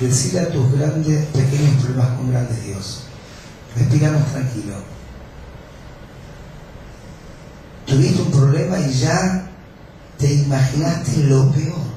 Decirle 0.01 0.41
a 0.41 0.49
tus 0.51 0.73
grandes, 0.73 1.27
pequeños 1.27 1.83
problemas 1.83 2.17
con 2.17 2.31
grandes 2.31 2.65
Dios. 2.65 3.05
Respiramos 3.77 4.27
tranquilo. 4.33 4.75
Tuviste 7.87 8.23
un 8.23 8.31
problema 8.31 8.79
y 8.81 8.93
ya 8.93 9.51
te 10.19 10.33
imaginaste 10.33 11.25
lo 11.25 11.51
peor. 11.53 11.95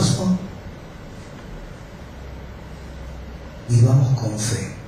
pasó? 0.00 0.38
Vivamos 3.68 4.18
con 4.18 4.38
fe. 4.38 4.79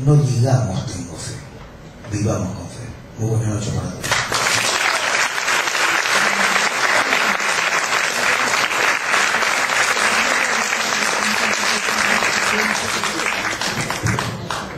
No 0.00 0.14
digamos 0.14 0.86
tengo 0.86 1.16
fe, 1.16 1.32
vivamos 2.12 2.54
con 2.54 2.68
fe. 2.68 2.84
Muy 3.18 3.30
buenas 3.30 3.54
noches 3.54 3.70
para 3.70 3.88
todos. 3.88 4.04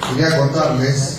Quería 0.08 0.38
contarles 0.38 1.17